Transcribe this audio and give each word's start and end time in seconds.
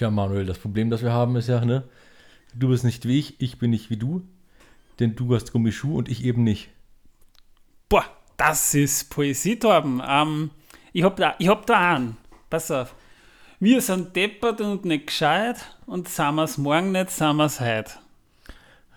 Tja, 0.00 0.10
Manuel, 0.10 0.46
das 0.46 0.58
Problem, 0.58 0.88
das 0.88 1.02
wir 1.02 1.12
haben, 1.12 1.36
ist 1.36 1.50
ja, 1.50 1.62
ne? 1.62 1.82
Du 2.54 2.70
bist 2.70 2.84
nicht 2.84 3.06
wie 3.06 3.18
ich, 3.18 3.38
ich 3.38 3.58
bin 3.58 3.68
nicht 3.68 3.90
wie 3.90 3.98
du. 3.98 4.22
Denn 4.98 5.14
du 5.14 5.34
hast 5.34 5.52
Gummischuhe 5.52 5.98
und 5.98 6.08
ich 6.08 6.24
eben 6.24 6.42
nicht. 6.42 6.70
Boah, 7.90 8.06
das 8.38 8.72
ist 8.72 9.10
Poesie, 9.10 9.58
Torben. 9.58 10.00
Ähm, 10.02 10.52
ich 10.94 11.02
hab 11.02 11.16
da, 11.16 11.34
ich 11.38 11.48
hab 11.48 11.66
da 11.66 11.96
einen. 11.96 12.16
Pass 12.48 12.70
auf. 12.70 12.94
Wir 13.58 13.82
sind 13.82 14.16
deppert 14.16 14.62
und 14.62 14.86
nicht 14.86 15.08
gescheit 15.08 15.76
und 15.84 16.08
sind 16.08 16.34
wir's 16.36 16.56
morgen 16.56 16.92
nicht, 16.92 17.10
sind 17.10 17.36
wir's 17.36 17.60
heute. 17.60 17.92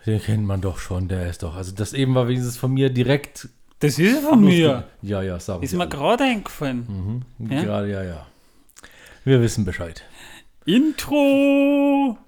Den 0.05 0.21
kennt 0.21 0.45
man 0.45 0.61
doch 0.61 0.77
schon, 0.77 1.09
der 1.09 1.29
ist 1.29 1.43
doch. 1.43 1.57
Also 1.57 1.73
das 1.73 1.91
eben 1.91 2.15
war 2.15 2.29
wenigstens 2.29 2.55
von 2.55 2.73
mir 2.73 2.89
direkt. 2.89 3.49
Das 3.79 3.99
ist 3.99 4.23
von 4.23 4.41
mir. 4.41 4.87
Ja, 5.01 5.21
ja, 5.21 5.37
sagen 5.37 5.63
Ist 5.63 5.71
Sie 5.71 5.75
mir 5.75 5.83
alle. 5.83 5.89
gerade 5.89 6.23
eingefallen. 6.23 7.25
Ja? 7.39 7.61
Gerade, 7.61 7.91
ja, 7.91 8.03
ja. 8.03 8.25
Wir 9.25 9.41
wissen 9.41 9.65
Bescheid. 9.65 10.01
Intro! 10.65 12.22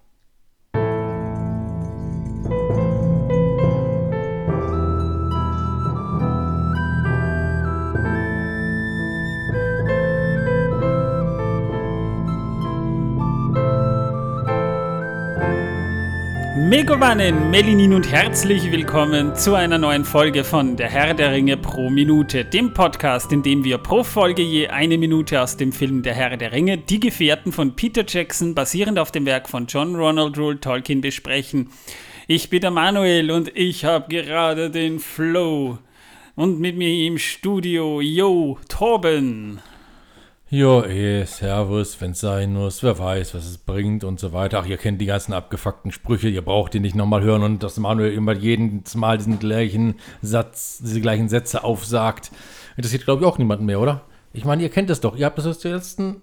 Megovanen, 16.76 17.52
Melinin 17.52 17.94
und 17.94 18.12
herzlich 18.12 18.70
willkommen 18.70 19.34
zu 19.34 19.54
einer 19.54 19.78
neuen 19.78 20.04
Folge 20.04 20.44
von 20.44 20.76
Der 20.76 20.90
Herr 20.90 21.14
der 21.14 21.32
Ringe 21.32 21.56
pro 21.56 21.90
Minute, 21.90 22.44
dem 22.44 22.74
Podcast, 22.74 23.32
in 23.32 23.42
dem 23.44 23.64
wir 23.64 23.78
pro 23.78 24.04
Folge 24.04 24.42
je 24.42 24.68
eine 24.68 24.98
Minute 24.98 25.42
aus 25.42 25.56
dem 25.56 25.72
Film 25.72 26.04
Der 26.04 26.14
Herr 26.14 26.36
der 26.36 26.52
Ringe, 26.52 26.78
Die 26.78 27.00
Gefährten 27.00 27.54
von 27.54 27.78
Peter 27.78 28.04
Jackson, 28.06 28.56
basierend 28.56 29.00
auf 29.00 29.14
dem 29.14 29.26
Werk 29.26 29.48
von 29.48 29.68
John 29.68 29.96
Ronald 29.96 30.38
Rule 30.38 30.60
Tolkien, 30.60 31.00
besprechen. 31.00 31.70
Ich 32.28 32.50
bin 32.50 32.60
der 32.60 32.72
Manuel 32.72 33.32
und 33.32 33.56
ich 33.56 33.86
habe 33.86 34.10
gerade 34.10 34.70
den 34.70 35.00
Flow. 35.00 35.78
Und 36.36 36.60
mit 36.60 36.76
mir 36.76 37.08
im 37.08 37.18
Studio, 37.18 38.02
yo, 38.02 38.60
Torben. 38.68 39.62
Jo, 40.56 40.84
eh, 40.84 41.26
Servus, 41.26 42.00
wenn's 42.00 42.22
sein 42.22 42.54
muss, 42.54 42.82
wer 42.82 42.98
weiß, 42.98 43.36
was 43.36 43.46
es 43.46 43.58
bringt 43.58 44.06
und 44.06 44.22
so 44.22 44.32
weiter. 44.32 44.62
Ach, 44.62 44.66
ihr 44.66 44.78
kennt 44.78 45.02
die 45.02 45.06
ganzen 45.06 45.34
abgefuckten 45.34 45.92
Sprüche, 45.92 46.30
ihr 46.30 46.44
braucht 46.44 46.74
die 46.74 46.80
nicht 46.80 46.96
nochmal 46.96 47.24
hören 47.24 47.44
und 47.44 47.62
dass 47.62 47.76
Manuel 47.76 48.14
immer 48.14 48.32
jedes 48.32 48.96
Mal 48.96 49.18
diesen 49.18 49.38
gleichen 49.38 49.96
Satz, 50.22 50.80
diese 50.82 51.02
gleichen 51.02 51.28
Sätze 51.28 51.66
aufsagt. 51.66 52.32
Interessiert, 52.78 53.04
glaube 53.04 53.22
ich, 53.22 53.28
auch 53.28 53.38
niemanden 53.38 53.66
mehr, 53.66 53.82
oder? 53.82 54.04
Ich 54.32 54.46
meine, 54.46 54.64
ihr 54.64 54.70
kennt 54.70 54.90
das 54.90 55.02
doch. 55.02 55.18
Ihr 55.18 55.26
habt 55.26 55.38
das 55.38 55.46
aus 55.46 55.60
den 55.60 55.74
letzten 55.74 56.22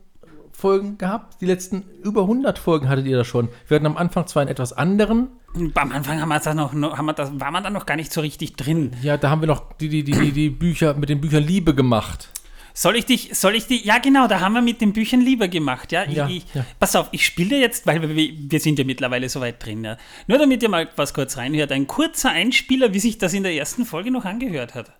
Folgen 0.50 0.96
gehabt. 0.96 1.42
Die 1.42 1.46
letzten 1.46 1.84
über 2.02 2.22
100 2.22 2.58
Folgen 2.58 2.88
hattet 2.88 3.04
ihr 3.04 3.18
das 3.18 3.26
schon. 3.26 3.50
Wir 3.68 3.74
hatten 3.74 3.86
am 3.86 3.98
Anfang 3.98 4.26
zwar 4.28 4.40
einen 4.40 4.50
etwas 4.50 4.72
anderen. 4.72 5.28
Am 5.74 5.92
Anfang 5.92 6.22
haben 6.22 6.30
wir 6.30 6.40
das 6.40 6.54
noch, 6.54 6.72
haben 6.72 7.04
wir 7.04 7.12
das, 7.12 7.38
war 7.38 7.50
man 7.50 7.64
da 7.64 7.68
noch 7.68 7.84
gar 7.84 7.96
nicht 7.96 8.10
so 8.10 8.22
richtig 8.22 8.56
drin. 8.56 8.92
Ja, 9.02 9.18
da 9.18 9.28
haben 9.28 9.42
wir 9.42 9.48
noch 9.48 9.74
die, 9.74 9.90
die, 9.90 10.02
die, 10.02 10.12
die, 10.12 10.32
die 10.32 10.48
Bücher 10.48 10.94
mit 10.94 11.10
den 11.10 11.20
Büchern 11.20 11.44
Liebe 11.44 11.74
gemacht. 11.74 12.30
Soll 12.74 12.96
ich 12.96 13.06
dich, 13.06 13.36
soll 13.38 13.54
ich 13.54 13.66
die, 13.66 13.84
ja 13.84 13.98
genau, 13.98 14.26
da 14.26 14.40
haben 14.40 14.54
wir 14.54 14.62
mit 14.62 14.80
den 14.80 14.92
Büchern 14.92 15.20
lieber 15.20 15.48
gemacht, 15.48 15.92
ja. 15.92 16.04
Ich, 16.04 16.16
Ja, 16.16 16.28
ich, 16.28 16.44
ja. 16.54 16.64
Pass 16.80 16.96
auf, 16.96 17.08
ich 17.12 17.24
spiele 17.26 17.58
jetzt, 17.58 17.86
weil 17.86 18.00
wir, 18.02 18.16
wir 18.16 18.60
sind 18.60 18.78
ja 18.78 18.84
mittlerweile 18.84 19.28
so 19.28 19.40
weit 19.40 19.64
drin, 19.64 19.84
ja. 19.84 19.96
Nur 20.26 20.38
damit 20.38 20.62
ihr 20.62 20.68
mal 20.68 20.88
was 20.96 21.12
kurz 21.12 21.36
reinhört, 21.36 21.72
ein 21.72 21.86
kurzer 21.86 22.30
Einspieler, 22.30 22.94
wie 22.94 23.00
sich 23.00 23.18
das 23.18 23.34
in 23.34 23.42
der 23.42 23.54
ersten 23.54 23.84
Folge 23.84 24.10
noch 24.10 24.24
angehört 24.24 24.74
hat. 24.74 24.92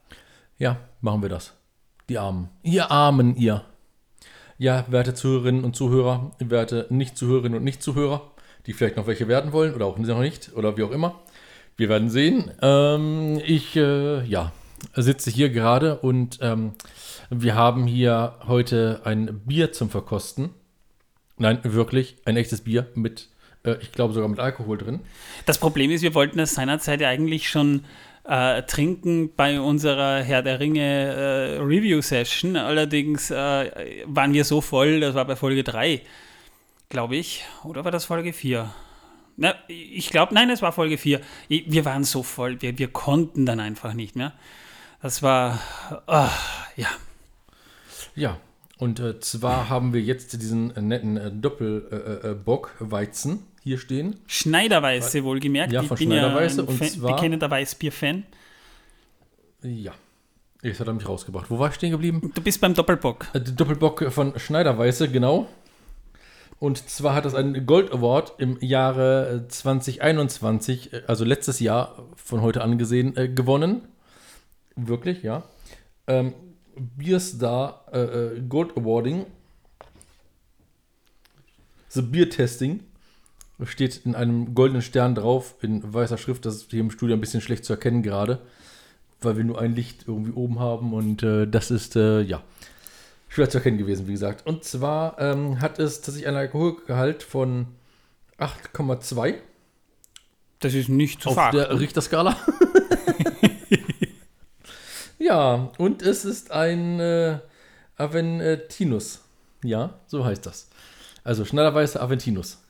Ja, 0.59 0.77
machen 1.01 1.23
wir 1.23 1.29
das. 1.29 1.55
Die 2.09 2.19
Armen. 2.19 2.51
Ihr 2.63 2.91
Armen, 2.91 3.37
ihr. 3.37 3.65
Ja, 4.59 4.85
werte 4.89 5.15
Zuhörerinnen 5.15 5.65
und 5.65 5.75
Zuhörer, 5.75 6.33
werte 6.39 6.87
Nicht-Zuhörerinnen 6.91 7.59
und 7.59 7.65
Nicht-Zuhörer, 7.65 8.31
die 8.67 8.75
vielleicht 8.75 8.97
noch 8.97 9.07
welche 9.07 9.27
werden 9.29 9.53
wollen 9.53 9.75
oder 9.75 9.87
auch 9.87 9.99
noch 9.99 10.21
nicht 10.21 10.53
oder 10.55 10.77
wie 10.77 10.83
auch 10.83 10.91
immer. 10.91 11.21
Wir 11.77 11.89
werden 11.89 12.11
sehen. 12.11 12.51
Ähm, 12.61 13.41
ich, 13.45 13.75
äh, 13.77 14.25
ja, 14.25 14.53
sitze 14.95 15.31
hier 15.31 15.51
gerade 15.51 15.99
und 15.99 16.39
ähm, 16.43 16.73
wir 17.31 17.55
haben 17.55 17.87
hier 17.87 18.37
heute 18.47 19.01
ein 19.05 19.41
Bier 19.47 19.73
zum 19.73 19.91
Verkosten. 19.91 20.51
Nein, 21.39 21.59
wirklich, 21.63 22.17
ein 22.25 22.37
echtes 22.37 22.63
Bier 22.63 22.89
mit, 22.95 23.29
äh, 23.65 23.77
ich 23.81 23.93
glaube 23.93 24.15
sogar 24.15 24.29
mit 24.29 24.39
Alkohol 24.39 24.79
drin. 24.79 25.01
Das 25.47 25.59
Problem 25.59 25.91
ist, 25.91 26.03
wir 26.03 26.15
wollten 26.15 26.39
das 26.39 26.55
seinerzeit 26.55 27.01
ja 27.01 27.09
eigentlich 27.09 27.49
schon 27.49 27.85
äh, 28.25 28.63
trinken 28.63 29.35
bei 29.35 29.61
unserer 29.61 30.23
Herr 30.23 30.43
der 30.43 30.61
Ringe 30.61 30.81
äh, 30.81 31.57
Review-Session. 31.59 32.57
Allerdings 32.57 33.31
äh, 33.31 34.05
waren 34.07 34.33
wir 34.33 34.45
so 34.45 34.61
voll, 34.61 35.01
das 35.01 35.15
war 35.15 35.25
bei 35.25 35.37
Folge 35.37 35.65
3, 35.65 36.03
glaube 36.89 37.17
ich. 37.17 37.45
Oder 37.65 37.85
war 37.85 37.91
das 37.91 38.05
Folge 38.05 38.33
4? 38.33 38.73
Na, 39.37 39.55
ich 39.67 40.11
glaube, 40.11 40.35
nein, 40.35 40.51
es 40.51 40.63
war 40.63 40.73
Folge 40.73 40.99
4. 40.99 41.21
Wir 41.49 41.85
waren 41.85 42.05
so 42.05 42.23
voll, 42.23 42.61
wir, 42.61 42.79
wir 42.79 42.89
konnten 42.89 43.47
dann 43.47 43.61
einfach 43.61 43.95
nicht 43.95 44.15
mehr. 44.15 44.33
Das 45.03 45.23
war, 45.23 45.59
ah, 46.07 46.31
ja. 46.77 46.87
Ja, 48.15 48.39
und 48.79 49.01
äh, 49.01 49.19
zwar 49.21 49.69
haben 49.69 49.93
wir 49.93 50.01
jetzt 50.01 50.41
diesen 50.41 50.75
äh, 50.77 50.81
netten 50.81 51.17
äh, 51.17 51.31
Doppelbock-Weizen 51.33 53.43
hier 53.63 53.79
stehen. 53.79 54.17
Schneiderweiße 54.27 55.25
wohlgemerkt. 55.25 55.73
Ja, 55.73 55.83
ich 55.83 55.89
von 55.89 55.97
bin 55.97 56.11
ja 56.13 56.21
Schneiderweiße 56.21 56.63
ein 56.63 56.69
und 56.69 56.85
zwar- 56.85 57.17
bekennender 57.17 57.51
Weißbier-Fan. 57.51 58.25
Ja. 59.63 59.93
Jetzt 60.63 60.79
hat 60.79 60.87
er 60.87 60.93
mich 60.93 61.09
rausgebracht. 61.09 61.51
Wo 61.51 61.59
war 61.59 61.71
ich 61.71 61.75
stehen 61.75 61.91
geblieben? 61.91 62.31
Du 62.35 62.41
bist 62.41 62.61
beim 62.61 62.75
Doppelbock. 62.75 63.27
Äh, 63.33 63.41
Doppelbock 63.41 64.13
von 64.13 64.39
Schneiderweiße, 64.39 65.11
genau. 65.11 65.49
Und 66.61 66.89
zwar 66.89 67.17
hat 67.17 67.25
das 67.25 67.35
einen 67.35 67.67
Gold 67.67 67.93
Award 67.93 68.35
im 68.39 68.57
Jahre 68.61 69.43
äh, 69.47 69.49
2021, 69.49 70.93
äh, 70.93 71.03
also 71.09 71.25
letztes 71.25 71.59
Jahr 71.59 72.07
von 72.15 72.41
heute 72.41 72.63
angesehen, 72.63 73.17
äh, 73.17 73.29
gewonnen. 73.29 73.89
Wirklich, 74.77 75.23
ja. 75.23 75.43
Ähm, 76.07 76.35
Beerstar 76.77 77.85
äh, 77.93 78.01
äh, 78.01 78.41
Gold 78.49 78.77
Awarding. 78.77 79.27
The 81.89 82.03
Beer 82.03 82.31
Testing. 82.31 82.81
Steht 83.65 84.05
in 84.05 84.15
einem 84.17 84.55
goldenen 84.55 84.83
Stern 84.83 85.15
drauf, 85.15 85.55
in 85.61 85.93
weißer 85.95 86.19
Schrift. 86.19 86.45
Das 86.47 86.57
ist 86.57 86.71
hier 86.71 86.81
im 86.81 86.91
Studio 86.91 87.15
ein 87.15 87.21
bisschen 87.21 87.41
schlecht 87.41 87.65
zu 87.65 87.73
erkennen 87.75 88.03
gerade, 88.03 88.41
weil 89.21 89.37
wir 89.37 89.45
nur 89.45 89.61
ein 89.61 89.75
Licht 89.75 90.09
irgendwie 90.09 90.33
oben 90.33 90.59
haben. 90.59 90.93
Und 90.95 91.23
äh, 91.23 91.47
das 91.47 91.71
ist, 91.71 91.95
äh, 91.95 92.23
ja, 92.23 92.43
schwer 93.29 93.49
zu 93.51 93.59
erkennen 93.59 93.79
gewesen, 93.79 94.09
wie 94.09 94.13
gesagt. 94.13 94.47
Und 94.47 94.65
zwar 94.65 95.19
ähm, 95.21 95.61
hat 95.61 95.79
es 95.79 96.01
tatsächlich 96.01 96.27
einen 96.27 96.39
Alkoholgehalt 96.39 97.23
von 97.23 97.67
8,2 98.39 99.37
Das 100.59 100.75
ist 100.75 100.89
nicht 100.89 101.23
zu 101.23 101.29
auf 101.29 101.35
verachten. 101.35 101.61
der 101.61 101.79
Richterskala. 101.79 102.37
ja, 105.33 105.73
und 105.79 106.03
es 106.03 106.25
ist 106.25 106.51
ein 106.51 107.01
äh, 107.01 107.39
Aventinus. 107.97 109.21
Ja, 109.65 109.95
so 110.07 110.25
heißt 110.25 110.45
das. 110.47 110.69
Also 111.25 111.45
schnellerweise 111.45 112.01
Aventinus. 112.01 112.63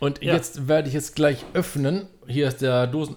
Und 0.00 0.22
Ja. 0.22 0.34
jetzt 0.34 0.68
werde 0.68 0.88
ich 0.88 0.94
es 0.94 1.14
gleich 1.14 1.44
öffnen. 1.54 2.08
Hier 2.26 2.48
ist 2.48 2.60
der 2.60 2.86
Dosen. 2.86 3.16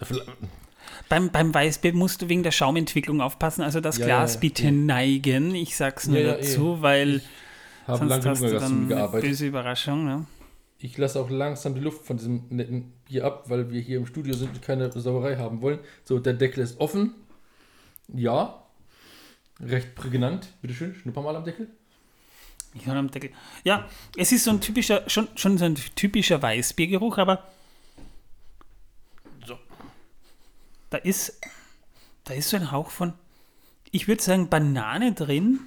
Beim, 1.10 1.32
beim 1.32 1.54
Weißbier 1.54 1.94
musst 1.94 2.22
du 2.22 2.30
wegen 2.30 2.44
der 2.44 2.52
Schaumentwicklung 2.52 3.22
aufpassen. 3.22 3.62
Also 3.62 3.80
das 3.80 3.98
Ja, 3.98 4.06
Glas 4.06 4.36
ja, 4.36 4.40
bitte 4.42 4.72
neigen. 4.72 5.56
Ich 5.56 5.76
sag's 5.76 6.08
nur 6.08 6.22
dazu, 6.24 6.82
weil 6.82 7.22
Habe 7.88 8.08
sonst 8.10 8.26
lange 8.26 8.40
genug 8.40 8.60
dann 8.62 8.88
gearbeitet. 8.88 9.30
böse 9.30 9.48
Überraschung. 9.48 10.06
Ne? 10.06 10.26
Ich 10.78 10.98
lasse 10.98 11.20
auch 11.20 11.30
langsam 11.30 11.74
die 11.76 11.82
Luft 11.82 12.06
von 12.06 12.18
diesem 12.18 12.44
netten 12.50 12.92
Bier 13.08 13.26
ab, 13.26 13.46
weil 13.48 13.72
wir 13.72 13.80
hier 13.82 13.98
im 13.98 14.06
Studio 14.06 14.34
sind 14.36 14.50
und 14.50 14.62
keine 14.62 14.92
Sauerei 14.92 15.38
haben 15.38 15.62
wollen. 15.62 15.80
So, 16.04 16.20
der 16.20 16.34
Deckel 16.34 16.64
ist 16.64 16.80
offen. 16.80 17.16
Ja. 18.14 18.64
Recht 19.60 19.96
prägnant. 19.96 20.48
Bitteschön, 20.62 20.96
schnupper 20.96 21.22
mal 21.22 21.36
am 21.36 21.44
Deckel. 21.44 21.68
Ich 22.76 22.86
höre 22.86 22.96
am 22.96 23.12
Deckel. 23.12 23.32
Ja, 23.64 23.88
es 24.18 24.32
ist 24.32 24.44
so 24.46 24.52
ein 24.52 24.60
typischer, 24.62 25.08
schon, 25.10 25.28
schon 25.36 25.58
so 25.58 25.66
ein 25.66 25.76
typischer 25.76 26.42
Weißbiergeruch, 26.42 27.18
aber 27.20 27.48
So. 29.46 29.58
da 30.90 30.98
ist, 30.98 31.40
da 32.24 32.34
ist 32.34 32.50
so 32.50 32.58
ein 32.58 32.72
Hauch 32.72 32.90
von, 32.90 33.14
ich 33.92 34.08
würde 34.08 34.24
sagen, 34.24 34.50
Banane 34.50 35.14
drin. 35.14 35.60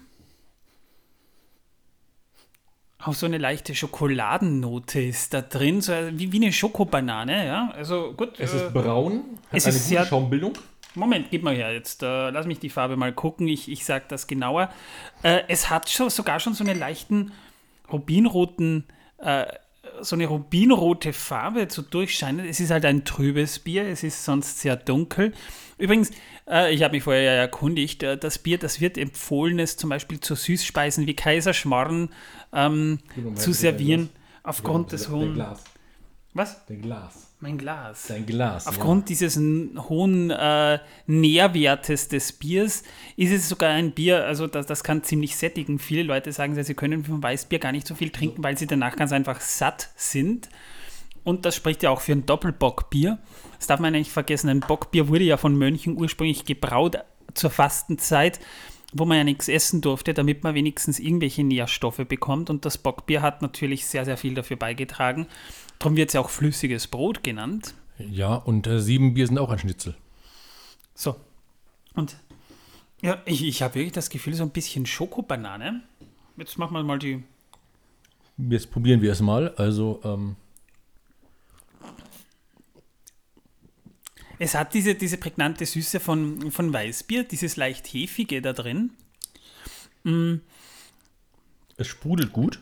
Auch 2.99 3.15
so 3.15 3.27
eine 3.27 3.39
leichte 3.39 3.75
Schokoladennote 3.75 5.01
ist 5.01 5.33
da 5.33 5.43
drin, 5.43 5.81
so 5.81 5.93
wie, 6.13 6.33
wie 6.33 6.39
eine 6.39 6.53
Schokobanane, 6.53 7.47
ja. 7.47 7.71
Also 7.73 8.15
gut. 8.15 8.41
Es 8.41 8.53
äh, 8.53 8.67
ist 8.67 8.73
braun, 8.75 9.39
hat 9.51 9.59
es 9.59 9.65
eine 9.67 9.75
ist 9.77 9.83
gute 9.83 9.89
sehr- 9.89 10.07
Schaumbildung. 10.07 10.55
Moment, 10.97 11.31
gib 11.31 11.43
mal 11.43 11.55
her 11.55 11.73
jetzt. 11.73 12.03
Äh, 12.03 12.31
lass 12.31 12.47
mich 12.47 12.59
die 12.59 12.71
Farbe 12.71 12.97
mal 12.97 13.13
gucken. 13.13 13.47
Ich, 13.49 13.71
ich 13.71 13.85
sag 13.85 14.09
das 14.09 14.27
genauer. 14.27 14.71
Äh, 15.23 15.43
es 15.49 15.71
hat 15.71 15.89
schon, 15.89 16.11
sogar 16.11 16.41
schon 16.41 16.55
so 16.55 16.65
einen 16.65 16.79
leichten 16.79 17.33
rubinroten, 17.93 18.85
äh, 19.19 19.47
so 20.01 20.17
eine 20.17 20.27
rubinrote 20.27 21.13
Farbe 21.13 21.69
zu 21.69 21.83
durchscheinen. 21.83 22.47
Es 22.47 22.61
ist 22.61 22.71
halt 22.71 22.85
ein 22.85 23.05
trübes 23.05 23.59
Bier. 23.59 23.87
Es 23.87 24.03
ist 24.03 24.25
sonst 24.25 24.61
sehr 24.61 24.77
dunkel. 24.77 25.33
Übrigens, 25.79 26.11
äh, 26.49 26.75
ich 26.75 26.83
habe 26.83 26.93
mich 26.95 27.03
vorher 27.03 27.23
ja 27.23 27.33
erkundigt, 27.33 28.03
äh, 28.03 28.17
das 28.17 28.39
Bier, 28.39 28.59
das 28.59 28.81
wird 28.81 28.97
empfohlen, 28.97 29.59
es 29.59 29.77
zum 29.77 29.91
Beispiel 29.91 30.21
zu 30.21 30.35
Süßspeisen 30.35 31.07
wie 31.07 31.15
Kaiserschmarrn 31.15 32.09
ähm, 32.53 32.99
zu 33.35 33.53
servieren. 33.53 34.09
aufgrund 34.43 34.93
des 34.93 35.11
hohen. 35.11 35.35
Glas. 35.35 35.63
Was? 36.33 36.65
Der 36.67 36.77
Glas. 36.77 37.26
Mein 37.39 37.59
Glas. 37.59 38.07
Dein 38.09 38.25
Glas. 38.25 38.67
Aufgrund 38.67 39.11
dieses 39.11 39.37
n- 39.37 39.79
hohen 39.89 40.31
äh, 40.31 40.79
Nährwertes 41.07 42.09
des 42.09 42.33
Biers 42.33 42.83
ist 43.17 43.31
es 43.31 43.49
sogar 43.49 43.71
ein 43.71 43.93
Bier, 43.93 44.25
also 44.25 44.47
das, 44.47 44.65
das 44.67 44.83
kann 44.83 45.03
ziemlich 45.03 45.37
sättigen. 45.37 45.79
Viele 45.79 46.03
Leute 46.03 46.33
sagen, 46.33 46.61
sie 46.63 46.75
können 46.75 47.05
vom 47.05 47.23
Weißbier 47.23 47.59
gar 47.59 47.73
nicht 47.73 47.87
so 47.87 47.95
viel 47.95 48.11
trinken, 48.11 48.43
weil 48.43 48.57
sie 48.57 48.67
danach 48.67 48.97
ganz 48.97 49.13
einfach 49.13 49.41
satt 49.41 49.91
sind. 49.97 50.49
Und 51.25 51.45
das 51.45 51.55
spricht 51.57 51.83
ja 51.83 51.91
auch 51.91 52.01
für 52.01 52.13
ein 52.13 52.25
Doppelbockbier. 52.25 53.19
Das 53.59 53.67
darf 53.67 53.81
man 53.81 53.93
nicht 53.93 54.11
vergessen. 54.13 54.49
Ein 54.49 54.61
Bockbier 54.61 55.09
wurde 55.09 55.25
ja 55.25 55.37
von 55.37 55.57
Mönchen 55.57 55.97
ursprünglich 55.99 56.45
gebraut 56.47 56.97
zur 57.35 57.51
Fastenzeit, 57.51 58.41
wo 58.93 59.05
man 59.05 59.19
ja 59.19 59.25
nichts 59.25 59.49
essen 59.49 59.81
durfte, 59.81 60.15
damit 60.15 60.45
man 60.45 60.55
wenigstens 60.55 60.99
irgendwelche 60.99 61.45
Nährstoffe 61.45 62.03
bekommt. 62.09 62.51
Und 62.51 62.65
das 62.65 62.79
Bockbier 62.79 63.23
hat 63.23 63.43
natürlich 63.43 63.87
sehr, 63.87 64.05
sehr 64.05 64.17
viel 64.17 64.35
dafür 64.35 64.57
beigetragen. 64.57 65.27
Darum 65.79 65.97
wird 65.97 66.11
es 66.11 66.15
ja 66.15 66.21
auch 66.21 66.31
flüssiges 66.31 66.87
Brot 66.87 67.23
genannt. 67.23 67.75
Ja, 67.99 68.35
und 68.35 68.67
äh, 68.67 68.81
sieben 68.81 69.15
Bier 69.15 69.27
sind 69.27 69.39
auch 69.39 69.51
ein 69.51 69.59
Schnitzel. 69.59 69.95
So. 70.95 71.17
Und 71.95 72.17
ja, 73.03 73.23
ich, 73.25 73.45
ich 73.45 73.63
habe 73.63 73.75
wirklich 73.75 73.93
das 73.93 74.11
Gefühl, 74.11 74.35
so 74.35 74.43
ein 74.43 74.51
bisschen 74.51 74.87
Schokobanane. 74.87 75.83
Jetzt 76.37 76.59
machen 76.59 76.75
wir 76.75 76.83
mal 76.83 76.99
die. 76.99 77.23
Jetzt 78.39 78.71
probieren 78.71 79.01
wir 79.01 79.13
es 79.13 79.21
mal. 79.21 79.55
Also, 79.57 80.01
ähm, 80.05 80.37
Es 84.39 84.55
hat 84.55 84.75
diese, 84.75 84.95
diese 84.95 85.17
prägnante 85.17 85.65
Süße 85.65 86.01
von, 86.01 86.51
von 86.51 86.73
Weißbier, 86.73 87.25
dieses 87.25 87.57
leicht 87.57 87.87
hefige 87.87 88.43
da 88.43 88.53
drin. 88.53 88.91
es 91.77 91.87
sprudelt 91.87 92.33
gut. 92.33 92.61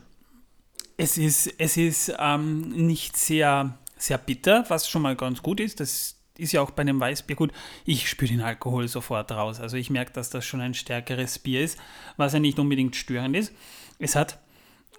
Es 0.97 1.19
ist, 1.19 1.53
es 1.59 1.77
ist 1.77 2.13
ähm, 2.19 2.87
nicht 2.87 3.17
sehr, 3.17 3.77
sehr 3.97 4.19
bitter, 4.19 4.65
was 4.69 4.89
schon 4.89 5.03
mal 5.03 5.17
ganz 5.17 5.43
gut 5.43 5.59
ist. 5.59 5.81
Das 5.81 6.17
ist 6.39 6.53
ja 6.53 6.61
auch 6.61 6.71
bei 6.71 6.83
einem 6.83 7.01
Weißbier 7.01 7.37
gut. 7.37 7.53
Ich 7.85 8.09
spüre 8.09 8.31
den 8.31 8.41
Alkohol 8.41 8.87
sofort 8.87 9.31
raus. 9.33 9.61
Also 9.61 9.77
ich 9.77 9.91
merke, 9.91 10.13
dass 10.13 10.31
das 10.31 10.45
schon 10.45 10.61
ein 10.61 10.75
stärkeres 10.75 11.39
Bier 11.39 11.63
ist, 11.63 11.79
was 12.17 12.33
ja 12.33 12.41
nicht 12.41 12.59
unbedingt 12.59 12.95
störend 12.95 13.37
ist. 13.37 13.53
Es 13.99 14.15
hat 14.15 14.39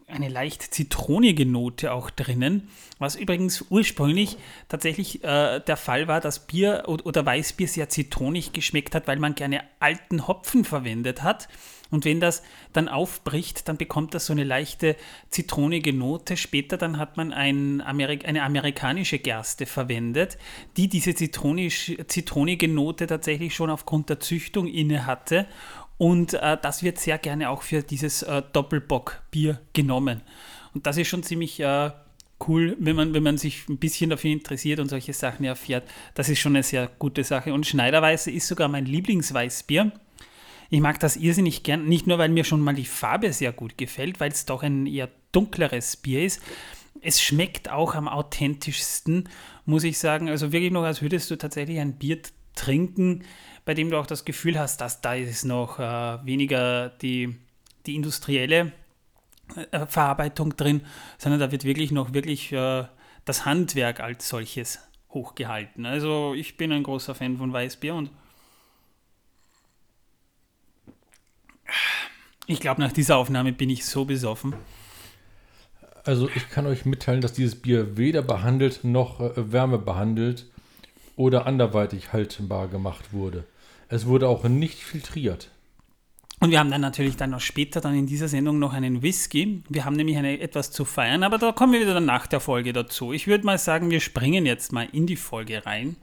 eine 0.07 0.29
leicht 0.29 0.61
zitronige 0.61 1.45
Note 1.45 1.91
auch 1.91 2.09
drinnen, 2.09 2.69
was 2.99 3.15
übrigens 3.15 3.65
ursprünglich 3.69 4.37
tatsächlich 4.69 5.23
äh, 5.23 5.59
der 5.59 5.77
Fall 5.77 6.07
war, 6.07 6.21
dass 6.21 6.45
Bier 6.45 6.83
oder, 6.87 7.25
Weißbier 7.25 7.67
sehr 7.67 7.89
zitronig 7.89 8.53
geschmeckt 8.53 8.93
hat, 8.93 9.07
weil 9.07 9.17
man 9.17 9.35
gerne 9.35 9.63
alten 9.79 10.27
Hopfen 10.27 10.63
verwendet 10.63 11.23
hat. 11.23 11.47
Und 11.91 12.03
wenn 12.03 12.19
das 12.19 12.43
dann 12.73 12.87
aufbricht, 12.87 13.67
dann 13.67 13.77
bekommt 13.77 14.13
das 14.13 14.25
so 14.25 14.33
eine 14.33 14.43
leichte 14.43 14.95
zitronige 15.29 15.93
Note. 15.93 16.35
Später 16.35 16.77
dann 16.77 16.97
hat 16.97 17.15
man 17.15 17.31
ein 17.31 17.81
Amerik 17.81 18.27
eine 18.27 18.43
amerikanische 18.43 19.19
Gerste 19.19 19.65
verwendet, 19.65 20.37
die 20.77 20.87
diese 20.87 21.13
zitronige 21.15 22.67
Note 22.67 23.07
tatsächlich 23.07 23.53
schon 23.55 23.69
aufgrund 23.69 24.09
der 24.09 24.19
Züchtung 24.19 24.67
inne 24.67 25.05
hatte. 25.05 25.45
Und 25.97 26.33
äh, 26.33 26.57
das 26.61 26.83
wird 26.83 26.99
sehr 26.99 27.17
gerne 27.17 27.49
auch 27.49 27.61
für 27.61 27.81
dieses 27.81 28.21
äh, 28.23 28.41
Doppelbock-Bier 28.51 29.61
genommen. 29.73 30.21
Und 30.73 30.85
das 30.85 30.97
ist 30.97 31.07
schon 31.07 31.23
ziemlich 31.23 31.59
äh, 31.59 31.91
cool, 32.47 32.75
wenn 32.79 32.95
man, 32.95 33.13
wenn 33.13 33.23
man 33.23 33.37
sich 33.37 33.67
ein 33.69 33.77
bisschen 33.77 34.09
dafür 34.09 34.31
interessiert 34.31 34.79
und 34.79 34.89
solche 34.89 35.13
Sachen 35.13 35.45
erfährt. 35.45 35.87
Das 36.13 36.29
ist 36.29 36.39
schon 36.39 36.55
eine 36.55 36.63
sehr 36.63 36.89
gute 36.99 37.23
Sache. 37.23 37.53
Und 37.53 37.65
Schneiderweise 37.65 38.29
ist 38.31 38.47
sogar 38.47 38.67
mein 38.67 38.85
Lieblingsweißbier. 38.85 39.91
Ich 40.69 40.81
mag 40.81 40.99
das 40.99 41.15
irrsinnig 41.15 41.63
gern, 41.63 41.85
nicht 41.85 42.07
nur, 42.07 42.17
weil 42.17 42.29
mir 42.29 42.43
schon 42.43 42.59
mal 42.59 42.73
die 42.73 42.85
Farbe 42.85 43.31
sehr 43.31 43.53
gut 43.53 43.77
gefällt, 43.77 44.19
weil 44.19 44.31
es 44.31 44.45
doch 44.45 44.63
ein 44.63 44.87
eher 44.87 45.09
dunkleres 45.31 45.95
Bier 45.95 46.25
ist. 46.25 46.41
Es 47.01 47.21
schmeckt 47.21 47.69
auch 47.69 47.93
am 47.93 48.07
authentischsten, 48.07 49.29
muss 49.65 49.83
ich 49.83 49.99
sagen. 49.99 50.27
Also 50.27 50.51
wirklich 50.51 50.71
noch, 50.71 50.83
als 50.83 51.01
würdest 51.01 51.29
du 51.29 51.35
tatsächlich 51.35 51.79
ein 51.79 51.93
Bier 51.97 52.19
trinken, 52.55 53.23
bei 53.65 53.73
dem 53.73 53.89
du 53.89 53.97
auch 53.97 54.05
das 54.05 54.25
Gefühl 54.25 54.57
hast, 54.59 54.79
dass 54.79 55.01
da 55.01 55.15
ist 55.15 55.43
noch 55.43 55.79
äh, 55.79 56.25
weniger 56.25 56.89
die, 56.89 57.35
die 57.85 57.95
industrielle 57.95 58.71
äh, 59.71 59.85
Verarbeitung 59.87 60.55
drin, 60.55 60.81
sondern 61.17 61.39
da 61.39 61.51
wird 61.51 61.65
wirklich 61.65 61.91
noch 61.91 62.13
wirklich 62.13 62.51
äh, 62.51 62.85
das 63.25 63.45
Handwerk 63.45 63.99
als 63.99 64.29
solches 64.29 64.79
hochgehalten. 65.09 65.85
Also 65.85 66.33
ich 66.35 66.57
bin 66.57 66.71
ein 66.71 66.83
großer 66.83 67.15
Fan 67.15 67.37
von 67.37 67.51
Weißbier 67.51 67.95
und 67.95 68.11
ich 72.47 72.59
glaube, 72.59 72.81
nach 72.81 72.91
dieser 72.91 73.17
Aufnahme 73.17 73.51
bin 73.51 73.71
ich 73.71 73.85
so 73.85 74.05
besoffen. 74.05 74.53
Also 76.03 76.29
ich 76.35 76.49
kann 76.51 76.67
euch 76.67 76.85
mitteilen, 76.85 77.21
dass 77.21 77.33
dieses 77.33 77.59
Bier 77.59 77.97
weder 77.97 78.21
behandelt 78.21 78.83
noch 78.83 79.19
äh, 79.19 79.51
Wärme 79.51 79.79
behandelt 79.79 80.45
oder 81.15 81.47
anderweitig 81.47 82.13
haltbar 82.13 82.67
gemacht 82.67 83.11
wurde. 83.11 83.45
Es 83.87 84.05
wurde 84.05 84.27
auch 84.27 84.43
nicht 84.43 84.79
filtriert. 84.79 85.49
Und 86.39 86.51
wir 86.51 86.59
haben 86.59 86.69
dann 86.71 86.81
natürlich 86.81 87.15
dann 87.15 87.29
noch 87.29 87.39
später 87.39 87.81
dann 87.81 87.97
in 87.97 88.07
dieser 88.07 88.27
Sendung 88.27 88.59
noch 88.59 88.73
einen 88.73 89.01
Whisky. 89.01 89.63
Wir 89.69 89.85
haben 89.85 89.95
nämlich 89.95 90.17
eine, 90.17 90.39
etwas 90.39 90.71
zu 90.71 90.83
feiern, 90.83 91.23
aber 91.23 91.37
da 91.37 91.51
kommen 91.53 91.73
wir 91.73 91.81
wieder 91.81 91.99
nach 91.99 92.27
der 92.27 92.39
Folge 92.39 92.73
dazu. 92.73 93.13
Ich 93.13 93.27
würde 93.27 93.45
mal 93.45 93.57
sagen, 93.57 93.89
wir 93.89 94.01
springen 94.01 94.45
jetzt 94.45 94.73
mal 94.73 94.87
in 94.91 95.07
die 95.07 95.15
Folge 95.15 95.65
rein. 95.65 95.95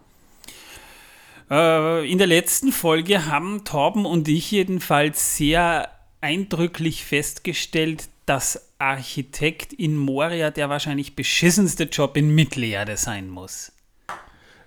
Äh, 1.50 2.10
in 2.10 2.18
der 2.18 2.26
letzten 2.26 2.72
Folge 2.72 3.26
haben 3.26 3.64
Torben 3.64 4.06
und 4.06 4.26
ich 4.26 4.50
jedenfalls 4.50 5.36
sehr 5.36 5.90
eindrücklich 6.22 7.04
festgestellt, 7.04 8.08
dass 8.24 8.70
Architekt 8.78 9.72
in 9.72 9.96
Moria 9.96 10.50
der 10.50 10.70
wahrscheinlich 10.70 11.14
beschissenste 11.14 11.84
Job 11.84 12.16
in 12.16 12.34
Mittelerde 12.34 12.96
sein 12.96 13.28
muss. 13.28 13.72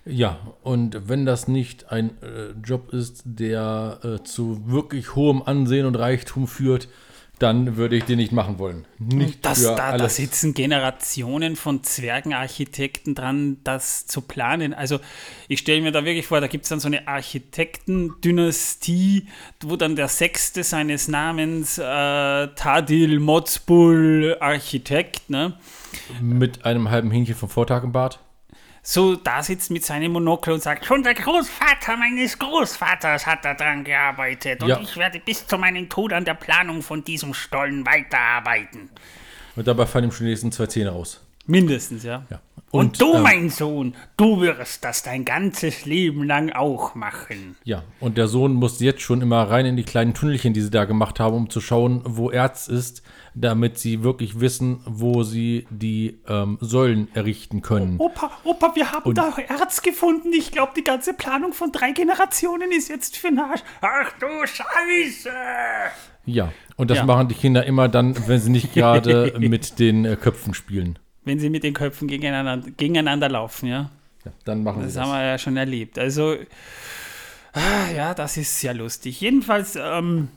Ja, 0.05 0.37
und 0.61 1.09
wenn 1.09 1.25
das 1.25 1.47
nicht 1.47 1.91
ein 1.91 2.11
äh, 2.21 2.51
Job 2.63 2.93
ist, 2.93 3.23
der 3.25 3.99
äh, 4.03 4.23
zu 4.23 4.69
wirklich 4.69 5.15
hohem 5.15 5.41
Ansehen 5.41 5.87
und 5.87 5.95
Reichtum 5.95 6.47
führt, 6.47 6.87
dann 7.39 7.75
würde 7.75 7.97
ich 7.97 8.05
den 8.05 8.17
nicht 8.17 8.31
machen 8.31 8.59
wollen. 8.59 8.85
Nicht 8.97 9.45
Das, 9.45 9.59
für 9.59 9.65
da, 9.69 9.75
da 9.75 9.89
alles. 9.89 10.15
sitzen 10.15 10.53
Generationen 10.53 11.57
von 11.57 11.83
Zwergenarchitekten 11.83 13.13
dran, 13.13 13.57
das 13.63 14.07
zu 14.07 14.21
planen. 14.21 14.73
Also 14.73 14.99
ich 15.49 15.59
stelle 15.59 15.81
mir 15.81 15.91
da 15.91 16.05
wirklich 16.05 16.27
vor, 16.27 16.39
da 16.39 16.47
gibt 16.47 16.63
es 16.63 16.69
dann 16.69 16.79
so 16.79 16.87
eine 16.87 17.07
Architektendynastie, 17.07 19.27
wo 19.63 19.75
dann 19.75 19.95
der 19.97 20.07
Sechste 20.07 20.63
seines 20.63 21.07
Namens 21.07 21.77
äh, 21.77 21.81
Tadil 21.83 23.19
Mozbul 23.19 24.37
Architekt, 24.39 25.29
ne? 25.29 25.53
Mit 26.21 26.63
einem 26.63 26.89
halben 26.89 27.11
Hähnchen 27.11 27.35
vom 27.35 27.49
Vortag 27.49 27.83
im 27.83 27.91
Bart. 27.91 28.19
So 28.87 29.15
da 29.15 29.41
sitzt 29.41 29.71
mit 29.71 29.83
seinem 29.83 30.11
Monokel 30.11 30.53
und 30.53 30.61
sagt, 30.61 30.85
schon 30.85 31.01
der 31.01 31.15
Großvater 31.15 31.97
meines 31.97 32.37
Großvaters 32.37 33.25
hat 33.25 33.43
daran 33.43 33.83
gearbeitet 33.83 34.61
und 34.61 34.69
Ja. 34.69 34.79
ich 34.79 34.95
werde 34.95 35.19
bis 35.19 35.47
zu 35.47 35.57
meinem 35.57 35.89
Tod 35.89 36.13
an 36.13 36.23
der 36.23 36.35
Planung 36.35 36.83
von 36.83 37.03
diesem 37.03 37.33
Stollen 37.33 37.83
weiterarbeiten. 37.85 38.91
Und 39.55 39.65
dabei 39.67 39.87
fallen 39.87 40.05
ihm 40.05 40.11
schon 40.11 40.25
die 40.25 40.31
nächsten 40.31 40.51
zwei 40.51 40.67
Zähne 40.67 40.91
raus. 40.91 41.19
Mindestens, 41.47 42.03
ja. 42.03 42.25
Ja. 42.29 42.39
Und, 42.77 43.01
du, 43.01 43.13
ähm, 43.15 43.21
mein 43.23 43.49
Sohn, 43.49 43.95
du 44.17 44.41
wirst 44.41 44.83
das 44.83 45.03
dein 45.03 45.25
ganzes 45.25 45.85
Leben 45.85 46.23
lang 46.23 46.51
auch 46.51 46.95
machen. 46.95 47.55
Ja, 47.63 47.83
und 47.99 48.17
der 48.17 48.27
Sohn 48.27 48.53
muss 48.53 48.79
jetzt 48.79 49.01
schon 49.01 49.21
immer 49.21 49.43
rein 49.49 49.65
in 49.65 49.75
die 49.77 49.83
kleinen 49.83 50.13
Tunnelchen, 50.13 50.53
die 50.53 50.61
sie 50.61 50.69
da 50.71 50.85
gemacht 50.85 51.19
haben, 51.19 51.35
um 51.35 51.49
zu 51.49 51.61
schauen, 51.61 52.01
wo 52.05 52.29
Erz 52.31 52.67
ist, 52.67 53.01
damit 53.33 53.77
sie 53.79 54.01
wirklich 54.03 54.39
wissen, 54.39 54.79
wo 54.85 55.23
sie 55.23 55.67
die 55.69 56.19
ähm, 56.27 56.57
Säulen 56.61 57.09
errichten 57.13 57.61
können. 57.61 57.95
Opa, 57.99 58.31
Opa, 58.45 58.73
wir 58.75 58.91
haben 58.91 59.03
Und- 59.09 59.17
da 59.17 59.35
Erz 59.37 59.81
gefunden. 59.81 60.31
Ich 60.33 60.51
glaube, 60.51 60.71
die 60.77 60.83
ganze 60.83 61.13
Planung 61.13 61.51
von 61.53 61.71
drei 61.71 61.91
Generationen 61.91 62.71
ist 62.71 62.87
jetzt 62.89 63.17
für 63.17 63.27
Arsch. 63.37 63.61
Ach 63.81 64.11
du 64.19 64.27
Scheiße! 64.45 65.29
Ja, 66.25 66.51
und 66.77 66.89
das 66.89 66.99
Ja. 66.99 67.05
machen 67.05 67.27
die 67.27 67.35
Kinder 67.35 67.65
immer 67.65 67.87
dann, 67.87 68.15
wenn 68.27 68.39
sie 68.39 68.49
nicht 68.49 68.73
gerade 68.73 69.33
mit 69.37 69.79
den 69.79 70.05
äh, 70.05 70.15
Köpfen 70.15 70.53
spielen. 70.53 70.97
Wenn 71.25 71.39
sie 71.39 71.49
mit 71.49 71.63
den 71.63 71.73
Köpfen 71.73 72.07
gegeneinander, 72.07 72.69
gegeneinander 72.77 73.29
laufen, 73.29 73.67
ja. 73.67 73.91
Ja, 74.23 74.31
dann 74.45 74.63
machen 74.63 74.81
Das 74.83 74.93
sie 74.93 74.99
haben 74.99 75.09
das. 75.09 75.17
wir 75.19 75.25
ja 75.25 75.37
schon 75.37 75.57
erlebt. 75.57 75.99
Also, 75.99 76.35
ah, 77.53 77.91
ja, 77.95 78.13
das 78.13 78.37
ist 78.37 78.59
sehr 78.59 78.73
lustig. 78.73 79.21
Jedenfalls, 79.21 79.75
ähm, 79.75 80.29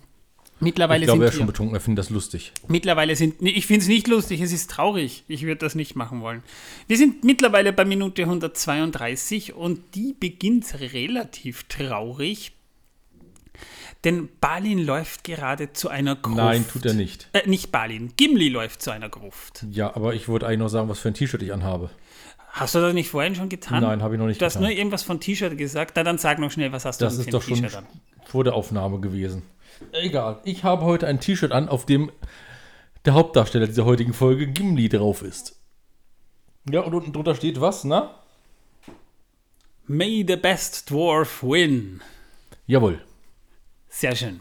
mittlerweile 0.61 1.05
Ich 1.05 1.07
glaube, 1.07 1.21
sind 1.21 1.29
ist 1.29 1.35
schon 1.37 1.47
wir, 1.47 1.53
betrunken, 1.53 1.75
er 1.77 1.81
findet 1.81 2.05
das 2.05 2.11
lustig. 2.11 2.53
mittlerweile 2.69 3.17
sind, 3.17 3.37
ich 3.41 3.67
finde 3.67 3.83
es 3.83 3.89
nicht 3.89 4.09
lustig, 4.09 4.41
es 4.41 4.53
ist 4.53 4.71
traurig. 4.71 5.25
Ich 5.29 5.43
würde 5.45 5.59
das 5.61 5.75
nicht 5.75 5.97
machen 5.97 6.21
wollen. 6.21 6.43
Wir 6.87 6.97
sind 6.99 7.25
mittlerweile 7.25 7.73
bei 7.73 7.85
Minute 7.85 8.23
132 8.23 9.55
und 9.55 9.81
die 9.95 10.15
beginnt 10.19 10.67
relativ 10.81 11.65
traurig. 11.65 12.53
Denn 14.05 14.29
Balin 14.41 14.79
läuft 14.79 15.25
gerade 15.25 15.73
zu 15.73 15.89
einer 15.89 16.15
Gruft. 16.15 16.37
Nein, 16.37 16.65
tut 16.71 16.87
er 16.87 16.95
nicht. 16.95 17.29
Äh, 17.33 17.49
nicht 17.49 17.73
Balin, 17.73 18.13
Gimli 18.17 18.49
läuft 18.49 18.81
zu 18.81 18.91
einer 18.93 19.09
Gruft. 19.09 19.65
Ja, 19.71 19.95
aber 19.97 20.15
ich 20.15 20.29
wollte 20.29 20.47
eigentlich 20.47 20.59
noch 20.61 20.69
sagen, 20.69 20.89
was 20.89 21.01
für 21.01 21.09
ein 21.09 21.15
T-Shirt 21.15 21.43
ich 21.43 21.53
anhabe. 21.53 21.91
Hast 22.51 22.75
du 22.75 22.81
das 22.81 22.95
nicht 22.95 23.11
vorhin 23.11 23.35
schon 23.35 23.49
getan? 23.49 23.83
Nein, 23.83 24.03
habe 24.03 24.15
ich 24.15 24.19
noch 24.21 24.27
nicht 24.27 24.41
Du 24.41 24.45
hast 24.47 24.55
getan. 24.55 24.69
nur 24.69 24.77
irgendwas 24.77 25.03
von 25.03 25.19
T-Shirt 25.21 25.59
gesagt. 25.59 25.93
Na, 25.97 26.05
dann 26.05 26.17
sag 26.19 26.39
noch 26.39 26.51
schnell, 26.53 26.71
was 26.73 26.85
hast 26.85 27.01
du 27.01 27.05
Das 27.05 27.19
ist 27.19 27.33
doch 27.35 27.43
schon 27.43 27.65
an? 27.65 27.87
vor 28.25 28.45
der 28.45 28.55
Aufnahme 28.55 29.01
gewesen. 29.01 29.43
Egal, 29.93 30.41
ich 30.45 30.65
habe 30.65 30.85
heute 30.85 31.07
ein 31.07 31.19
T-Shirt 31.21 31.51
an, 31.53 31.69
auf 31.69 31.85
dem 31.85 32.11
der 33.05 33.15
Hauptdarsteller 33.15 33.67
dieser 33.67 33.85
heutigen 33.85 34.13
Folge 34.13 34.47
Gimli 34.47 34.89
drauf 34.89 35.23
ist. 35.23 35.57
Ja, 36.71 36.81
und 36.81 36.95
unten 36.95 37.13
drunter 37.13 37.35
steht 37.35 37.61
was, 37.61 37.85
na? 37.85 38.15
May 39.87 40.25
the 40.27 40.37
best 40.37 40.91
dwarf 40.91 41.43
win. 41.43 42.01
Jawohl. 42.67 43.01
Sehr 43.99 44.15
schön. 44.15 44.41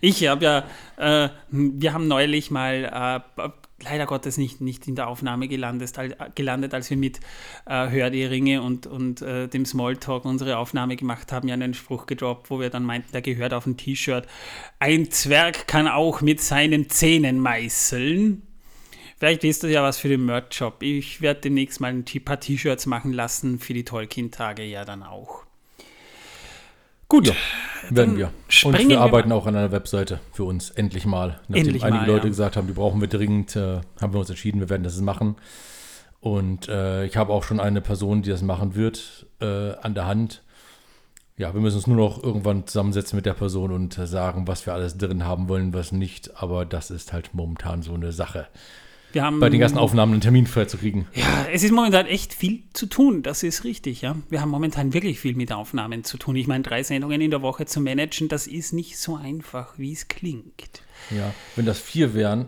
Ich 0.00 0.26
habe 0.26 0.42
ja, 0.42 0.64
äh, 0.96 1.28
wir 1.50 1.92
haben 1.92 2.08
neulich 2.08 2.50
mal, 2.50 3.22
äh, 3.36 3.48
leider 3.84 4.06
Gottes 4.06 4.38
nicht, 4.38 4.62
nicht 4.62 4.88
in 4.88 4.94
der 4.94 5.08
Aufnahme 5.08 5.48
gelandet, 5.48 5.92
gelandet 6.34 6.72
als 6.72 6.88
wir 6.88 6.96
mit 6.96 7.20
äh, 7.66 7.90
Hör 7.90 8.08
die 8.08 8.24
Ringe 8.24 8.62
und, 8.62 8.86
und 8.86 9.20
äh, 9.20 9.48
dem 9.48 9.66
Smalltalk 9.66 10.24
unsere 10.24 10.56
Aufnahme 10.56 10.96
gemacht 10.96 11.30
haben, 11.30 11.46
ja 11.46 11.52
einen 11.52 11.74
Spruch 11.74 12.06
gedroppt, 12.06 12.48
wo 12.48 12.58
wir 12.58 12.70
dann 12.70 12.84
meinten, 12.84 13.12
der 13.12 13.20
gehört 13.20 13.52
auf 13.52 13.66
ein 13.66 13.76
T-Shirt. 13.76 14.26
Ein 14.78 15.10
Zwerg 15.10 15.68
kann 15.68 15.86
auch 15.86 16.22
mit 16.22 16.40
seinen 16.40 16.88
Zähnen 16.88 17.40
meißeln. 17.40 18.44
Vielleicht 19.18 19.42
wisst 19.42 19.62
ihr 19.64 19.68
ja 19.68 19.82
was 19.82 19.98
für 19.98 20.08
den 20.08 20.24
Merch-Shop. 20.24 20.82
Ich 20.82 21.20
werde 21.20 21.42
demnächst 21.42 21.82
mal 21.82 21.92
ein 21.92 22.06
paar 22.24 22.40
T-Shirts 22.40 22.86
machen 22.86 23.12
lassen, 23.12 23.58
für 23.58 23.74
die 23.74 23.84
Tolkien-Tage 23.84 24.62
ja 24.64 24.86
dann 24.86 25.02
auch. 25.02 25.47
Gut, 27.08 27.28
Ja, 27.28 27.34
werden 27.88 28.18
wir. 28.18 28.30
Und 28.64 28.78
wir 28.78 28.88
wir 28.88 29.00
arbeiten 29.00 29.32
auch 29.32 29.46
an 29.46 29.56
einer 29.56 29.72
Webseite 29.72 30.20
für 30.32 30.44
uns, 30.44 30.68
endlich 30.70 31.06
mal. 31.06 31.40
Nachdem 31.48 31.54
Endlich 31.54 31.82
einige 31.82 32.02
mal, 32.02 32.06
Leute 32.06 32.24
ja. 32.24 32.28
gesagt 32.28 32.56
haben, 32.58 32.66
die 32.66 32.74
brauchen 32.74 33.00
wir 33.00 33.08
dringend, 33.08 33.56
äh, 33.56 33.80
haben 33.98 34.12
wir 34.12 34.20
uns 34.20 34.28
entschieden, 34.28 34.60
wir 34.60 34.68
werden 34.68 34.82
das 34.82 35.00
machen. 35.00 35.36
Und 36.20 36.68
äh, 36.68 37.06
ich 37.06 37.16
habe 37.16 37.32
auch 37.32 37.44
schon 37.44 37.60
eine 37.60 37.80
Person, 37.80 38.20
die 38.20 38.28
das 38.28 38.42
machen 38.42 38.74
wird, 38.74 39.26
äh, 39.40 39.72
an 39.80 39.94
der 39.94 40.06
Hand. 40.06 40.42
Ja, 41.38 41.54
wir 41.54 41.62
müssen 41.62 41.76
uns 41.76 41.86
nur 41.86 41.96
noch 41.96 42.22
irgendwann 42.22 42.66
zusammensetzen 42.66 43.16
mit 43.16 43.24
der 43.24 43.32
Person 43.32 43.72
und 43.72 43.96
äh, 43.96 44.06
sagen, 44.06 44.46
was 44.46 44.66
wir 44.66 44.74
alles 44.74 44.98
drin 44.98 45.24
haben 45.24 45.48
wollen, 45.48 45.72
was 45.72 45.92
nicht. 45.92 46.42
Aber 46.42 46.66
das 46.66 46.90
ist 46.90 47.14
halt 47.14 47.32
momentan 47.32 47.82
so 47.82 47.94
eine 47.94 48.12
Sache. 48.12 48.48
Wir 49.12 49.22
haben 49.24 49.40
Bei 49.40 49.48
den 49.48 49.60
ganzen 49.60 49.78
Aufnahmen 49.78 50.12
einen 50.12 50.20
Termin 50.20 50.46
freizukriegen. 50.46 51.06
Ja, 51.14 51.46
es 51.52 51.62
ist 51.62 51.72
momentan 51.72 52.06
echt 52.06 52.34
viel 52.34 52.64
zu 52.72 52.86
tun, 52.86 53.22
das 53.22 53.42
ist 53.42 53.64
richtig, 53.64 54.02
ja. 54.02 54.16
Wir 54.28 54.40
haben 54.40 54.50
momentan 54.50 54.92
wirklich 54.92 55.18
viel 55.20 55.34
mit 55.34 55.52
Aufnahmen 55.52 56.04
zu 56.04 56.18
tun. 56.18 56.36
Ich 56.36 56.46
meine, 56.46 56.62
drei 56.62 56.82
Sendungen 56.82 57.20
in 57.20 57.30
der 57.30 57.40
Woche 57.42 57.64
zu 57.66 57.80
managen, 57.80 58.28
das 58.28 58.46
ist 58.46 58.72
nicht 58.72 58.98
so 58.98 59.16
einfach, 59.16 59.78
wie 59.78 59.92
es 59.92 60.08
klingt. 60.08 60.82
Ja, 61.10 61.32
wenn 61.56 61.64
das 61.66 61.78
vier 61.80 62.12
wären, 62.14 62.46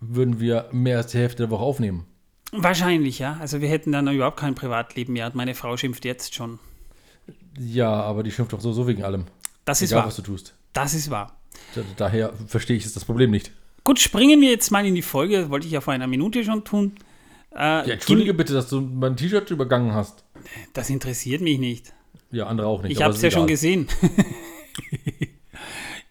würden 0.00 0.40
wir 0.40 0.68
mehr 0.72 0.98
als 0.98 1.12
die 1.12 1.18
Hälfte 1.18 1.38
der 1.44 1.50
Woche 1.50 1.62
aufnehmen. 1.64 2.06
Wahrscheinlich, 2.52 3.18
ja. 3.18 3.38
Also 3.40 3.60
wir 3.60 3.68
hätten 3.68 3.92
dann 3.92 4.06
überhaupt 4.08 4.36
kein 4.38 4.54
Privatleben 4.54 5.14
mehr. 5.14 5.30
Meine 5.34 5.54
Frau 5.54 5.76
schimpft 5.76 6.04
jetzt 6.04 6.34
schon. 6.34 6.58
Ja, 7.58 7.90
aber 7.92 8.22
die 8.22 8.30
schimpft 8.30 8.52
doch 8.52 8.60
so, 8.60 8.72
so 8.72 8.86
wegen 8.86 9.02
allem. 9.04 9.24
Das 9.64 9.80
ist 9.80 9.90
Egal, 9.92 10.00
wahr. 10.02 10.06
was 10.08 10.16
du 10.16 10.22
tust. 10.22 10.54
Das 10.72 10.92
ist 10.94 11.08
wahr. 11.10 11.38
Da- 11.74 11.82
Daher 11.96 12.32
verstehe 12.46 12.76
ich 12.76 12.92
das 12.92 13.04
Problem 13.04 13.30
nicht. 13.30 13.52
Gut, 13.84 13.98
springen 13.98 14.40
wir 14.40 14.50
jetzt 14.50 14.70
mal 14.70 14.86
in 14.86 14.94
die 14.94 15.02
Folge. 15.02 15.40
Das 15.40 15.50
wollte 15.50 15.66
ich 15.66 15.72
ja 15.72 15.80
vor 15.80 15.92
einer 15.92 16.06
Minute 16.06 16.44
schon 16.44 16.64
tun. 16.64 16.92
Äh, 17.52 17.56
Ja, 17.58 17.80
entschuldige 17.82 18.34
bitte, 18.34 18.52
dass 18.52 18.68
du 18.68 18.80
mein 18.80 19.16
T-Shirt 19.16 19.50
übergangen 19.50 19.92
hast. 19.92 20.24
Das 20.72 20.88
interessiert 20.90 21.40
mich 21.42 21.58
nicht. 21.58 21.92
Ja, 22.30 22.46
andere 22.46 22.66
auch 22.68 22.82
nicht. 22.82 22.92
Ich 22.92 23.02
habe 23.02 23.14
es 23.14 23.22
ja 23.22 23.30
schon 23.30 23.40
egal. 23.42 23.48
gesehen. 23.48 23.88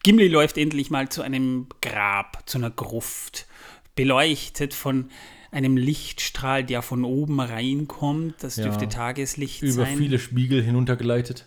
Gimli 0.04 0.28
läuft 0.28 0.58
endlich 0.58 0.90
mal 0.90 1.10
zu 1.10 1.22
einem 1.22 1.68
Grab, 1.82 2.44
zu 2.50 2.58
einer 2.58 2.72
Gruft, 2.72 3.46
beleuchtet 3.96 4.74
von 4.74 5.10
einem 5.52 5.78
Lichtstrahl, 5.78 6.64
der 6.64 6.82
von 6.82 7.04
oben 7.04 7.40
reinkommt. 7.40 8.36
Das 8.42 8.56
Ja. 8.56 8.64
dürfte 8.64 8.88
Tageslicht 8.90 9.62
Über 9.62 9.86
sein. 9.86 9.98
viele 9.98 10.18
Spiegel 10.20 10.64
hinuntergeleitet. 10.64 11.46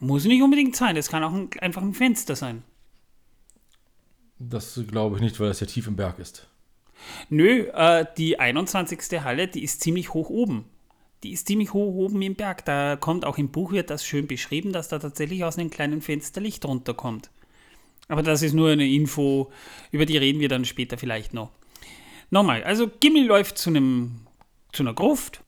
Muss 0.00 0.24
nicht 0.24 0.42
unbedingt 0.42 0.76
sein, 0.76 0.94
das 0.94 1.08
kann 1.08 1.22
auch 1.24 1.32
ein, 1.32 1.48
einfach 1.60 1.82
ein 1.82 1.94
Fenster 1.94 2.36
sein. 2.36 2.62
Das 4.50 4.80
glaube 4.88 5.16
ich 5.16 5.22
nicht, 5.22 5.40
weil 5.40 5.48
das 5.48 5.60
ja 5.60 5.66
tief 5.66 5.86
im 5.86 5.96
Berg 5.96 6.18
ist. 6.18 6.48
Nö, 7.28 7.66
äh, 7.72 8.06
die 8.16 8.38
21. 8.38 9.22
Halle, 9.22 9.48
die 9.48 9.62
ist 9.62 9.80
ziemlich 9.80 10.14
hoch 10.14 10.30
oben. 10.30 10.64
Die 11.22 11.32
ist 11.32 11.46
ziemlich 11.46 11.72
hoch 11.72 11.94
oben 11.94 12.20
im 12.22 12.34
Berg. 12.34 12.64
Da 12.64 12.96
kommt 12.96 13.24
auch 13.24 13.38
im 13.38 13.48
Buch 13.48 13.72
wird 13.72 13.90
das 13.90 14.04
schön 14.04 14.26
beschrieben, 14.26 14.72
dass 14.72 14.88
da 14.88 14.98
tatsächlich 14.98 15.44
aus 15.44 15.58
einem 15.58 15.70
kleinen 15.70 16.02
Fenster 16.02 16.40
Licht 16.40 16.64
runterkommt. 16.64 17.30
Aber 18.08 18.22
das 18.22 18.42
ist 18.42 18.52
nur 18.52 18.70
eine 18.70 18.86
Info, 18.86 19.50
über 19.90 20.04
die 20.04 20.18
reden 20.18 20.40
wir 20.40 20.48
dann 20.48 20.64
später 20.64 20.98
vielleicht 20.98 21.32
noch. 21.32 21.50
Nochmal, 22.30 22.62
also 22.64 22.88
Gimli 23.00 23.22
läuft 23.22 23.56
zu, 23.56 23.70
einem, 23.70 24.26
zu 24.72 24.82
einer 24.82 24.92
Gruft 24.92 25.42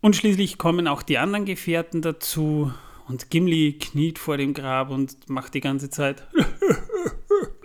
und 0.00 0.16
schließlich 0.16 0.56
kommen 0.56 0.88
auch 0.88 1.02
die 1.02 1.18
anderen 1.18 1.44
Gefährten 1.44 2.00
dazu 2.00 2.72
und 3.08 3.30
Gimli 3.30 3.74
kniet 3.78 4.18
vor 4.18 4.36
dem 4.36 4.54
Grab 4.54 4.90
und 4.90 5.28
macht 5.28 5.54
die 5.54 5.60
ganze 5.60 5.90
Zeit 5.90 6.26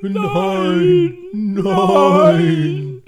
Nein, 0.04 1.18
nein. 1.32 3.04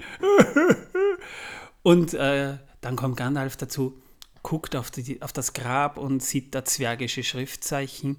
Und 1.82 2.14
äh, 2.14 2.54
dann 2.80 2.96
kommt 2.96 3.18
Gandalf 3.18 3.58
dazu, 3.58 3.98
guckt 4.42 4.74
auf, 4.74 4.90
die, 4.90 5.20
auf 5.20 5.34
das 5.34 5.52
Grab 5.52 5.98
und 5.98 6.22
sieht 6.22 6.54
da 6.54 6.64
zwergische 6.64 7.22
Schriftzeichen 7.22 8.16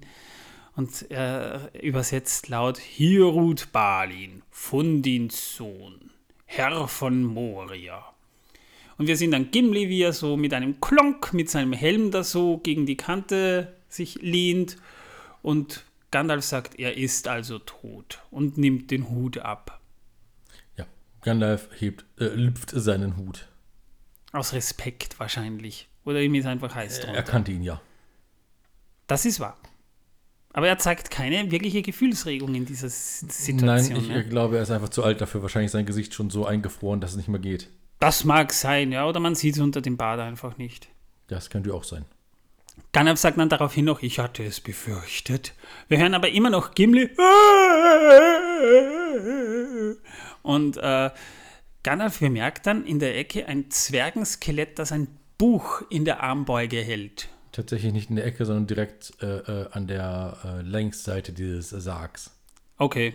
und 0.76 1.10
äh, 1.10 1.58
übersetzt 1.80 2.48
laut: 2.50 2.78
Hier 2.78 3.24
ruht 3.24 3.72
Balin, 3.72 4.42
Fundins 4.52 5.56
Sohn, 5.56 6.10
Herr 6.46 6.86
von 6.86 7.24
Moria. 7.24 8.04
Und 8.96 9.08
wir 9.08 9.16
sehen 9.16 9.32
dann 9.32 9.50
Gimli, 9.50 9.88
wie 9.88 10.02
er 10.02 10.12
so 10.12 10.36
mit 10.36 10.54
einem 10.54 10.80
Klonk, 10.80 11.34
mit 11.34 11.50
seinem 11.50 11.72
Helm 11.72 12.12
da 12.12 12.22
so 12.22 12.58
gegen 12.58 12.86
die 12.86 12.96
Kante 12.96 13.74
sich 13.88 14.22
lehnt. 14.22 14.76
Und 15.42 15.84
Gandalf 16.10 16.44
sagt, 16.44 16.78
er 16.78 16.96
ist 16.96 17.28
also 17.28 17.58
tot 17.58 18.20
und 18.30 18.56
nimmt 18.56 18.90
den 18.90 19.08
Hut 19.10 19.38
ab. 19.38 19.80
Ja, 20.76 20.86
Gandalf 21.22 21.68
hebt, 21.78 22.04
äh, 22.18 22.24
lüpft 22.26 22.70
seinen 22.70 23.16
Hut. 23.16 23.48
Aus 24.32 24.52
Respekt 24.52 25.18
wahrscheinlich. 25.20 25.88
Oder 26.04 26.20
ihm 26.22 26.34
ist 26.34 26.46
einfach 26.46 26.74
heiß 26.74 27.00
drunter. 27.00 27.16
Er 27.16 27.22
kannte 27.22 27.52
ihn 27.52 27.62
ja. 27.62 27.80
Das 29.06 29.24
ist 29.24 29.40
wahr. 29.40 29.58
Aber 30.54 30.66
er 30.66 30.78
zeigt 30.78 31.10
keine 31.10 31.50
wirkliche 31.50 31.82
Gefühlsregung 31.82 32.54
in 32.54 32.64
dieser 32.64 32.86
S- 32.86 33.22
Nein, 33.22 33.30
Situation. 33.82 33.96
ich 34.00 34.08
ne? 34.08 34.20
äh, 34.20 34.24
glaube, 34.24 34.56
er 34.56 34.62
ist 34.62 34.70
einfach 34.70 34.88
zu 34.88 35.04
alt 35.04 35.20
dafür. 35.20 35.42
Wahrscheinlich 35.42 35.66
ist 35.66 35.72
sein 35.72 35.86
Gesicht 35.86 36.14
schon 36.14 36.30
so 36.30 36.46
eingefroren, 36.46 37.00
dass 37.00 37.10
es 37.12 37.16
nicht 37.16 37.28
mehr 37.28 37.40
geht. 37.40 37.68
Das 38.00 38.24
mag 38.24 38.52
sein, 38.52 38.92
ja. 38.92 39.06
Oder 39.06 39.20
man 39.20 39.34
sieht 39.34 39.56
es 39.56 39.60
unter 39.60 39.80
dem 39.82 39.96
Bart 39.96 40.20
einfach 40.20 40.56
nicht. 40.56 40.88
Das 41.26 41.50
könnte 41.50 41.74
auch 41.74 41.84
sein. 41.84 42.06
Gandalf 42.92 43.18
sagt 43.18 43.38
dann 43.38 43.48
daraufhin 43.48 43.84
noch, 43.84 44.02
ich 44.02 44.18
hatte 44.18 44.44
es 44.44 44.60
befürchtet. 44.60 45.54
Wir 45.88 45.98
hören 45.98 46.14
aber 46.14 46.30
immer 46.30 46.50
noch 46.50 46.74
Gimli. 46.74 47.10
Und 50.42 50.76
äh, 50.78 51.10
Gandalf 51.82 52.18
bemerkt 52.20 52.66
dann 52.66 52.84
in 52.84 52.98
der 52.98 53.16
Ecke 53.16 53.46
ein 53.46 53.70
Zwergenskelett, 53.70 54.78
das 54.78 54.92
ein 54.92 55.08
Buch 55.38 55.82
in 55.90 56.04
der 56.04 56.22
Armbeuge 56.22 56.80
hält. 56.80 57.28
Tatsächlich 57.52 57.92
nicht 57.92 58.10
in 58.10 58.16
der 58.16 58.26
Ecke, 58.26 58.44
sondern 58.44 58.66
direkt 58.66 59.12
äh, 59.22 59.38
äh, 59.38 59.68
an 59.70 59.86
der 59.86 60.36
äh, 60.44 60.62
Längsseite 60.62 61.32
dieses 61.32 61.70
Sargs. 61.70 62.30
Okay. 62.76 63.14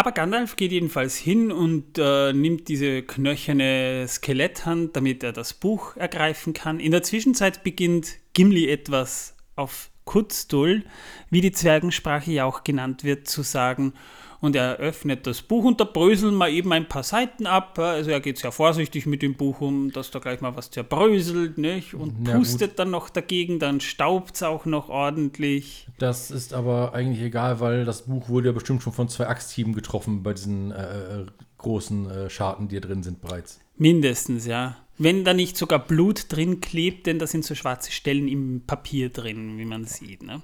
Aber 0.00 0.12
Gandalf 0.12 0.56
geht 0.56 0.72
jedenfalls 0.72 1.18
hin 1.18 1.52
und 1.52 1.98
äh, 1.98 2.32
nimmt 2.32 2.68
diese 2.68 3.02
knöcherne 3.02 4.06
Skeletthand, 4.08 4.96
damit 4.96 5.22
er 5.22 5.34
das 5.34 5.52
Buch 5.52 5.94
ergreifen 5.94 6.54
kann. 6.54 6.80
In 6.80 6.90
der 6.90 7.02
Zwischenzeit 7.02 7.62
beginnt 7.64 8.16
Gimli 8.32 8.70
etwas 8.70 9.36
auf 9.56 9.90
Kutzdull, 10.10 10.82
wie 11.30 11.40
die 11.40 11.52
Zwergensprache 11.52 12.32
ja 12.32 12.44
auch 12.44 12.64
genannt 12.64 13.04
wird, 13.04 13.28
zu 13.28 13.42
sagen. 13.42 13.92
Und 14.40 14.56
er 14.56 14.78
öffnet 14.78 15.24
das 15.26 15.40
Buch 15.40 15.64
und 15.64 15.80
da 15.80 15.84
bröseln 15.84 16.34
mal 16.34 16.50
eben 16.50 16.72
ein 16.72 16.88
paar 16.88 17.04
Seiten 17.04 17.46
ab. 17.46 17.78
Also 17.78 18.10
er 18.10 18.18
geht 18.20 18.38
sehr 18.38 18.50
vorsichtig 18.50 19.06
mit 19.06 19.22
dem 19.22 19.34
Buch 19.36 19.60
um, 19.60 19.92
dass 19.92 20.10
da 20.10 20.18
gleich 20.18 20.40
mal 20.40 20.56
was 20.56 20.72
zerbröselt, 20.72 21.58
nicht? 21.58 21.94
Und 21.94 22.22
Na 22.24 22.32
pustet 22.36 22.80
dann 22.80 22.90
noch 22.90 23.08
dagegen, 23.08 23.60
dann 23.60 23.80
staubt 23.80 24.34
es 24.34 24.42
auch 24.42 24.64
noch 24.64 24.88
ordentlich. 24.88 25.86
Das 25.98 26.32
ist 26.32 26.54
aber 26.54 26.92
eigentlich 26.92 27.22
egal, 27.22 27.60
weil 27.60 27.84
das 27.84 28.02
Buch 28.02 28.28
wurde 28.28 28.48
ja 28.48 28.52
bestimmt 28.52 28.82
schon 28.82 28.92
von 28.92 29.08
zwei 29.08 29.28
Axthieben 29.28 29.74
getroffen 29.74 30.24
bei 30.24 30.32
diesen 30.32 30.72
äh, 30.72 31.20
äh, 31.20 31.26
großen 31.58 32.10
äh, 32.10 32.30
Scharten, 32.30 32.66
die 32.66 32.74
hier 32.74 32.80
drin 32.80 33.04
sind 33.04 33.20
bereits. 33.20 33.60
Mindestens, 33.76 34.44
ja. 34.46 34.76
Wenn 35.02 35.24
da 35.24 35.32
nicht 35.32 35.56
sogar 35.56 35.78
Blut 35.78 36.26
drin 36.28 36.60
klebt, 36.60 37.06
denn 37.06 37.18
da 37.18 37.26
sind 37.26 37.42
so 37.42 37.54
schwarze 37.54 37.90
Stellen 37.90 38.28
im 38.28 38.60
Papier 38.66 39.08
drin, 39.08 39.56
wie 39.56 39.64
man 39.64 39.86
sieht. 39.86 40.22
Ne? 40.22 40.42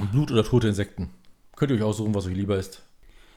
Und 0.00 0.10
Blut 0.10 0.30
oder 0.30 0.42
tote 0.42 0.68
Insekten. 0.68 1.10
Könnt 1.54 1.70
ihr 1.70 1.76
euch 1.76 1.82
aussuchen, 1.82 2.14
was 2.14 2.26
euch 2.26 2.34
lieber 2.34 2.56
ist. 2.56 2.82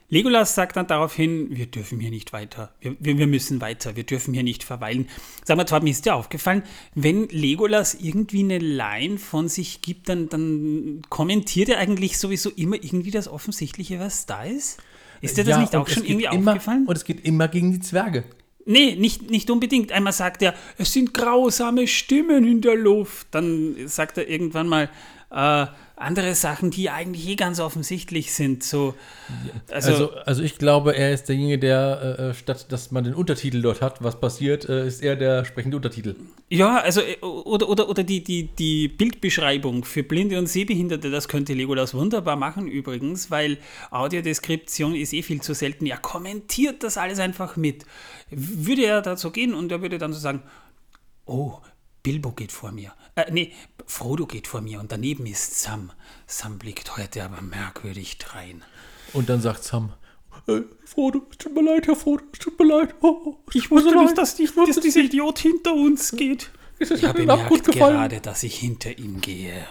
Legolas 0.07 0.55
sagt 0.55 0.77
dann 0.77 0.87
daraufhin, 0.87 1.53
wir 1.53 1.65
dürfen 1.65 1.99
hier 1.99 2.11
nicht 2.11 2.31
weiter, 2.31 2.73
wir, 2.79 2.95
wir, 2.97 3.17
wir 3.17 3.27
müssen 3.27 3.59
weiter, 3.59 3.97
wir 3.97 4.05
dürfen 4.05 4.33
hier 4.33 4.43
nicht 4.43 4.63
verweilen. 4.63 5.09
Sag 5.43 5.57
mal, 5.57 5.65
zwar, 5.65 5.83
mir 5.83 5.89
ist 5.89 6.05
dir 6.05 6.15
aufgefallen, 6.15 6.63
wenn 6.95 7.27
Legolas 7.27 7.93
irgendwie 7.93 8.39
eine 8.39 8.59
Line 8.59 9.17
von 9.17 9.49
sich 9.49 9.81
gibt, 9.81 10.07
dann, 10.07 10.29
dann 10.29 11.01
kommentiert 11.09 11.67
er 11.67 11.79
eigentlich 11.79 12.19
sowieso 12.19 12.51
immer 12.51 12.75
irgendwie 12.75 13.11
das 13.11 13.27
Offensichtliche, 13.27 13.99
was 13.99 14.25
da 14.25 14.45
ist? 14.45 14.77
Ist 15.19 15.35
dir 15.35 15.43
das 15.43 15.55
Ja, 15.55 15.59
nicht 15.59 15.75
auch 15.75 15.89
schon 15.89 16.05
irgendwie 16.05 16.33
immer, 16.33 16.51
aufgefallen? 16.51 16.85
Und 16.87 16.95
es 16.95 17.03
geht 17.03 17.25
immer 17.25 17.49
gegen 17.49 17.73
die 17.73 17.81
Zwerge. 17.81 18.23
Nee, 18.69 18.95
nicht, 18.95 19.31
nicht 19.31 19.50
unbedingt. 19.50 19.93
Einmal 19.93 20.12
sagt 20.12 20.41
er, 20.41 20.53
es 20.77 20.91
sind 20.91 21.13
grausame 21.13 21.88
Stimmen 21.88 22.45
in 22.45 22.59
der 22.59 22.75
Luft. 22.75 23.27
Dann 23.31 23.88
sagt 23.88 24.17
er 24.17 24.27
irgendwann 24.27 24.67
mal, 24.67 24.89
äh, 25.31 25.67
andere 25.97 26.35
Sachen, 26.35 26.69
die 26.69 26.91
eigentlich 26.91 27.27
eh 27.27 27.35
ganz 27.35 27.59
offensichtlich 27.59 28.31
sind. 28.31 28.63
So, 28.63 28.93
also, 29.71 29.91
also, 29.91 30.13
also 30.13 30.43
ich 30.43 30.59
glaube, 30.59 30.95
er 30.95 31.11
ist 31.11 31.27
derjenige, 31.27 31.57
der 31.57 32.17
äh, 32.19 32.29
äh, 32.29 32.33
statt 32.35 32.71
dass 32.71 32.91
man 32.91 33.03
den 33.03 33.15
Untertitel 33.15 33.63
dort 33.63 33.81
hat, 33.81 34.03
was 34.03 34.19
passiert, 34.19 34.69
äh, 34.69 34.85
ist 34.85 35.01
er 35.01 35.15
der 35.15 35.43
sprechende 35.43 35.75
Untertitel. 35.75 36.15
Ja, 36.49 36.77
also 36.77 37.01
äh, 37.01 37.17
oder, 37.21 37.67
oder, 37.67 37.89
oder 37.89 38.03
die, 38.03 38.23
die, 38.23 38.43
die 38.43 38.87
Bildbeschreibung 38.87 39.83
für 39.85 40.03
Blinde 40.03 40.37
und 40.37 40.47
Sehbehinderte, 40.47 41.09
das 41.09 41.27
könnte 41.27 41.55
Legolas 41.55 41.95
wunderbar 41.95 42.35
machen 42.35 42.67
übrigens, 42.67 43.31
weil 43.31 43.57
Audiodeskription 43.89 44.95
ist 44.95 45.13
eh 45.13 45.23
viel 45.23 45.41
zu 45.41 45.55
selten. 45.55 45.87
Er 45.87 45.97
kommentiert 45.97 46.83
das 46.83 46.97
alles 46.97 47.17
einfach 47.17 47.57
mit. 47.57 47.85
Würde 48.29 48.85
er 48.85 49.01
dazu 49.01 49.31
gehen 49.31 49.55
und 49.55 49.71
er 49.71 49.81
würde 49.81 49.97
dann 49.97 50.13
so 50.13 50.19
sagen, 50.19 50.43
oh, 51.25 51.53
Bilbo 52.03 52.31
geht 52.31 52.51
vor 52.51 52.71
mir. 52.71 52.93
Äh, 53.15 53.31
nee, 53.31 53.53
Frodo 53.85 54.25
geht 54.25 54.47
vor 54.47 54.61
mir 54.61 54.79
und 54.79 54.91
daneben 54.91 55.25
ist 55.25 55.61
Sam. 55.61 55.91
Sam 56.25 56.57
blickt 56.57 56.97
heute 56.97 57.23
aber 57.23 57.41
merkwürdig 57.41 58.17
drein. 58.17 58.63
Und 59.13 59.29
dann 59.29 59.41
sagt 59.41 59.63
Sam, 59.63 59.93
äh, 60.47 60.61
Frodo, 60.85 61.23
es 61.31 61.37
tut 61.37 61.53
mir 61.53 61.63
leid, 61.63 61.87
Herr 61.87 61.95
Frodo, 61.95 62.23
es 62.31 62.39
tut 62.39 62.59
mir 62.59 62.65
leid. 62.65 62.95
Oh, 63.01 63.21
oh 63.25 63.37
ich 63.53 63.69
wusste 63.71 63.95
nicht, 63.95 64.17
dass, 64.17 64.39
ich, 64.39 64.53
dass 64.53 64.79
dieser 64.79 65.01
Idiot 65.01 65.39
hinter 65.39 65.73
uns 65.73 66.11
geht. 66.11 66.51
Ich 66.79 67.03
habe 67.03 67.25
bemerkt 67.25 67.65
gerade, 67.71 68.21
dass 68.21 68.43
ich 68.43 68.57
hinter 68.57 68.97
ihm 68.97 69.19
gehe. 69.19 69.65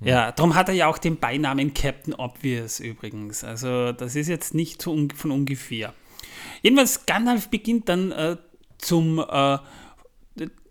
Ja, 0.00 0.30
darum 0.32 0.54
hat 0.54 0.68
er 0.68 0.74
ja 0.74 0.86
auch 0.86 0.98
den 0.98 1.18
Beinamen 1.18 1.74
Captain 1.74 2.14
Obvious 2.14 2.80
übrigens. 2.80 3.42
Also 3.42 3.92
das 3.92 4.14
ist 4.14 4.28
jetzt 4.28 4.54
nicht 4.54 4.82
von 4.84 5.30
ungefähr. 5.30 5.92
Jedenfalls, 6.62 7.06
Gandalf 7.06 7.48
beginnt 7.48 7.88
dann 7.88 8.12
äh, 8.12 8.36
zum 8.78 9.18
äh, 9.18 9.58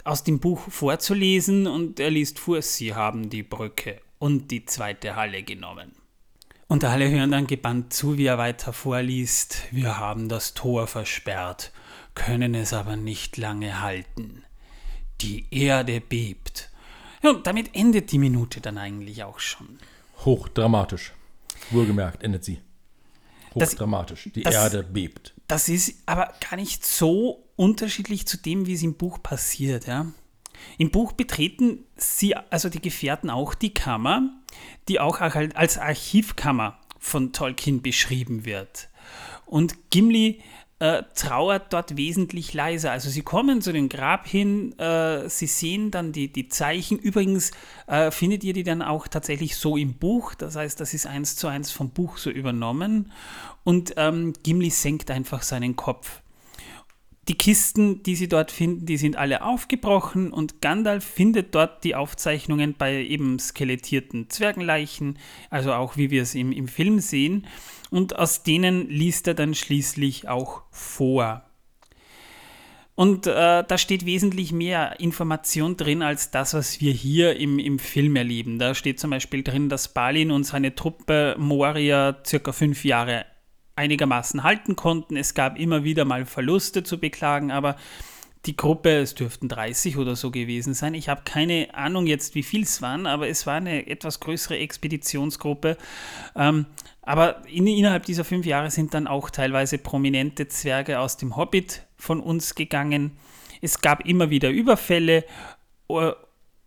aus 0.07 0.23
dem 0.23 0.39
Buch 0.39 0.59
vorzulesen 0.69 1.67
und 1.67 1.99
er 1.99 2.09
liest 2.09 2.39
vor, 2.39 2.61
sie 2.61 2.95
haben 2.95 3.29
die 3.29 3.43
Brücke 3.43 4.01
und 4.19 4.51
die 4.51 4.65
zweite 4.65 5.15
Halle 5.15 5.43
genommen. 5.43 5.91
Und 6.67 6.83
alle 6.83 7.09
hören 7.09 7.31
dann 7.31 7.47
gebannt 7.47 7.93
zu, 7.93 8.17
wie 8.17 8.25
er 8.25 8.37
weiter 8.37 8.73
vorliest, 8.73 9.63
wir 9.71 9.99
haben 9.99 10.27
das 10.27 10.53
Tor 10.53 10.87
versperrt, 10.87 11.71
können 12.13 12.55
es 12.55 12.73
aber 12.73 12.95
nicht 12.95 13.37
lange 13.37 13.81
halten. 13.81 14.43
Die 15.21 15.45
Erde 15.51 16.01
bebt. 16.01 16.69
Ja, 17.23 17.31
und 17.31 17.47
damit 17.47 17.73
endet 17.73 18.11
die 18.11 18.19
Minute 18.19 18.61
dann 18.61 18.77
eigentlich 18.77 19.23
auch 19.23 19.39
schon. 19.39 19.79
Hochdramatisch. 20.25 21.13
Wohlgemerkt 21.71 22.23
endet 22.23 22.43
sie. 22.43 22.59
Hochdramatisch. 23.55 24.29
Die 24.35 24.43
das, 24.43 24.53
Erde 24.53 24.83
bebt. 24.83 25.33
Das 25.47 25.69
ist 25.69 25.95
aber 26.05 26.33
gar 26.49 26.57
nicht 26.57 26.85
so 26.85 27.47
unterschiedlich 27.55 28.27
zu 28.27 28.37
dem, 28.37 28.65
wie 28.67 28.73
es 28.73 28.83
im 28.83 28.95
Buch 28.95 29.21
passiert. 29.23 29.87
Ja? 29.87 30.07
Im 30.77 30.91
Buch 30.91 31.13
betreten 31.13 31.85
sie, 31.95 32.35
also 32.35 32.69
die 32.69 32.81
Gefährten, 32.81 33.29
auch 33.29 33.53
die 33.53 33.73
Kammer, 33.73 34.29
die 34.87 34.99
auch 34.99 35.21
als 35.21 35.77
Archivkammer 35.77 36.77
von 36.99 37.31
Tolkien 37.31 37.81
beschrieben 37.81 38.45
wird. 38.45 38.89
Und 39.45 39.89
Gimli 39.89 40.41
äh, 40.79 41.03
trauert 41.15 41.73
dort 41.73 41.97
wesentlich 41.97 42.53
leiser. 42.53 42.91
Also 42.91 43.09
sie 43.09 43.23
kommen 43.23 43.61
zu 43.61 43.71
dem 43.71 43.89
Grab 43.89 44.27
hin, 44.27 44.77
äh, 44.77 45.27
sie 45.27 45.47
sehen 45.47 45.89
dann 45.89 46.11
die, 46.11 46.31
die 46.31 46.49
Zeichen. 46.49 46.99
Übrigens 46.99 47.51
äh, 47.87 48.11
findet 48.11 48.43
ihr 48.43 48.53
die 48.53 48.63
dann 48.63 48.81
auch 48.81 49.07
tatsächlich 49.07 49.55
so 49.55 49.75
im 49.77 49.95
Buch. 49.95 50.35
Das 50.35 50.55
heißt, 50.55 50.79
das 50.79 50.93
ist 50.93 51.07
eins 51.07 51.35
zu 51.35 51.47
eins 51.47 51.71
vom 51.71 51.89
Buch 51.89 52.17
so 52.17 52.29
übernommen. 52.29 53.11
Und 53.67 53.95
ähm, 53.97 54.31
Gimli 54.43 54.69
senkt 54.69 55.11
einfach 55.11 55.41
seinen 55.41 55.75
Kopf. 55.75 56.21
Die 57.27 57.35
Kisten, 57.35 58.01
die 58.01 58.15
sie 58.15 58.29
dort 58.29 58.49
finden, 58.49 58.85
die 58.85 58.95
sind 58.95 59.17
alle 59.17 59.41
aufgebrochen 59.41 60.31
und 60.31 60.61
Gandalf 60.61 61.03
findet 61.03 61.53
dort 61.53 61.83
die 61.83 61.93
Aufzeichnungen 61.93 62.75
bei 62.77 63.03
eben 63.03 63.39
skelettierten 63.39 64.29
Zwergenleichen, 64.29 65.19
also 65.49 65.73
auch 65.73 65.97
wie 65.97 66.11
wir 66.11 66.21
es 66.21 66.33
im, 66.33 66.53
im 66.53 66.69
Film 66.69 67.01
sehen, 67.01 67.45
und 67.89 68.17
aus 68.17 68.41
denen 68.41 68.87
liest 68.87 69.27
er 69.27 69.33
dann 69.33 69.53
schließlich 69.53 70.29
auch 70.29 70.61
vor. 70.71 71.43
Und 72.95 73.27
äh, 73.27 73.65
da 73.67 73.77
steht 73.77 74.05
wesentlich 74.05 74.53
mehr 74.53 75.01
Information 75.01 75.75
drin 75.75 76.01
als 76.01 76.31
das, 76.31 76.53
was 76.53 76.79
wir 76.79 76.93
hier 76.93 77.35
im, 77.35 77.59
im 77.59 77.79
Film 77.79 78.15
erleben. 78.15 78.59
Da 78.59 78.73
steht 78.73 79.01
zum 79.01 79.09
Beispiel 79.09 79.43
drin, 79.43 79.67
dass 79.67 79.93
Balin 79.93 80.31
und 80.31 80.45
seine 80.45 80.73
Truppe 80.73 81.35
Moria 81.37 82.15
circa 82.25 82.53
fünf 82.53 82.85
Jahre 82.85 83.25
einigermaßen 83.77 84.43
halten 84.43 84.75
konnten. 84.75 85.15
Es 85.15 85.33
gab 85.33 85.57
immer 85.57 85.83
wieder 85.83 86.05
mal 86.05 86.25
Verluste 86.25 86.83
zu 86.83 86.99
beklagen, 86.99 87.51
aber 87.51 87.75
die 88.45 88.55
Gruppe, 88.55 88.97
es 88.97 89.15
dürften 89.15 89.49
30 89.49 89.97
oder 89.97 90.15
so 90.15 90.31
gewesen 90.31 90.73
sein. 90.73 90.93
Ich 90.93 91.09
habe 91.09 91.21
keine 91.25 91.73
Ahnung 91.73 92.07
jetzt, 92.07 92.33
wie 92.35 92.43
viel 92.43 92.63
es 92.63 92.81
waren, 92.81 93.05
aber 93.05 93.27
es 93.27 93.45
war 93.45 93.55
eine 93.55 93.87
etwas 93.87 94.19
größere 94.19 94.57
Expeditionsgruppe. 94.57 95.77
Ähm, 96.35 96.65
aber 97.01 97.45
in, 97.47 97.67
innerhalb 97.67 98.05
dieser 98.05 98.23
fünf 98.23 98.45
Jahre 98.45 98.71
sind 98.71 98.93
dann 98.93 99.07
auch 99.07 99.29
teilweise 99.29 99.77
prominente 99.77 100.47
Zwerge 100.47 100.99
aus 100.99 101.17
dem 101.17 101.35
Hobbit 101.35 101.83
von 101.97 102.19
uns 102.19 102.55
gegangen. 102.55 103.17
Es 103.61 103.81
gab 103.81 104.05
immer 104.05 104.29
wieder 104.29 104.49
Überfälle 104.49 105.25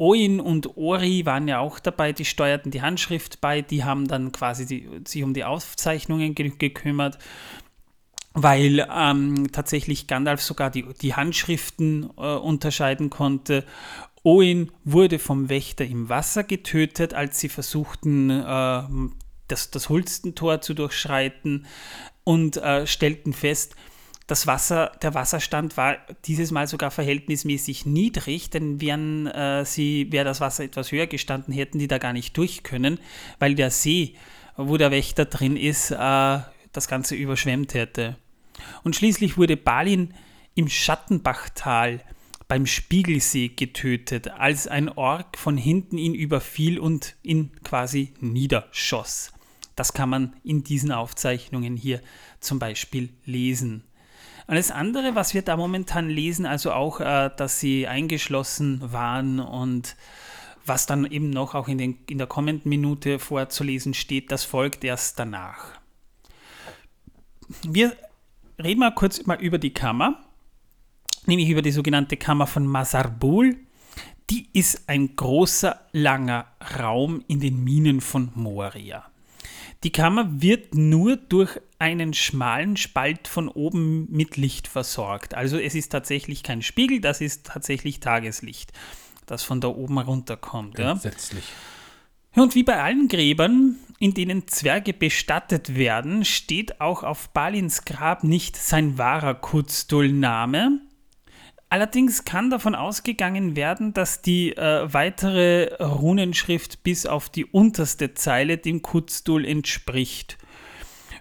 Oin 0.00 0.40
und 0.40 0.78
Ori 0.78 1.26
waren 1.26 1.46
ja 1.46 1.58
auch 1.58 1.78
dabei, 1.78 2.14
die 2.14 2.24
steuerten 2.24 2.70
die 2.70 2.80
Handschrift 2.80 3.42
bei, 3.42 3.60
die 3.60 3.84
haben 3.84 4.08
dann 4.08 4.32
quasi 4.32 4.64
die, 4.64 4.88
sich 5.06 5.22
um 5.22 5.34
die 5.34 5.44
Aufzeichnungen 5.44 6.34
ge 6.34 6.52
gekümmert, 6.58 7.18
weil 8.32 8.88
ähm, 8.90 9.52
tatsächlich 9.52 10.06
Gandalf 10.06 10.40
sogar 10.40 10.70
die, 10.70 10.86
die 11.02 11.14
Handschriften 11.14 12.08
äh, 12.16 12.34
unterscheiden 12.36 13.10
konnte. 13.10 13.66
Oin 14.24 14.72
wurde 14.84 15.18
vom 15.18 15.50
Wächter 15.50 15.84
im 15.84 16.08
Wasser 16.08 16.44
getötet, 16.44 17.12
als 17.12 17.38
sie 17.38 17.50
versuchten, 17.50 18.30
äh, 18.30 18.82
das, 19.48 19.70
das 19.70 19.90
Hulstentor 19.90 20.62
zu 20.62 20.72
durchschreiten 20.72 21.66
und 22.24 22.56
äh, 22.56 22.86
stellten 22.86 23.34
fest, 23.34 23.76
das 24.30 24.46
Wasser, 24.46 24.92
der 25.02 25.14
Wasserstand 25.14 25.76
war 25.76 25.96
dieses 26.24 26.52
Mal 26.52 26.68
sogar 26.68 26.92
verhältnismäßig 26.92 27.84
niedrig, 27.84 28.48
denn 28.48 28.80
wären 28.80 29.26
äh, 29.26 29.64
sie, 29.64 30.12
wäre 30.12 30.24
das 30.24 30.40
Wasser 30.40 30.62
etwas 30.62 30.92
höher 30.92 31.08
gestanden, 31.08 31.52
hätten 31.52 31.80
die 31.80 31.88
da 31.88 31.98
gar 31.98 32.12
nicht 32.12 32.36
durch 32.36 32.62
können, 32.62 33.00
weil 33.40 33.56
der 33.56 33.72
See, 33.72 34.14
wo 34.56 34.76
der 34.76 34.92
Wächter 34.92 35.24
drin 35.24 35.56
ist, 35.56 35.90
äh, 35.90 36.38
das 36.72 36.86
Ganze 36.86 37.16
überschwemmt 37.16 37.74
hätte. 37.74 38.16
Und 38.84 38.94
schließlich 38.94 39.36
wurde 39.36 39.56
Balin 39.56 40.14
im 40.54 40.68
Schattenbachtal 40.68 42.00
beim 42.46 42.66
Spiegelsee 42.66 43.48
getötet, 43.48 44.28
als 44.28 44.68
ein 44.68 44.88
Ork 44.88 45.38
von 45.38 45.56
hinten 45.56 45.98
ihn 45.98 46.14
überfiel 46.14 46.78
und 46.78 47.16
ihn 47.24 47.50
quasi 47.64 48.14
niederschoss. 48.20 49.32
Das 49.74 49.92
kann 49.92 50.08
man 50.08 50.36
in 50.44 50.62
diesen 50.62 50.92
Aufzeichnungen 50.92 51.76
hier 51.76 52.00
zum 52.38 52.60
Beispiel 52.60 53.08
lesen. 53.24 53.82
Und 54.50 54.56
das 54.56 54.72
andere, 54.72 55.14
was 55.14 55.32
wir 55.32 55.42
da 55.42 55.56
momentan 55.56 56.08
lesen, 56.08 56.44
also 56.44 56.72
auch, 56.72 56.98
äh, 56.98 57.30
dass 57.36 57.60
sie 57.60 57.86
eingeschlossen 57.86 58.80
waren 58.92 59.38
und 59.38 59.94
was 60.66 60.86
dann 60.86 61.04
eben 61.08 61.30
noch 61.30 61.54
auch 61.54 61.68
in, 61.68 61.78
den, 61.78 61.98
in 62.08 62.18
der 62.18 62.26
kommenden 62.26 62.68
Minute 62.68 63.20
vorzulesen 63.20 63.94
steht, 63.94 64.32
das 64.32 64.42
folgt 64.42 64.82
erst 64.82 65.20
danach. 65.20 65.78
Wir 67.62 67.96
reden 68.60 68.80
mal 68.80 68.92
kurz 68.92 69.24
mal 69.24 69.40
über 69.40 69.58
die 69.58 69.72
Kammer, 69.72 70.20
nämlich 71.26 71.48
über 71.48 71.62
die 71.62 71.70
sogenannte 71.70 72.16
Kammer 72.16 72.48
von 72.48 72.66
Masarbul. 72.66 73.56
Die 74.30 74.48
ist 74.52 74.88
ein 74.88 75.14
großer, 75.14 75.80
langer 75.92 76.46
Raum 76.76 77.22
in 77.28 77.38
den 77.38 77.62
Minen 77.62 78.00
von 78.00 78.32
Moria. 78.34 79.08
Die 79.82 79.92
Kammer 79.92 80.28
wird 80.42 80.74
nur 80.74 81.16
durch 81.16 81.58
einen 81.78 82.12
schmalen 82.12 82.76
Spalt 82.76 83.28
von 83.28 83.48
oben 83.48 84.06
mit 84.10 84.36
Licht 84.36 84.68
versorgt. 84.68 85.34
Also 85.34 85.58
es 85.58 85.74
ist 85.74 85.88
tatsächlich 85.90 86.42
kein 86.42 86.60
Spiegel, 86.60 87.00
das 87.00 87.22
ist 87.22 87.46
tatsächlich 87.46 88.00
Tageslicht, 88.00 88.72
das 89.24 89.42
von 89.42 89.62
da 89.62 89.68
oben 89.68 89.98
runterkommt. 89.98 90.78
Entsetzlich. 90.78 91.44
Ja. 92.34 92.42
Und 92.42 92.54
wie 92.54 92.62
bei 92.62 92.82
allen 92.82 93.08
Gräbern, 93.08 93.76
in 93.98 94.12
denen 94.12 94.46
Zwerge 94.48 94.92
bestattet 94.92 95.74
werden, 95.74 96.26
steht 96.26 96.80
auch 96.80 97.02
auf 97.02 97.30
Balins 97.30 97.86
Grab 97.86 98.22
nicht 98.22 98.56
sein 98.56 98.98
wahrer 98.98 99.34
Kuzdul-Name, 99.34 100.80
Allerdings 101.72 102.24
kann 102.24 102.50
davon 102.50 102.74
ausgegangen 102.74 103.54
werden, 103.54 103.94
dass 103.94 104.22
die 104.22 104.56
äh, 104.56 104.92
weitere 104.92 105.72
Runenschrift 105.80 106.82
bis 106.82 107.06
auf 107.06 107.28
die 107.28 107.44
unterste 107.44 108.12
Zeile 108.14 108.58
dem 108.58 108.82
Kutzdull 108.82 109.44
entspricht. 109.44 110.36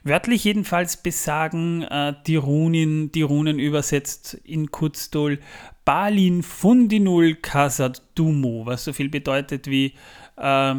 Wörtlich 0.04 0.44
jedenfalls 0.44 0.98
besagen 0.98 1.84
äh, 1.84 2.16
die 2.26 2.38
Runen, 2.38 3.12
die 3.12 3.22
Runen 3.22 3.60
übersetzt 3.60 4.34
in 4.44 4.72
Kutzdull 4.72 5.40
Balin 5.86 6.42
Fundinul 6.42 7.36
Kasad 7.36 8.02
Dumo, 8.16 8.66
was 8.66 8.86
so 8.86 8.92
viel 8.92 9.10
bedeutet 9.10 9.68
wie 9.68 9.94
äh, 10.36 10.76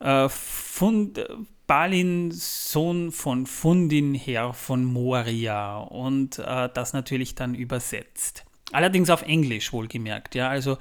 äh 0.00 0.28
Fund, 0.28 1.26
Balin, 1.66 2.32
Sohn 2.32 3.12
von 3.12 3.46
Fundin, 3.46 4.14
Herr 4.14 4.52
von 4.52 4.84
Moria 4.84 5.78
und 5.78 6.38
äh, 6.38 6.68
das 6.74 6.92
natürlich 6.92 7.34
dann 7.34 7.54
übersetzt. 7.54 8.44
Allerdings 8.72 9.10
auf 9.10 9.22
Englisch 9.22 9.72
wohlgemerkt, 9.72 10.34
ja. 10.34 10.48
Also 10.48 10.78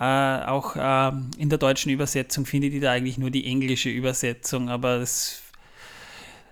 äh, 0.00 0.04
auch 0.04 0.76
äh, 0.76 1.12
in 1.38 1.48
der 1.48 1.58
deutschen 1.58 1.90
Übersetzung 1.92 2.46
findet 2.46 2.72
ihr 2.72 2.80
da 2.80 2.92
eigentlich 2.92 3.18
nur 3.18 3.30
die 3.30 3.46
englische 3.46 3.90
Übersetzung, 3.90 4.68
aber 4.68 4.96
es 4.96 5.42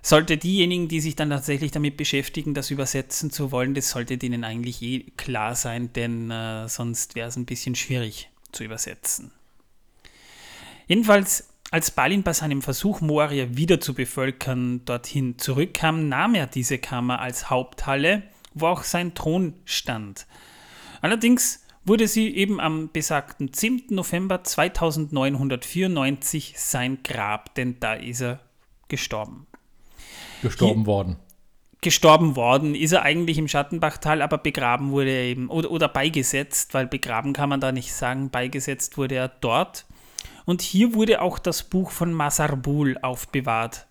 sollte 0.01 0.37
diejenigen, 0.37 0.87
die 0.87 1.01
sich 1.01 1.15
dann 1.15 1.29
tatsächlich 1.29 1.71
damit 1.71 1.97
beschäftigen, 1.97 2.53
das 2.53 2.71
übersetzen 2.71 3.31
zu 3.31 3.51
wollen, 3.51 3.73
das 3.73 3.89
sollte 3.89 4.17
denen 4.17 4.43
eigentlich 4.43 4.81
eh 4.81 5.05
klar 5.17 5.55
sein, 5.55 5.91
denn 5.93 6.31
äh, 6.31 6.67
sonst 6.69 7.15
wäre 7.15 7.27
es 7.27 7.35
ein 7.35 7.45
bisschen 7.45 7.75
schwierig 7.75 8.29
zu 8.51 8.63
übersetzen. 8.63 9.31
Jedenfalls, 10.87 11.49
als 11.71 11.91
Balin 11.91 12.23
bei 12.23 12.31
seinem 12.31 12.61
Versuch, 12.61 13.01
Moria 13.01 13.57
wieder 13.57 13.81
zu 13.81 13.93
bevölkern, 13.93 14.85
dorthin 14.85 15.37
zurückkam, 15.37 16.07
nahm 16.07 16.35
er 16.35 16.47
diese 16.47 16.77
Kammer 16.77 17.19
als 17.19 17.49
Haupthalle, 17.49 18.23
wo 18.53 18.67
auch 18.67 18.83
sein 18.83 19.13
Thron 19.13 19.53
stand. 19.65 20.25
Allerdings 21.07 21.63
wurde 21.85 22.05
sie 22.05 22.35
eben 22.35 22.59
am 22.59 22.91
besagten 22.91 23.53
10. 23.53 23.85
November 23.91 24.43
2994 24.43 26.55
sein 26.57 26.99
Grab, 27.01 27.55
denn 27.55 27.79
da 27.79 27.93
ist 27.93 28.19
er 28.19 28.41
gestorben. 28.89 29.47
Gestorben 30.41 30.81
Hier, 30.81 30.87
worden. 30.87 31.15
Gestorben 31.79 32.35
worden 32.35 32.75
ist 32.75 32.91
er 32.91 33.03
eigentlich 33.03 33.37
im 33.37 33.47
Schattenbachtal, 33.47 34.21
aber 34.21 34.37
begraben 34.37 34.91
wurde 34.91 35.11
er 35.11 35.23
eben, 35.23 35.47
oder, 35.47 35.71
oder 35.71 35.87
beigesetzt, 35.87 36.73
weil 36.73 36.87
begraben 36.87 37.31
kann 37.31 37.47
man 37.47 37.61
da 37.61 37.71
nicht 37.71 37.93
sagen, 37.93 38.29
beigesetzt 38.29 38.97
wurde 38.97 39.15
er 39.15 39.29
dort. 39.29 39.85
Und 40.43 40.61
hier 40.61 40.93
wurde 40.93 41.21
auch 41.21 41.39
das 41.39 41.63
Buch 41.63 41.91
von 41.91 42.11
Masarbul 42.11 42.97
aufbewahrt. 43.01 43.86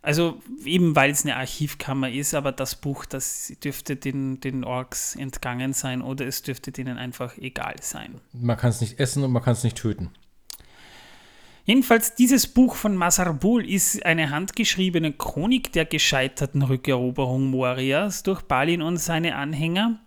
Also 0.00 0.40
eben 0.64 0.94
weil 0.94 1.10
es 1.10 1.24
eine 1.24 1.36
Archivkammer 1.36 2.10
ist, 2.10 2.34
aber 2.34 2.52
das 2.52 2.76
Buch, 2.76 3.04
das 3.04 3.52
dürfte 3.62 3.96
den, 3.96 4.40
den 4.40 4.64
Orks 4.64 5.16
entgangen 5.16 5.72
sein 5.72 6.02
oder 6.02 6.26
es 6.26 6.42
dürfte 6.42 6.70
denen 6.70 6.98
einfach 6.98 7.36
egal 7.36 7.74
sein. 7.80 8.20
Man 8.32 8.56
kann 8.56 8.70
es 8.70 8.80
nicht 8.80 9.00
essen 9.00 9.24
und 9.24 9.32
man 9.32 9.42
kann 9.42 9.54
es 9.54 9.64
nicht 9.64 9.76
töten. 9.76 10.10
Jedenfalls, 11.64 12.14
dieses 12.14 12.46
Buch 12.46 12.76
von 12.76 12.96
Masarbul 12.96 13.68
ist 13.68 14.06
eine 14.06 14.30
handgeschriebene 14.30 15.12
Chronik 15.12 15.70
der 15.72 15.84
gescheiterten 15.84 16.62
Rückeroberung 16.62 17.50
Morias 17.50 18.22
durch 18.22 18.40
Balin 18.40 18.80
und 18.80 18.96
seine 18.96 19.36
Anhänger. 19.36 20.00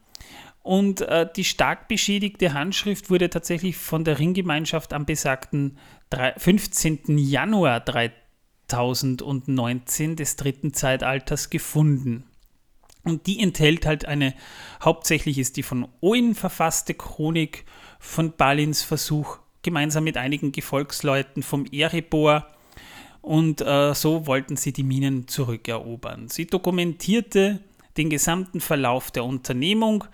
Und 0.63 1.01
äh, 1.01 1.27
die 1.35 1.43
stark 1.43 1.87
beschädigte 1.87 2.53
Handschrift 2.53 3.11
wurde 3.11 3.29
tatsächlich 3.29 3.77
von 3.77 4.03
der 4.03 4.17
Ringgemeinschaft 4.17 4.93
am 4.93 5.05
besagten 5.05 5.77
15. 6.37 7.17
Januar 7.17 7.79
2019 8.71 10.15
des 10.15 10.37
dritten 10.37 10.73
Zeitalters 10.73 11.49
gefunden. 11.49 12.23
Und 13.03 13.27
die 13.27 13.39
enthält 13.41 13.85
halt 13.85 14.05
eine, 14.05 14.33
hauptsächlich 14.81 15.37
ist 15.39 15.57
die 15.57 15.63
von 15.63 15.87
Owen 16.01 16.35
verfasste 16.35 16.93
Chronik 16.93 17.65
von 17.99 18.33
Balins 18.33 18.83
Versuch, 18.83 19.39
gemeinsam 19.63 20.03
mit 20.03 20.17
einigen 20.17 20.51
Gefolgsleuten 20.51 21.43
vom 21.43 21.65
Erebor. 21.65 22.47
Und 23.21 23.61
äh, 23.61 23.93
so 23.93 24.25
wollten 24.25 24.55
sie 24.55 24.71
die 24.71 24.83
Minen 24.83 25.27
zurückerobern. 25.27 26.29
Sie 26.29 26.47
dokumentierte 26.47 27.59
den 27.97 28.09
gesamten 28.09 28.61
Verlauf 28.61 29.11
der 29.11 29.25
Unternehmung, 29.25 30.05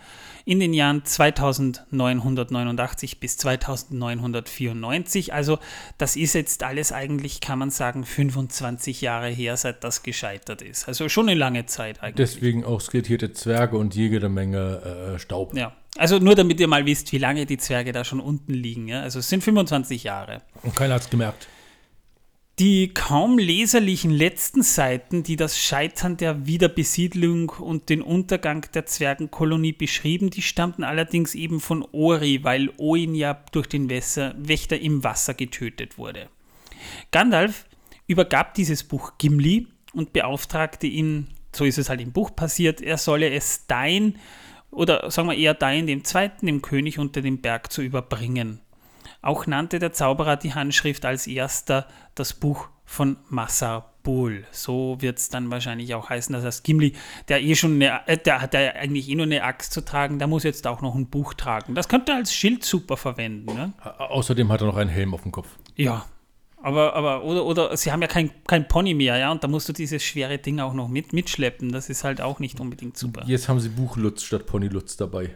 in 0.47 0.59
den 0.61 0.73
Jahren 0.73 1.03
2989 1.03 3.19
bis 3.19 3.35
2994. 3.35 5.33
Also 5.33 5.59
das 5.97 6.15
ist 6.15 6.35
jetzt 6.35 6.63
alles 6.63 6.93
eigentlich, 6.93 7.41
kann 7.41 7.59
man 7.59 7.69
sagen, 7.69 8.05
25 8.05 9.01
Jahre 9.01 9.27
her, 9.27 9.57
seit 9.57 9.83
das 9.83 10.03
gescheitert 10.03 10.61
ist. 10.61 10.87
Also 10.87 11.09
schon 11.09 11.27
eine 11.27 11.37
lange 11.37 11.65
Zeit 11.65 12.01
eigentlich. 12.01 12.15
Deswegen 12.15 12.63
auch 12.63 12.79
skeletierte 12.79 13.33
Zwerge 13.33 13.77
und 13.77 13.93
jede 13.93 14.29
Menge 14.29 15.15
äh, 15.15 15.19
Staub. 15.19 15.53
Ja, 15.53 15.73
also 15.97 16.17
nur 16.19 16.35
damit 16.35 16.61
ihr 16.61 16.69
mal 16.69 16.85
wisst, 16.85 17.11
wie 17.11 17.17
lange 17.17 17.45
die 17.45 17.57
Zwerge 17.57 17.91
da 17.91 18.05
schon 18.05 18.21
unten 18.21 18.53
liegen. 18.53 18.87
Ja? 18.87 19.01
Also 19.01 19.19
es 19.19 19.27
sind 19.27 19.43
25 19.43 20.05
Jahre. 20.05 20.43
Und 20.63 20.77
keiner 20.77 20.93
hat 20.93 21.01
es 21.01 21.09
gemerkt. 21.09 21.49
Die 22.59 22.91
kaum 22.91 23.37
leserlichen 23.37 24.09
letzten 24.09 24.63
Seiten, 24.63 25.21
die 25.21 25.35
das 25.35 25.59
Scheitern 25.59 26.17
der 26.17 26.47
Wiederbesiedlung 26.47 27.49
und 27.49 27.89
den 27.89 28.01
Untergang 28.01 28.65
der 28.73 28.87
Zwergenkolonie 28.87 29.73
beschrieben, 29.73 30.31
die 30.31 30.41
stammten 30.41 30.83
allerdings 30.83 31.35
eben 31.35 31.59
von 31.59 31.85
Ori, 31.91 32.43
weil 32.43 32.71
Oin 32.79 33.13
ja 33.13 33.35
durch 33.51 33.67
den 33.67 33.91
Wässer, 33.91 34.33
Wächter 34.39 34.79
im 34.79 35.03
Wasser 35.03 35.35
getötet 35.35 35.99
wurde. 35.99 36.29
Gandalf 37.11 37.67
übergab 38.07 38.55
dieses 38.55 38.83
Buch 38.83 39.19
Gimli 39.19 39.67
und 39.93 40.11
beauftragte 40.13 40.87
ihn, 40.87 41.27
so 41.55 41.63
ist 41.63 41.77
es 41.77 41.89
halt 41.89 42.01
im 42.01 42.11
Buch 42.11 42.35
passiert, 42.35 42.81
er 42.81 42.97
solle 42.97 43.29
es 43.29 43.67
Dain 43.67 44.17
oder 44.71 45.11
sagen 45.11 45.29
wir 45.29 45.37
eher 45.37 45.53
Dain 45.53 45.85
dem 45.85 46.03
Zweiten, 46.03 46.47
dem 46.47 46.63
König 46.63 46.97
unter 46.97 47.21
dem 47.21 47.39
Berg 47.39 47.71
zu 47.71 47.83
überbringen. 47.83 48.61
Auch 49.27 49.45
nannte 49.45 49.79
der 49.79 49.91
Zauberer 49.91 50.37
die 50.37 50.53
Handschrift 50.53 51.03
als 51.03 51.27
erster 51.27 51.85
das 52.15 52.33
Buch 52.33 52.69
von 52.85 53.17
Massabul. 53.27 54.45
So 54.51 54.95
wird 55.01 55.17
es 55.17 55.27
dann 55.27 55.51
wahrscheinlich 55.51 55.93
auch 55.95 56.09
heißen, 56.09 56.31
dass 56.31 56.43
das 56.43 56.63
Gimli, 56.63 56.93
der 57.27 57.43
eh 57.43 57.53
schon 57.53 57.73
eine, 57.73 58.07
äh, 58.07 58.17
der 58.17 58.41
hat 58.41 58.53
ja 58.53 58.71
eigentlich 58.71 59.09
eh 59.09 59.15
nur 59.15 59.25
eine 59.25 59.43
Axt 59.43 59.73
zu 59.73 59.83
tragen, 59.83 60.17
der 60.17 60.29
muss 60.29 60.43
jetzt 60.43 60.65
auch 60.65 60.81
noch 60.81 60.95
ein 60.95 61.07
Buch 61.07 61.33
tragen. 61.33 61.75
Das 61.75 61.89
könnte 61.89 62.13
er 62.13 62.19
als 62.19 62.33
Schild 62.33 62.63
super 62.63 62.95
verwenden. 62.95 63.53
Ne? 63.53 63.73
Außerdem 63.97 64.49
hat 64.49 64.61
er 64.61 64.67
noch 64.67 64.77
einen 64.77 64.89
Helm 64.89 65.13
auf 65.13 65.23
dem 65.23 65.33
Kopf. 65.33 65.49
Ja, 65.75 66.05
aber, 66.61 66.93
aber 66.93 67.25
oder, 67.25 67.45
oder 67.45 67.75
sie 67.75 67.91
haben 67.91 68.01
ja 68.01 68.07
kein, 68.07 68.31
kein 68.45 68.69
Pony 68.69 68.93
mehr, 68.93 69.17
ja, 69.17 69.29
und 69.29 69.43
da 69.43 69.49
musst 69.49 69.67
du 69.67 69.73
dieses 69.73 70.01
schwere 70.03 70.37
Ding 70.37 70.61
auch 70.61 70.73
noch 70.73 70.87
mit, 70.87 71.11
mitschleppen. 71.11 71.73
Das 71.73 71.89
ist 71.89 72.05
halt 72.05 72.21
auch 72.21 72.39
nicht 72.39 72.61
unbedingt 72.61 72.95
super. 72.97 73.23
Jetzt 73.25 73.49
haben 73.49 73.59
sie 73.59 73.67
Buchlutz 73.67 74.23
statt 74.23 74.45
Ponylutz 74.45 74.95
dabei. 74.95 75.35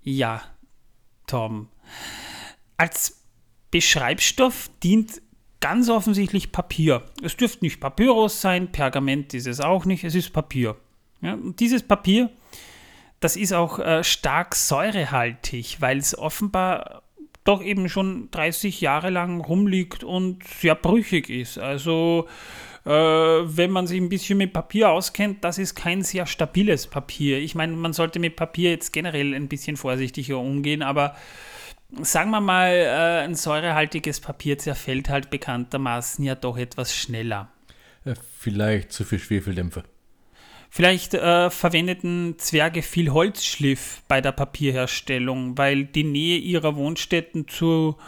Ja, 0.00 0.40
Tom. 1.26 1.68
Als 2.76 3.22
Beschreibstoff 3.70 4.70
dient 4.82 5.22
ganz 5.60 5.88
offensichtlich 5.88 6.52
Papier. 6.52 7.02
Es 7.22 7.36
dürfte 7.36 7.64
nicht 7.64 7.80
Papyrus 7.80 8.40
sein, 8.40 8.72
Pergament 8.72 9.32
ist 9.32 9.46
es 9.46 9.60
auch 9.60 9.84
nicht, 9.84 10.04
es 10.04 10.14
ist 10.14 10.32
Papier. 10.32 10.76
Ja, 11.22 11.34
und 11.34 11.60
dieses 11.60 11.82
Papier, 11.82 12.30
das 13.20 13.36
ist 13.36 13.52
auch 13.52 13.78
äh, 13.78 14.02
stark 14.02 14.56
säurehaltig, 14.56 15.80
weil 15.80 15.98
es 15.98 16.18
offenbar 16.18 17.02
doch 17.44 17.62
eben 17.62 17.88
schon 17.88 18.28
30 18.32 18.80
Jahre 18.80 19.10
lang 19.10 19.40
rumliegt 19.40 20.04
und 20.04 20.44
sehr 20.44 20.74
brüchig 20.74 21.30
ist. 21.30 21.58
Also 21.58 22.28
äh, 22.84 22.90
wenn 22.90 23.70
man 23.70 23.86
sich 23.86 24.00
ein 24.00 24.08
bisschen 24.08 24.38
mit 24.38 24.52
Papier 24.52 24.90
auskennt, 24.90 25.44
das 25.44 25.58
ist 25.58 25.74
kein 25.74 26.02
sehr 26.02 26.26
stabiles 26.26 26.88
Papier. 26.88 27.38
Ich 27.38 27.54
meine, 27.54 27.74
man 27.74 27.92
sollte 27.92 28.18
mit 28.18 28.36
Papier 28.36 28.70
jetzt 28.70 28.92
generell 28.92 29.34
ein 29.34 29.48
bisschen 29.48 29.76
vorsichtiger 29.76 30.38
umgehen, 30.38 30.82
aber 30.82 31.16
sagen 32.00 32.30
wir 32.30 32.40
mal, 32.40 32.70
äh, 32.70 33.24
ein 33.24 33.34
säurehaltiges 33.34 34.20
Papier 34.20 34.58
zerfällt 34.58 35.08
halt 35.08 35.30
bekanntermaßen 35.30 36.24
ja 36.24 36.34
doch 36.34 36.56
etwas 36.56 36.94
schneller. 36.94 37.50
Äh, 38.04 38.14
vielleicht 38.38 38.92
zu 38.92 39.04
viel 39.04 39.18
Schwefeldämpfe. 39.18 39.84
Vielleicht 40.70 41.12
äh, 41.12 41.50
verwendeten 41.50 42.36
Zwerge 42.38 42.80
viel 42.80 43.10
Holzschliff 43.10 44.02
bei 44.08 44.22
der 44.22 44.32
Papierherstellung, 44.32 45.58
weil 45.58 45.84
die 45.84 46.04
Nähe 46.04 46.38
ihrer 46.38 46.76
Wohnstätten 46.76 47.46
zu 47.46 47.98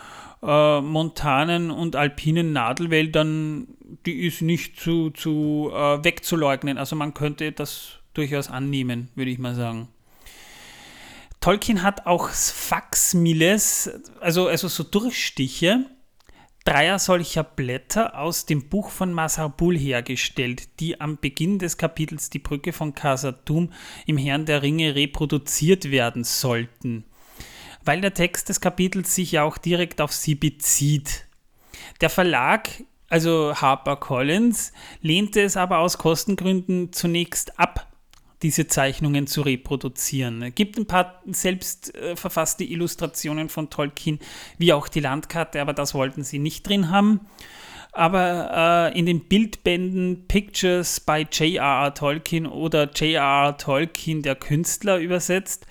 äh, 0.43 0.81
montanen 0.81 1.71
und 1.71 1.95
alpinen 1.95 2.55
Nadelwäldern, 2.55 3.69
die 4.07 4.27
ist 4.27 4.41
nicht 4.41 4.81
zu, 4.81 5.11
zu 5.11 5.71
äh, 5.75 6.03
wegzuleugnen. 6.03 6.79
Also 6.79 6.97
man 6.97 7.13
könnte 7.13 7.53
das 7.53 7.99
durchaus 8.15 8.49
annehmen, 8.49 9.11
würde 9.15 9.31
ich 9.31 9.39
mal 9.39 9.55
sagen. 9.55 9.89
Tolkien 11.45 11.83
hat 11.83 12.07
auch 12.07 12.31
Faxmiles, 12.31 13.91
also, 14.19 14.49
also 14.49 14.67
so 14.67 14.83
Durchstiche, 14.83 15.85
dreier 16.65 16.99
solcher 16.99 17.45
Blätter 17.45 18.19
aus 18.19 18.47
dem 18.47 18.71
Buch 18.71 18.89
von 18.89 19.13
Masarbul 19.13 19.77
hergestellt, 19.77 20.81
die 20.81 21.03
am 21.03 21.19
Beginn 21.19 21.59
des 21.59 21.77
Kapitels 21.77 22.31
die 22.31 22.39
Brücke 22.39 22.73
von 22.73 22.95
Khazad-dûm 22.95 23.73
im 24.07 24.17
Herrn 24.17 24.47
der 24.47 24.63
Ringe 24.63 24.95
reproduziert 24.95 25.91
werden 25.91 26.25
sollten, 26.25 27.05
weil 27.85 28.01
der 28.01 28.15
Text 28.15 28.49
des 28.49 28.63
Kapitels 28.63 29.15
sich 29.15 29.33
ja 29.33 29.43
auch 29.43 29.59
direkt 29.59 30.01
auf 30.01 30.15
sie 30.15 30.37
bezieht. 30.37 31.27
Der 32.01 32.09
Verlag, 32.09 32.71
also 33.11 33.55
HarperCollins, 33.55 34.73
lehnte 35.03 35.43
es 35.43 35.59
aber 35.59 35.81
aus 35.81 35.99
Kostengründen 35.99 36.95
zunächst 36.95 37.61
ab, 37.61 37.94
diese 38.45 38.67
Zeichnungen 38.69 39.27
zu 39.27 39.41
reproduzieren. 39.41 40.43
Es 40.43 40.55
gibt 40.55 40.79
ein 40.79 40.87
paar 40.87 41.23
selbst 41.27 41.95
äh, 41.95 42.15
verfasste 42.15 42.63
Illustrationen 42.63 43.49
von 43.49 43.71
Tolkien, 43.71 44.21
wie 44.59 44.73
auch 44.73 44.87
die 44.87 45.01
Landkarte, 45.01 45.61
aber 45.61 45.73
das 45.73 45.95
wollten 45.95 46.23
sie 46.23 46.39
nicht 46.39 46.69
drin 46.69 46.91
haben. 46.91 47.21
Aber 47.93 48.93
äh, 48.93 48.99
in 48.99 49.07
den 49.07 49.21
Bildbänden 49.21 50.27
Pictures 50.29 51.01
by 51.01 51.27
J.R.R. 51.31 51.95
Tolkien 51.95 52.47
oder 52.47 52.91
J.R.R. 52.91 53.57
Tolkien, 53.57 54.23
der 54.23 54.35
Künstler, 54.35 54.99
übersetzt, 54.99 55.67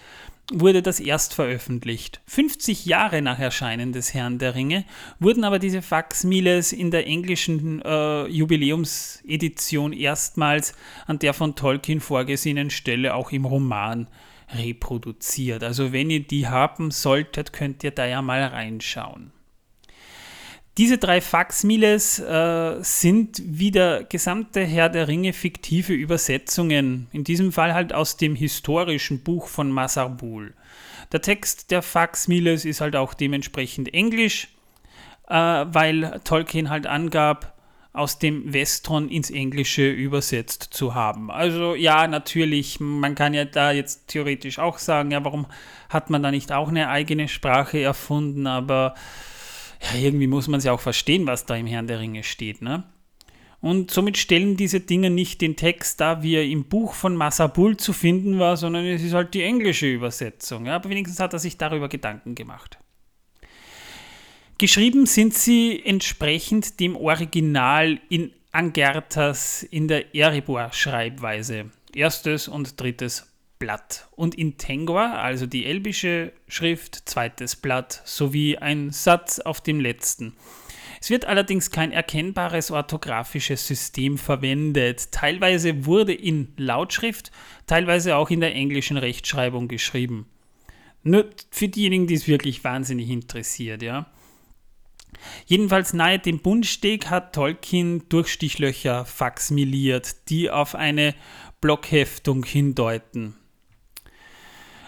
wurde 0.52 0.82
das 0.82 1.00
erst 1.00 1.34
veröffentlicht. 1.34 2.22
50 2.28 2.86
Jahre 2.86 3.22
nach 3.22 3.40
Erscheinen 3.40 3.92
des 3.94 4.14
Herrn 4.14 4.40
der 4.40 4.56
Ringe 4.56 4.86
wurden 5.20 5.44
aber 5.44 5.60
diese 5.60 5.82
Faxmiles 5.82 6.74
in 6.74 6.92
der 6.92 7.08
englischen 7.08 7.82
äh, 7.82 8.28
Jubiläumsedition 8.28 9.94
erstmals 9.94 10.76
an 11.08 11.20
der 11.20 11.34
von 11.34 11.56
Tolkien 11.56 12.02
vorgesehenen 12.02 12.70
Stelle 12.70 13.16
auch 13.16 13.32
im 13.32 13.46
Roman 13.46 14.08
reproduziert. 14.54 15.64
Also 15.64 15.92
wenn 15.92 16.10
ihr 16.10 16.22
die 16.22 16.48
haben 16.48 16.92
solltet, 16.92 17.54
könnt 17.54 17.84
ihr 17.84 17.92
da 17.92 18.06
ja 18.06 18.22
mal 18.22 18.44
reinschauen. 18.44 19.33
Diese 20.78 20.98
drei 20.98 21.22
Faxmiles 21.22 22.18
äh, 22.20 22.78
sind 22.82 23.42
wie 23.46 23.70
der 23.70 24.06
gesamte 24.06 24.64
Herr 24.64 24.90
der 24.90 25.08
Ringe 25.08 25.32
fiktive 25.32 25.94
Übersetzungen, 25.94 27.08
in 27.12 27.24
diesem 27.24 27.52
Fall 27.52 27.76
halt 27.76 27.94
aus 27.94 28.18
dem 28.18 28.36
historischen 28.36 29.24
Buch 29.24 29.48
von 29.48 29.72
Masarbul. 29.72 30.56
Der 31.12 31.22
Text 31.22 31.70
der 31.70 31.84
Faxmiles 31.84 32.66
ist 32.66 32.82
halt 32.82 32.96
auch 32.96 33.14
dementsprechend 33.14 33.94
englisch, 33.94 34.48
äh, 35.28 35.36
weil 35.36 36.20
Tolkien 36.24 36.72
halt 36.72 36.88
angab, 36.88 37.54
aus 37.94 38.18
dem 38.18 38.52
Westron 38.52 39.08
ins 39.08 39.30
Englische 39.30 39.88
übersetzt 39.88 40.70
zu 40.72 40.96
haben. 40.96 41.30
Also 41.30 41.76
ja, 41.76 42.08
natürlich, 42.08 42.80
man 42.80 43.14
kann 43.14 43.36
ja 43.36 43.46
da 43.46 43.72
jetzt 43.72 44.08
theoretisch 44.08 44.58
auch 44.58 44.80
sagen, 44.80 45.12
ja, 45.12 45.24
warum 45.24 45.46
hat 45.90 46.10
man 46.10 46.24
da 46.24 46.32
nicht 46.32 46.52
auch 46.52 46.70
eine 46.70 46.90
eigene 46.90 47.28
Sprache 47.28 47.80
erfunden, 47.80 48.48
aber 48.48 48.96
ja, 49.84 50.00
irgendwie 50.00 50.28
muss 50.28 50.48
man 50.48 50.60
es 50.60 50.64
ja 50.64 50.72
auch 50.72 50.80
verstehen, 50.80 51.28
was 51.28 51.46
da 51.46 51.56
im 51.56 51.68
Herrn 51.68 51.88
der 51.88 52.00
Ringe 52.00 52.24
steht, 52.24 52.62
ne? 52.62 52.84
Und 53.64 53.92
somit 53.92 54.18
stellen 54.18 54.58
diese 54.58 54.82
Dinge 54.82 55.10
nicht 55.10 55.40
den 55.40 55.56
Text 55.56 56.02
da, 56.02 56.22
wie 56.22 56.36
er 56.36 56.44
im 56.44 56.66
Buch 56.66 56.94
von 56.94 57.16
Masabul 57.16 57.78
zu 57.78 57.94
finden 57.94 58.38
war, 58.38 58.58
sondern 58.58 58.86
es 58.86 59.02
ist 59.02 59.14
halt 59.14 59.34
die 59.34 59.42
englische 59.42 59.90
Übersetzung. 59.90 60.66
Ja? 60.66 60.76
Aber 60.76 60.90
wenigstens 60.90 61.22
hat 61.22 61.32
er 61.32 61.40
sich 61.40 61.58
darüber 61.58 61.88
Gedanken 61.88 62.36
gemacht. 62.36 62.78
Geschrieben 64.58 65.06
sind 65.06 65.34
sie 65.34 65.82
entsprechend 65.82 66.82
dem 66.82 66.98
Original 66.98 68.02
in 68.10 68.34
Angertas 68.52 69.64
in 69.64 69.88
der 69.88 70.14
Erebor-Schreibweise. 70.14 71.72
Erstes 71.96 72.50
und 72.50 72.82
drittes 72.82 73.33
Blatt 73.64 74.10
und 74.18 74.36
in 74.36 74.58
Tengor, 74.58 75.00
also 75.00 75.46
die 75.46 75.66
elbische 75.66 76.34
Schrift, 76.50 77.08
zweites 77.08 77.56
Blatt 77.56 78.02
sowie 78.04 78.58
ein 78.58 78.92
Satz 78.92 79.40
auf 79.40 79.62
dem 79.62 79.80
letzten. 79.80 80.34
Es 81.00 81.10
wird 81.10 81.24
allerdings 81.24 81.72
kein 81.72 81.94
erkennbares 81.94 82.72
orthografisches 82.72 83.66
System 83.66 84.18
verwendet. 84.18 85.14
Teilweise 85.14 85.86
wurde 85.86 86.14
in 86.14 86.50
Lautschrift, 86.58 87.32
teilweise 87.66 88.18
auch 88.18 88.30
in 88.32 88.42
der 88.42 88.54
englischen 88.54 88.98
Rechtschreibung 88.98 89.70
geschrieben. 89.70 90.26
Nur 91.04 91.30
für 91.50 91.70
diejenigen, 91.70 92.08
die 92.08 92.16
es 92.16 92.28
wirklich 92.28 92.66
wahnsinnig 92.66 93.10
interessiert, 93.10 93.82
ja. 93.82 94.08
Jedenfalls 95.46 95.94
nahe 95.94 96.20
dem 96.20 96.40
Bundsteg 96.40 97.10
hat 97.10 97.34
Tolkien 97.34 98.10
Durchstichlöcher 98.10 99.06
faxmiliert, 99.06 100.30
die 100.30 100.50
auf 100.50 100.76
eine 100.76 101.16
Blockheftung 101.62 102.44
hindeuten. 102.44 103.38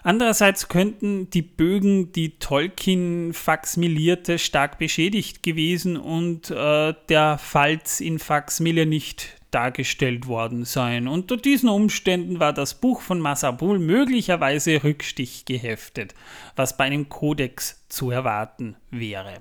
Andererseits 0.06 0.68
könnten 0.68 1.32
die 1.32 1.42
Bögen, 1.42 2.12
die 2.12 2.38
Tolkien 2.38 3.34
faxmilierte, 3.34 4.38
stark 4.38 4.78
beschädigt 4.78 5.42
gewesen 5.42 5.98
und 5.98 6.52
äh, 6.52 6.94
der 7.10 7.40
Falz 7.40 8.02
in 8.02 8.20
Faxmille 8.20 8.86
nicht 8.86 9.42
dargestellt 9.50 10.28
worden 10.28 10.64
sein. 10.64 11.08
Unter 11.08 11.38
diesen 11.38 11.70
Umständen 11.70 12.40
war 12.40 12.54
das 12.54 12.76
Buch 12.76 13.02
von 13.02 13.20
Masabul 13.20 13.80
möglicherweise 13.80 14.84
rückstichgeheftet, 14.84 16.14
was 16.56 16.78
bei 16.78 16.84
einem 16.84 17.10
Kodex 17.10 17.84
zu 17.90 18.12
erwarten 18.12 18.76
wäre. 18.92 19.38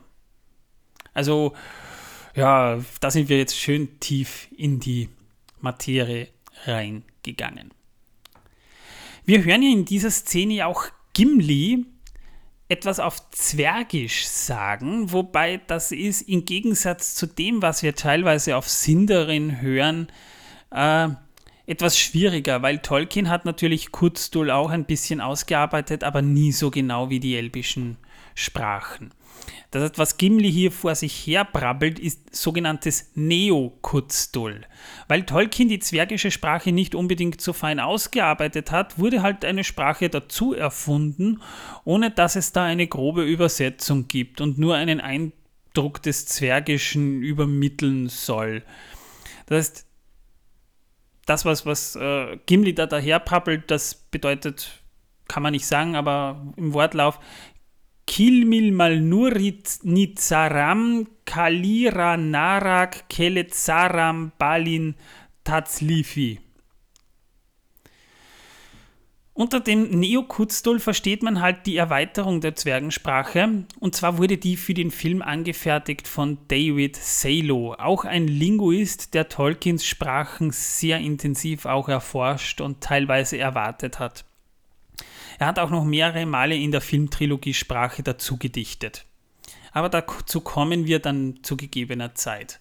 Also, 1.13 1.53
ja, 2.35 2.79
da 3.01 3.11
sind 3.11 3.29
wir 3.29 3.37
jetzt 3.37 3.59
schön 3.59 4.01
tief 4.01 4.49
in 4.57 4.81
die 4.81 5.11
Materie 5.61 6.29
reingegangen. 6.65 7.75
Wir 9.27 9.43
hören 9.43 9.63
ja 9.63 9.71
in 9.71 9.87
dieser 9.87 10.11
Szene 10.11 10.67
auch 10.67 10.85
Gimli 11.15 11.87
etwas 12.69 13.01
auf 13.01 13.31
Zwergisch 13.31 14.27
sagen, 14.27 15.13
wobei 15.13 15.63
das 15.67 15.93
ist 15.93 16.29
im 16.29 16.45
Gegensatz 16.45 17.15
zu 17.15 17.27
dem, 17.27 17.63
was 17.63 17.83
wir 17.83 17.95
teilweise 17.95 18.55
auf 18.55 18.69
Sindarin 18.69 19.63
hören, 19.63 20.09
äh, 20.71 21.09
etwas 21.67 21.99
schwieriger, 21.99 22.61
weil 22.61 22.81
Tolkien 22.81 23.31
hat 23.31 23.47
natürlich 23.47 23.93
Kurzdull 23.93 24.51
auch 24.51 24.69
ein 24.69 24.85
bisschen 24.85 25.23
ausgearbeitet, 25.23 26.05
aber 26.05 26.21
nie 26.21 26.53
so 26.53 26.71
genau 26.71 27.09
wie 27.09 27.21
die 27.21 27.37
elbischen 27.37 27.97
Sprachen. 28.35 29.11
Das, 29.71 29.93
was 29.97 30.19
Gimli 30.19 30.53
hier 30.53 30.71
vor 30.71 30.95
sich 30.95 31.27
her 31.27 31.45
brabbelt, 31.45 31.99
ist 31.99 32.35
sogenanntes 32.35 33.11
Neo-Kurzdull. 33.15 34.63
Weil 35.09 35.25
Tolkien 35.25 35.69
die 35.69 35.81
zwergische 35.81 36.31
Sprache 36.31 36.71
nicht 36.71 36.95
unbedingt 36.95 37.41
so 37.41 37.53
fein 37.53 37.81
ausgearbeitet 37.81 38.71
hat, 38.71 38.99
wurde 38.99 39.23
halt 39.23 39.45
eine 39.45 39.65
Sprache 39.65 40.09
dazu 40.09 40.55
erfunden, 40.55 41.41
ohne 41.85 42.11
dass 42.11 42.37
es 42.37 42.53
da 42.53 42.65
eine 42.65 42.87
grobe 42.87 43.25
Übersetzung 43.25 44.07
gibt 44.07 44.41
und 44.41 44.59
nur 44.59 44.77
einen 44.77 45.01
Eindruck 45.01 46.03
des 46.03 46.27
Zwergischen 46.27 47.23
übermitteln 47.23 48.09
soll. 48.09 48.63
Das 49.47 49.59
heißt, 49.59 49.87
das, 51.27 51.45
was, 51.45 51.67
was 51.67 51.97
äh, 51.97 52.39
Gimli 52.47 52.75
da 52.75 52.87
daherprabbelt, 52.87 53.71
das 53.71 53.95
bedeutet, 53.95 54.83
kann 55.27 55.43
man 55.43 55.53
nicht 55.53 55.67
sagen, 55.67 55.97
aber 55.97 56.53
im 56.57 56.75
Wortlauf, 56.75 57.19
Kilmil 58.07 58.73
Malnurit 58.73 59.81
Nitzaram 59.83 61.07
Kalira 61.25 62.17
Narak 62.17 63.09
Keletzaram 63.09 64.33
Balin 64.39 64.95
Tatzlifi. 65.43 66.41
Unter 69.37 69.59
dem 69.59 69.91
Neokuzdol 69.91 70.79
versteht 70.79 71.25
man 71.25 71.41
halt 71.41 71.67
die 71.67 71.77
Erweiterung 71.77 72.41
der 72.41 72.55
Zwergensprache 72.55 73.65
und 73.81 73.97
zwar 73.97 74.19
wurde 74.19 74.39
die 74.39 74.57
für 74.57 74.75
den 74.75 74.93
Film 74.93 75.23
angefertigt 75.23 76.07
von 76.07 76.39
David 76.47 76.95
Salo, 76.95 77.75
auch 77.75 78.05
ein 78.05 78.29
Linguist, 78.29 79.13
der 79.13 79.29
Tolkiens 79.29 79.85
Sprachen 79.85 80.53
sehr 80.53 80.99
intensiv 80.99 81.67
auch 81.67 81.89
erforscht 81.89 82.61
und 82.61 82.81
teilweise 82.81 83.37
erwartet 83.37 83.99
hat. 83.99 84.25
Er 85.39 85.47
hat 85.47 85.59
auch 85.59 85.71
noch 85.71 85.85
mehrere 85.85 86.27
Male 86.27 86.57
in 86.57 86.71
der 86.71 86.81
Filmtrilogie 86.81 87.55
Sprache 87.55 88.03
dazu 88.03 88.37
gedichtet. 88.39 89.07
Aber 89.73 89.89
dazu 89.89 90.41
kommen 90.41 90.87
wir 90.87 91.01
dann 91.01 91.41
zu 91.43 91.57
gegebener 91.57 92.15
Zeit. 92.15 92.61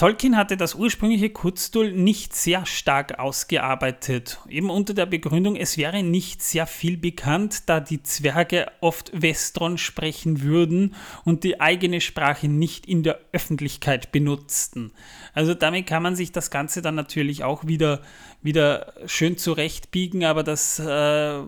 Tolkien 0.00 0.38
hatte 0.38 0.56
das 0.56 0.76
ursprüngliche 0.76 1.28
Kurzdull 1.28 1.92
nicht 1.92 2.34
sehr 2.34 2.64
stark 2.64 3.18
ausgearbeitet, 3.18 4.40
eben 4.48 4.70
unter 4.70 4.94
der 4.94 5.04
Begründung, 5.04 5.56
es 5.56 5.76
wäre 5.76 6.02
nicht 6.02 6.40
sehr 6.40 6.66
viel 6.66 6.96
bekannt, 6.96 7.64
da 7.68 7.80
die 7.80 8.02
Zwerge 8.02 8.72
oft 8.80 9.12
Westron 9.12 9.76
sprechen 9.76 10.40
würden 10.40 10.94
und 11.26 11.44
die 11.44 11.60
eigene 11.60 12.00
Sprache 12.00 12.48
nicht 12.48 12.86
in 12.86 13.02
der 13.02 13.20
Öffentlichkeit 13.32 14.10
benutzten. 14.10 14.92
Also 15.34 15.52
damit 15.52 15.86
kann 15.86 16.02
man 16.02 16.16
sich 16.16 16.32
das 16.32 16.50
Ganze 16.50 16.80
dann 16.80 16.94
natürlich 16.94 17.44
auch 17.44 17.66
wieder, 17.66 18.00
wieder 18.40 18.94
schön 19.04 19.36
zurechtbiegen, 19.36 20.24
aber 20.24 20.42
das 20.42 20.78
äh, 20.78 21.42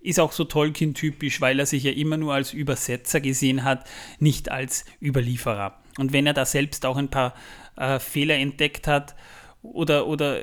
ist 0.00 0.20
auch 0.20 0.32
so 0.32 0.44
Tolkien-typisch, 0.44 1.42
weil 1.42 1.60
er 1.60 1.66
sich 1.66 1.82
ja 1.82 1.92
immer 1.92 2.16
nur 2.16 2.32
als 2.32 2.54
Übersetzer 2.54 3.20
gesehen 3.20 3.62
hat, 3.62 3.86
nicht 4.20 4.50
als 4.50 4.86
Überlieferer. 5.02 5.81
Und 5.98 6.12
wenn 6.12 6.26
er 6.26 6.34
da 6.34 6.44
selbst 6.44 6.86
auch 6.86 6.96
ein 6.96 7.08
paar 7.08 7.34
äh, 7.76 7.98
Fehler 7.98 8.36
entdeckt 8.36 8.86
hat 8.86 9.14
oder, 9.62 10.06
oder 10.06 10.42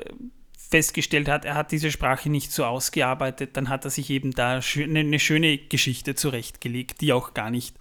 festgestellt 0.56 1.28
hat, 1.28 1.44
er 1.44 1.54
hat 1.54 1.72
diese 1.72 1.90
Sprache 1.90 2.30
nicht 2.30 2.52
so 2.52 2.64
ausgearbeitet, 2.64 3.56
dann 3.56 3.68
hat 3.68 3.84
er 3.84 3.90
sich 3.90 4.08
eben 4.10 4.30
da 4.30 4.60
eine 4.60 5.18
schöne 5.18 5.58
Geschichte 5.58 6.14
zurechtgelegt, 6.14 7.00
die 7.00 7.12
auch 7.12 7.34
gar 7.34 7.50
nicht 7.50 7.76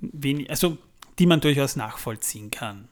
wenig, 0.00 0.48
also 0.48 0.78
die 1.18 1.26
man 1.26 1.40
durchaus 1.40 1.74
nachvollziehen 1.74 2.50
kann. 2.50 2.88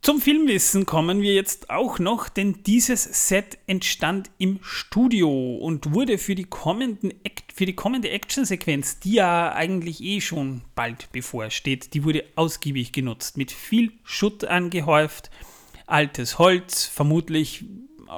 Zum 0.00 0.20
Filmwissen 0.20 0.86
kommen 0.86 1.22
wir 1.22 1.34
jetzt 1.34 1.70
auch 1.70 1.98
noch, 1.98 2.28
denn 2.28 2.62
dieses 2.64 3.28
Set 3.28 3.58
entstand 3.66 4.30
im 4.38 4.60
Studio 4.62 5.56
und 5.56 5.92
wurde 5.92 6.18
für 6.18 6.34
die, 6.34 6.44
kommenden, 6.44 7.12
für 7.52 7.66
die 7.66 7.74
kommende 7.74 8.10
Actionsequenz, 8.10 9.00
die 9.00 9.14
ja 9.14 9.52
eigentlich 9.52 10.02
eh 10.02 10.20
schon 10.20 10.62
bald 10.74 11.10
bevorsteht, 11.12 11.94
die 11.94 12.04
wurde 12.04 12.24
ausgiebig 12.36 12.92
genutzt, 12.92 13.36
mit 13.36 13.50
viel 13.50 13.92
Schutt 14.04 14.44
angehäuft, 14.44 15.30
altes 15.86 16.38
Holz, 16.38 16.86
vermutlich 16.86 17.64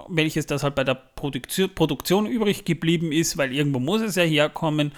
welches 0.09 0.47
das 0.47 0.63
halt 0.63 0.75
bei 0.75 0.85
der 0.85 0.95
Produktion, 0.95 1.75
Produktion 1.75 2.27
übrig 2.27 2.65
geblieben 2.65 3.11
ist, 3.11 3.37
weil 3.37 3.53
irgendwo 3.53 3.81
muss 3.81 4.03
es 4.03 4.15
ja 4.15 4.23
herkommen 4.23 4.93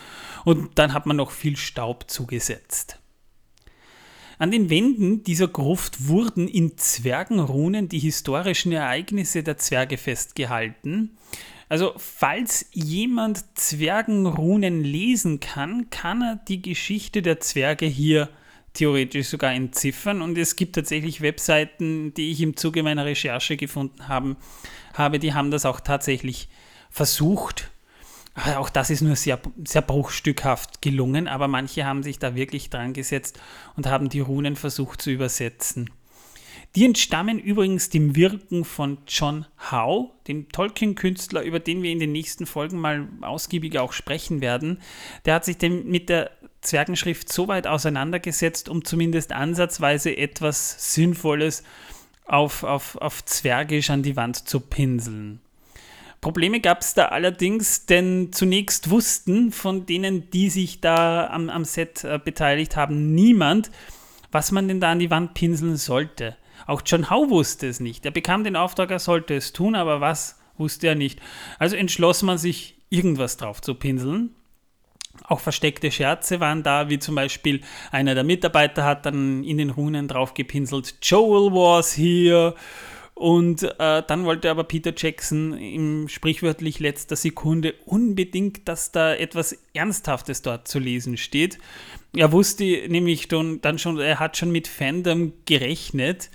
und 0.44 0.78
dann 0.78 0.92
hat 0.92 1.06
man 1.06 1.16
noch 1.16 1.30
viel 1.30 1.56
Staub 1.56 2.10
zugesetzt. 2.10 2.98
An 4.42 4.50
den 4.50 4.70
Wänden 4.70 5.22
dieser 5.22 5.46
Gruft 5.46 6.08
wurden 6.08 6.48
in 6.48 6.76
Zwergenrunen 6.76 7.88
die 7.88 8.00
historischen 8.00 8.72
Ereignisse 8.72 9.44
der 9.44 9.56
Zwerge 9.56 9.96
festgehalten. 9.98 11.16
Also 11.68 11.92
falls 11.96 12.66
jemand 12.72 13.44
Zwergenrunen 13.56 14.82
lesen 14.82 15.38
kann, 15.38 15.90
kann 15.90 16.22
er 16.22 16.40
die 16.48 16.60
Geschichte 16.60 17.22
der 17.22 17.38
Zwerge 17.38 17.86
hier 17.86 18.30
theoretisch 18.72 19.28
sogar 19.28 19.52
entziffern. 19.52 20.20
Und 20.20 20.36
es 20.36 20.56
gibt 20.56 20.74
tatsächlich 20.74 21.20
Webseiten, 21.20 22.12
die 22.14 22.32
ich 22.32 22.40
im 22.40 22.56
Zuge 22.56 22.82
meiner 22.82 23.04
Recherche 23.04 23.56
gefunden 23.56 24.08
habe, 24.08 25.18
die 25.20 25.34
haben 25.34 25.52
das 25.52 25.64
auch 25.64 25.78
tatsächlich 25.78 26.48
versucht. 26.90 27.70
Auch 28.34 28.70
das 28.70 28.88
ist 28.88 29.02
nur 29.02 29.16
sehr, 29.16 29.38
sehr 29.66 29.82
bruchstückhaft 29.82 30.80
gelungen, 30.80 31.28
aber 31.28 31.48
manche 31.48 31.84
haben 31.84 32.02
sich 32.02 32.18
da 32.18 32.34
wirklich 32.34 32.70
dran 32.70 32.94
gesetzt 32.94 33.38
und 33.76 33.86
haben 33.86 34.08
die 34.08 34.20
Runen 34.20 34.56
versucht 34.56 35.02
zu 35.02 35.10
übersetzen. 35.10 35.90
Die 36.74 36.86
entstammen 36.86 37.38
übrigens 37.38 37.90
dem 37.90 38.16
Wirken 38.16 38.64
von 38.64 38.96
John 39.06 39.44
Howe, 39.70 40.10
dem 40.26 40.48
Tolkien-Künstler, 40.48 41.42
über 41.42 41.60
den 41.60 41.82
wir 41.82 41.92
in 41.92 41.98
den 41.98 42.12
nächsten 42.12 42.46
Folgen 42.46 42.78
mal 42.78 43.06
ausgiebiger 43.20 43.82
auch 43.82 43.92
sprechen 43.92 44.40
werden. 44.40 44.80
Der 45.26 45.34
hat 45.34 45.44
sich 45.44 45.58
dem 45.58 45.90
mit 45.90 46.08
der 46.08 46.30
Zwergenschrift 46.62 47.30
so 47.30 47.48
weit 47.48 47.66
auseinandergesetzt, 47.66 48.70
um 48.70 48.86
zumindest 48.86 49.32
ansatzweise 49.32 50.16
etwas 50.16 50.94
Sinnvolles 50.94 51.62
auf, 52.24 52.64
auf, 52.64 52.96
auf 52.96 53.22
Zwergisch 53.26 53.90
an 53.90 54.02
die 54.02 54.16
Wand 54.16 54.48
zu 54.48 54.60
pinseln. 54.60 55.40
Probleme 56.22 56.60
gab 56.60 56.82
es 56.82 56.94
da 56.94 57.06
allerdings, 57.06 57.84
denn 57.84 58.32
zunächst 58.32 58.90
wussten 58.90 59.50
von 59.50 59.86
denen, 59.86 60.30
die 60.30 60.50
sich 60.50 60.80
da 60.80 61.26
am, 61.26 61.50
am 61.50 61.64
Set 61.64 62.04
äh, 62.04 62.20
beteiligt 62.24 62.76
haben, 62.76 63.12
niemand, 63.12 63.72
was 64.30 64.52
man 64.52 64.68
denn 64.68 64.80
da 64.80 64.92
an 64.92 65.00
die 65.00 65.10
Wand 65.10 65.34
pinseln 65.34 65.76
sollte. 65.76 66.36
Auch 66.66 66.82
John 66.86 67.10
Howe 67.10 67.28
wusste 67.28 67.66
es 67.66 67.80
nicht. 67.80 68.04
Er 68.04 68.12
bekam 68.12 68.44
den 68.44 68.54
Auftrag, 68.54 68.92
er 68.92 69.00
sollte 69.00 69.34
es 69.34 69.52
tun, 69.52 69.74
aber 69.74 70.00
was 70.00 70.38
wusste 70.56 70.86
er 70.86 70.94
nicht. 70.94 71.20
Also 71.58 71.74
entschloss 71.74 72.22
man 72.22 72.38
sich, 72.38 72.76
irgendwas 72.88 73.36
drauf 73.36 73.60
zu 73.60 73.74
pinseln. 73.74 74.30
Auch 75.24 75.40
versteckte 75.40 75.90
Scherze 75.90 76.38
waren 76.38 76.62
da, 76.62 76.88
wie 76.88 77.00
zum 77.00 77.16
Beispiel 77.16 77.62
einer 77.90 78.14
der 78.14 78.22
Mitarbeiter 78.22 78.84
hat 78.84 79.06
dann 79.06 79.42
in 79.42 79.58
den 79.58 79.70
Runen 79.70 80.06
drauf 80.06 80.34
gepinselt, 80.34 80.94
Joel 81.02 81.52
was 81.52 81.96
here. 81.96 82.54
Und 83.14 83.62
äh, 83.62 84.02
dann 84.06 84.24
wollte 84.24 84.50
aber 84.50 84.64
Peter 84.64 84.92
Jackson 84.96 85.52
im 85.56 86.08
sprichwörtlich 86.08 86.80
letzter 86.80 87.14
Sekunde 87.14 87.74
unbedingt, 87.84 88.66
dass 88.68 88.90
da 88.90 89.14
etwas 89.14 89.56
Ernsthaftes 89.74 90.42
dort 90.42 90.66
zu 90.66 90.78
lesen 90.78 91.16
steht. 91.16 91.58
Er 92.16 92.32
wusste 92.32 92.64
nämlich 92.88 93.28
dann 93.28 93.78
schon, 93.78 93.98
er 93.98 94.18
hat 94.18 94.36
schon 94.36 94.50
mit 94.50 94.66
Fandom 94.66 95.32
gerechnet 95.44 96.30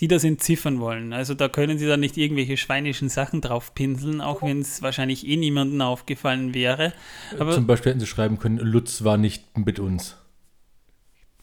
die 0.00 0.08
das 0.08 0.24
entziffern 0.24 0.80
wollen. 0.80 1.12
Also 1.12 1.34
da 1.34 1.48
können 1.48 1.78
sie 1.78 1.86
dann 1.86 2.00
nicht 2.00 2.16
irgendwelche 2.16 2.56
schweinischen 2.56 3.08
Sachen 3.08 3.40
drauf 3.40 3.74
pinseln, 3.74 4.20
auch 4.20 4.42
wenn 4.42 4.60
es 4.60 4.82
wahrscheinlich 4.82 5.26
eh 5.26 5.36
niemandem 5.36 5.80
aufgefallen 5.80 6.54
wäre. 6.54 6.92
Aber 7.38 7.52
Zum 7.52 7.66
Beispiel 7.66 7.90
hätten 7.90 8.00
sie 8.00 8.06
schreiben 8.06 8.38
können, 8.38 8.58
Lutz 8.58 9.04
war 9.04 9.16
nicht 9.16 9.56
mit 9.56 9.78
uns. 9.78 10.16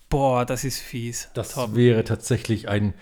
Boah, 0.09 0.45
das 0.45 0.63
ist 0.63 0.79
fies. 0.79 1.29
Das 1.33 1.53
Top. 1.53 1.75
wäre 1.75 2.03
tatsächlich 2.03 2.69
ein 2.69 2.93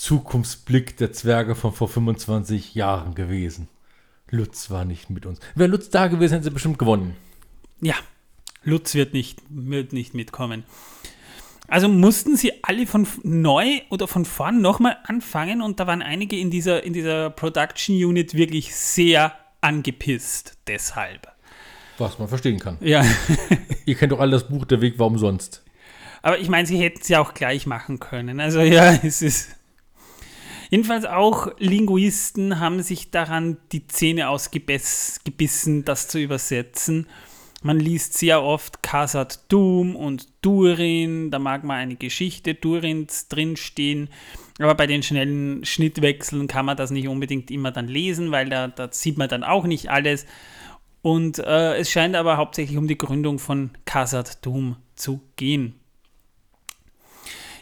Zukunftsblick 0.00 0.96
der 0.96 1.12
Zwerge 1.12 1.54
von 1.54 1.74
vor 1.74 1.86
25 1.86 2.74
Jahren 2.74 3.14
gewesen. 3.14 3.68
Lutz 4.30 4.70
war 4.70 4.86
nicht 4.86 5.10
mit 5.10 5.26
uns. 5.26 5.40
Wäre 5.54 5.68
Lutz 5.68 5.90
da 5.90 6.06
gewesen, 6.06 6.32
hätten 6.32 6.44
sie 6.44 6.50
bestimmt 6.50 6.78
gewonnen. 6.78 7.16
Ja, 7.82 7.96
Lutz 8.64 8.94
wird 8.94 9.12
nicht, 9.12 9.42
wird 9.50 9.92
nicht 9.92 10.14
mitkommen. 10.14 10.64
Also 11.68 11.86
mussten 11.88 12.34
sie 12.34 12.64
alle 12.64 12.86
von 12.86 13.06
neu 13.24 13.82
oder 13.90 14.08
von 14.08 14.24
vorn 14.24 14.62
nochmal 14.62 14.96
anfangen 15.04 15.60
und 15.60 15.78
da 15.80 15.86
waren 15.86 16.00
einige 16.00 16.38
in 16.38 16.50
dieser, 16.50 16.82
in 16.82 16.94
dieser 16.94 17.28
Production 17.28 17.94
Unit 17.94 18.32
wirklich 18.32 18.74
sehr 18.74 19.34
angepisst 19.60 20.56
deshalb. 20.66 21.28
Was 21.98 22.18
man 22.18 22.28
verstehen 22.28 22.58
kann. 22.58 22.78
Ja. 22.80 23.04
Ihr 23.84 23.96
kennt 23.96 24.12
doch 24.12 24.20
alle 24.20 24.32
das 24.32 24.48
Buch 24.48 24.64
Der 24.64 24.80
Weg 24.80 24.98
war 24.98 25.08
umsonst. 25.08 25.62
Aber 26.22 26.38
ich 26.38 26.48
meine, 26.48 26.66
sie 26.66 26.78
hätten 26.78 27.00
es 27.02 27.08
ja 27.08 27.20
auch 27.20 27.34
gleich 27.34 27.66
machen 27.66 28.00
können. 28.00 28.40
Also 28.40 28.60
ja, 28.60 28.92
es 29.02 29.20
ist. 29.20 29.59
Jedenfalls 30.70 31.04
auch 31.04 31.48
Linguisten 31.58 32.60
haben 32.60 32.80
sich 32.82 33.10
daran 33.10 33.56
die 33.72 33.88
Zähne 33.88 34.28
ausgebissen, 34.28 35.84
das 35.84 36.06
zu 36.06 36.20
übersetzen. 36.20 37.08
Man 37.62 37.80
liest 37.80 38.16
sehr 38.16 38.42
oft 38.42 38.82
Khazad 38.82 39.52
Doom 39.52 39.96
und 39.96 40.28
Durin, 40.42 41.30
da 41.30 41.38
mag 41.40 41.64
mal 41.64 41.74
eine 41.74 41.96
Geschichte 41.96 42.54
Durins 42.54 43.28
drinstehen, 43.28 44.08
aber 44.58 44.74
bei 44.76 44.86
den 44.86 45.02
schnellen 45.02 45.64
Schnittwechseln 45.64 46.46
kann 46.46 46.64
man 46.64 46.76
das 46.76 46.90
nicht 46.90 47.08
unbedingt 47.08 47.50
immer 47.50 47.72
dann 47.72 47.88
lesen, 47.88 48.30
weil 48.30 48.48
da, 48.48 48.68
da 48.68 48.88
sieht 48.92 49.18
man 49.18 49.28
dann 49.28 49.44
auch 49.44 49.64
nicht 49.66 49.90
alles. 49.90 50.24
Und 51.02 51.38
äh, 51.38 51.76
es 51.76 51.90
scheint 51.90 52.14
aber 52.14 52.36
hauptsächlich 52.36 52.78
um 52.78 52.86
die 52.86 52.98
Gründung 52.98 53.38
von 53.38 53.70
Khazad 53.86 54.44
Doom 54.46 54.76
zu 54.94 55.20
gehen. 55.36 55.79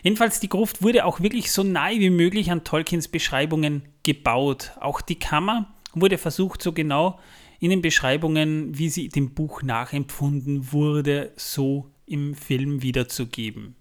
Jedenfalls, 0.02 0.40
die 0.40 0.48
Gruft 0.48 0.82
wurde 0.82 1.04
auch 1.04 1.20
wirklich 1.20 1.50
so 1.50 1.62
nahe 1.62 1.98
wie 1.98 2.10
möglich 2.10 2.50
an 2.50 2.64
Tolkiens 2.64 3.08
Beschreibungen 3.08 3.82
gebaut. 4.02 4.72
Auch 4.80 5.00
die 5.00 5.18
Kammer 5.18 5.74
wurde 5.94 6.18
versucht, 6.18 6.62
so 6.62 6.72
genau 6.72 7.18
in 7.60 7.70
den 7.70 7.82
Beschreibungen, 7.82 8.78
wie 8.78 8.88
sie 8.88 9.08
dem 9.08 9.34
Buch 9.34 9.62
nachempfunden 9.62 10.72
wurde, 10.72 11.32
so 11.36 11.90
im 12.06 12.34
Film 12.34 12.82
wiederzugeben. 12.82 13.74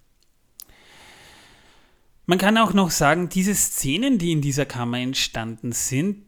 Man 2.25 2.39
kann 2.39 2.57
auch 2.57 2.73
noch 2.73 2.91
sagen, 2.91 3.29
diese 3.29 3.55
Szenen, 3.55 4.17
die 4.17 4.33
in 4.33 4.41
dieser 4.41 4.65
Kammer 4.65 4.99
entstanden 4.99 5.71
sind, 5.71 6.25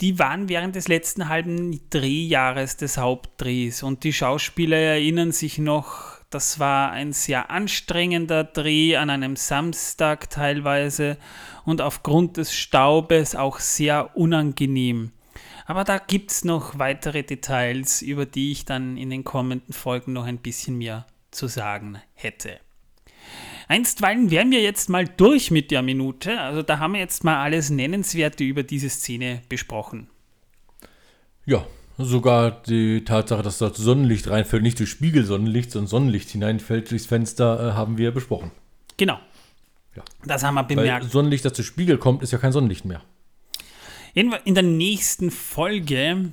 die 0.00 0.18
waren 0.18 0.48
während 0.48 0.76
des 0.76 0.86
letzten 0.86 1.28
halben 1.28 1.80
Drehjahres 1.90 2.76
des 2.76 2.96
Hauptdrehs 2.96 3.82
und 3.82 4.04
die 4.04 4.12
Schauspieler 4.12 4.76
erinnern 4.76 5.32
sich 5.32 5.58
noch, 5.58 6.11
das 6.34 6.58
war 6.58 6.90
ein 6.90 7.12
sehr 7.12 7.50
anstrengender 7.50 8.44
Dreh 8.44 8.96
an 8.96 9.10
einem 9.10 9.36
Samstag 9.36 10.30
teilweise 10.30 11.18
und 11.64 11.80
aufgrund 11.80 12.36
des 12.36 12.54
Staubes 12.54 13.34
auch 13.34 13.58
sehr 13.58 14.16
unangenehm. 14.16 15.12
Aber 15.66 15.84
da 15.84 15.98
gibt 15.98 16.30
es 16.30 16.44
noch 16.44 16.78
weitere 16.78 17.22
Details, 17.22 18.02
über 18.02 18.26
die 18.26 18.52
ich 18.52 18.64
dann 18.64 18.96
in 18.96 19.10
den 19.10 19.24
kommenden 19.24 19.72
Folgen 19.72 20.12
noch 20.12 20.24
ein 20.24 20.38
bisschen 20.38 20.78
mehr 20.78 21.06
zu 21.30 21.46
sagen 21.46 22.00
hätte. 22.14 22.58
Einstweilen 23.68 24.30
wären 24.30 24.50
wir 24.50 24.60
jetzt 24.60 24.88
mal 24.88 25.06
durch 25.06 25.50
mit 25.50 25.70
der 25.70 25.82
Minute. 25.82 26.40
Also 26.40 26.62
da 26.62 26.78
haben 26.78 26.94
wir 26.94 27.00
jetzt 27.00 27.24
mal 27.24 27.42
alles 27.42 27.70
Nennenswerte 27.70 28.44
über 28.44 28.62
diese 28.62 28.90
Szene 28.90 29.42
besprochen. 29.48 30.08
Ja, 31.46 31.66
sogar 31.98 32.62
die 32.62 33.04
Tatsache, 33.04 33.42
dass 33.42 33.58
dort 33.58 33.76
Sonnenlicht 33.76 34.28
reinfällt, 34.30 34.62
nicht 34.62 34.78
durch 34.78 34.90
Spiegelsonnenlicht, 34.90 35.70
sondern 35.70 35.88
Sonnenlicht 35.88 36.30
hineinfällt 36.30 36.90
durchs 36.90 37.06
Fenster, 37.06 37.68
äh, 37.68 37.72
haben 37.72 37.98
wir 37.98 38.10
besprochen. 38.12 38.50
Genau. 38.96 39.18
Ja. 39.96 40.02
Das 40.24 40.42
haben 40.42 40.54
wir 40.54 40.64
bemerkt. 40.64 41.04
Weil 41.04 41.10
Sonnenlicht, 41.10 41.44
das 41.44 41.52
durch 41.54 41.68
Spiegel 41.68 41.98
kommt, 41.98 42.22
ist 42.22 42.32
ja 42.32 42.38
kein 42.38 42.52
Sonnenlicht 42.52 42.84
mehr. 42.84 43.02
In 44.14 44.54
der 44.54 44.62
nächsten 44.62 45.30
Folge 45.30 46.32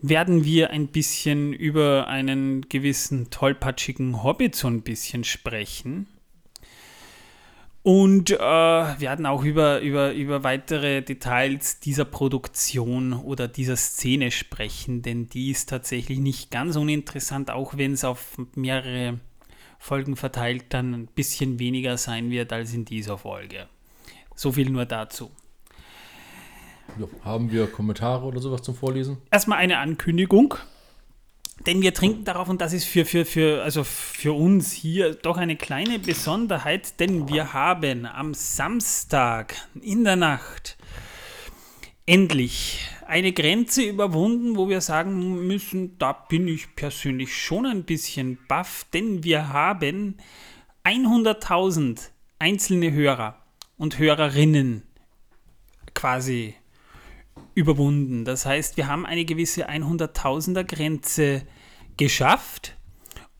werden 0.00 0.44
wir 0.44 0.70
ein 0.70 0.88
bisschen 0.88 1.52
über 1.52 2.06
einen 2.06 2.68
gewissen 2.68 3.30
tollpatschigen 3.30 4.22
Hobbit 4.22 4.54
so 4.54 4.68
ein 4.68 4.82
bisschen 4.82 5.24
sprechen. 5.24 6.06
Und 7.88 8.32
äh, 8.32 8.36
werden 8.38 9.24
auch 9.24 9.44
über, 9.44 9.80
über, 9.80 10.12
über 10.12 10.44
weitere 10.44 11.00
Details 11.00 11.80
dieser 11.80 12.04
Produktion 12.04 13.14
oder 13.14 13.48
dieser 13.48 13.76
Szene 13.76 14.30
sprechen, 14.30 15.00
denn 15.00 15.30
die 15.30 15.50
ist 15.50 15.70
tatsächlich 15.70 16.18
nicht 16.18 16.50
ganz 16.50 16.76
uninteressant, 16.76 17.50
auch 17.50 17.78
wenn 17.78 17.94
es 17.94 18.04
auf 18.04 18.36
mehrere 18.54 19.20
Folgen 19.78 20.16
verteilt 20.16 20.66
dann 20.68 20.92
ein 20.92 21.06
bisschen 21.06 21.58
weniger 21.58 21.96
sein 21.96 22.30
wird 22.30 22.52
als 22.52 22.74
in 22.74 22.84
dieser 22.84 23.16
Folge. 23.16 23.68
So 24.34 24.52
viel 24.52 24.68
nur 24.68 24.84
dazu. 24.84 25.30
Ja, 26.98 27.06
haben 27.24 27.50
wir 27.50 27.68
Kommentare 27.68 28.26
oder 28.26 28.40
sowas 28.40 28.60
zum 28.60 28.74
Vorlesen? 28.74 29.16
Erstmal 29.30 29.60
eine 29.60 29.78
Ankündigung. 29.78 30.56
Denn 31.66 31.82
wir 31.82 31.92
trinken 31.92 32.24
darauf, 32.24 32.48
und 32.48 32.60
das 32.60 32.72
ist 32.72 32.84
für, 32.84 33.04
für, 33.04 33.24
für, 33.24 33.62
also 33.62 33.84
für 33.84 34.32
uns 34.32 34.72
hier 34.72 35.14
doch 35.14 35.36
eine 35.36 35.56
kleine 35.56 35.98
Besonderheit, 35.98 36.98
denn 37.00 37.28
wir 37.28 37.52
haben 37.52 38.06
am 38.06 38.32
Samstag 38.32 39.54
in 39.80 40.04
der 40.04 40.16
Nacht 40.16 40.78
endlich 42.06 42.88
eine 43.06 43.32
Grenze 43.32 43.82
überwunden, 43.82 44.56
wo 44.56 44.68
wir 44.68 44.80
sagen 44.80 45.46
müssen, 45.46 45.98
da 45.98 46.12
bin 46.12 46.46
ich 46.48 46.74
persönlich 46.74 47.36
schon 47.36 47.66
ein 47.66 47.84
bisschen 47.84 48.38
baff, 48.48 48.86
denn 48.92 49.24
wir 49.24 49.52
haben 49.52 50.16
100.000 50.84 52.00
einzelne 52.38 52.92
Hörer 52.92 53.42
und 53.76 53.98
Hörerinnen 53.98 54.84
quasi 55.94 56.54
überwunden. 57.58 58.24
Das 58.24 58.46
heißt, 58.46 58.76
wir 58.76 58.86
haben 58.86 59.04
eine 59.04 59.24
gewisse 59.24 59.68
100.000er 59.68 60.64
Grenze 60.64 61.42
geschafft 61.96 62.76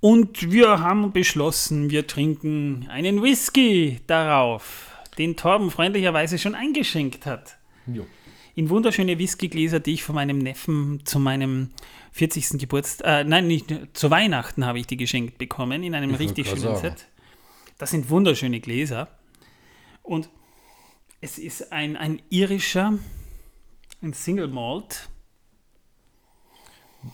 und 0.00 0.50
wir 0.50 0.80
haben 0.80 1.12
beschlossen, 1.12 1.90
wir 1.90 2.06
trinken 2.06 2.88
einen 2.90 3.22
Whisky 3.22 4.00
darauf, 4.06 4.92
den 5.18 5.36
Torben 5.36 5.70
freundlicherweise 5.70 6.38
schon 6.38 6.54
eingeschenkt 6.54 7.26
hat. 7.26 7.58
Jo. 7.86 8.06
In 8.54 8.70
wunderschöne 8.70 9.18
Whiskygläser, 9.18 9.78
die 9.78 9.94
ich 9.94 10.02
von 10.02 10.16
meinem 10.16 10.38
Neffen 10.38 11.02
zu 11.04 11.20
meinem 11.20 11.70
40. 12.10 12.58
Geburtstag, 12.58 13.06
äh, 13.06 13.24
nein, 13.24 13.46
nicht 13.46 13.72
zu 13.92 14.10
Weihnachten 14.10 14.66
habe 14.66 14.80
ich 14.80 14.88
die 14.88 14.96
geschenkt 14.96 15.38
bekommen, 15.38 15.84
in 15.84 15.94
einem 15.94 16.10
ich 16.14 16.18
richtig 16.18 16.48
schönen 16.48 16.74
Set. 16.74 17.06
Das 17.78 17.92
sind 17.92 18.10
wunderschöne 18.10 18.58
Gläser. 18.58 19.06
Und 20.02 20.28
es 21.20 21.38
ist 21.38 21.72
ein, 21.72 21.96
ein 21.96 22.20
irischer, 22.30 22.94
ein 24.02 24.12
Single 24.12 24.48
Malt. 24.48 25.08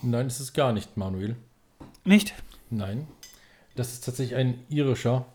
Nein, 0.01 0.27
es 0.27 0.39
ist 0.39 0.53
gar 0.53 0.73
nicht, 0.73 0.97
Manuel. 0.97 1.35
Nicht? 2.03 2.33
Nein. 2.69 3.07
Das 3.75 3.93
ist 3.93 4.05
tatsächlich 4.05 4.35
ein 4.35 4.63
irischer 4.69 5.25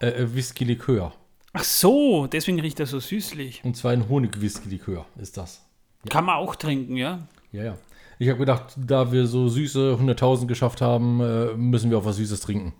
äh, 0.00 0.08
äh, 0.08 0.34
Whisky-Likör. 0.34 1.14
Ach 1.52 1.64
so, 1.64 2.26
deswegen 2.26 2.60
riecht 2.60 2.78
er 2.80 2.86
so 2.86 3.00
süßlich. 3.00 3.64
Und 3.64 3.76
zwar 3.76 3.92
ein 3.92 4.08
Honig-Whisky-Likör 4.08 5.06
ist 5.16 5.36
das. 5.36 5.64
Kann 6.08 6.24
man 6.24 6.36
auch 6.36 6.54
trinken, 6.56 6.96
ja? 6.96 7.26
Ja, 7.52 7.64
ja. 7.64 7.78
Ich 8.18 8.28
habe 8.28 8.38
gedacht, 8.40 8.74
da 8.76 9.12
wir 9.12 9.26
so 9.26 9.48
süße 9.48 9.98
100.000 10.00 10.46
geschafft 10.46 10.80
haben, 10.80 11.20
äh, 11.20 11.54
müssen 11.54 11.90
wir 11.90 11.98
auch 11.98 12.04
was 12.04 12.16
Süßes 12.16 12.40
trinken. 12.40 12.74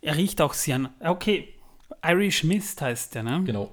Er 0.00 0.16
riecht 0.16 0.40
auch 0.40 0.54
sehr. 0.54 0.90
Okay, 1.00 1.54
Irish 2.04 2.44
Mist 2.44 2.80
heißt 2.80 3.14
der, 3.14 3.22
ne? 3.24 3.42
Genau. 3.44 3.70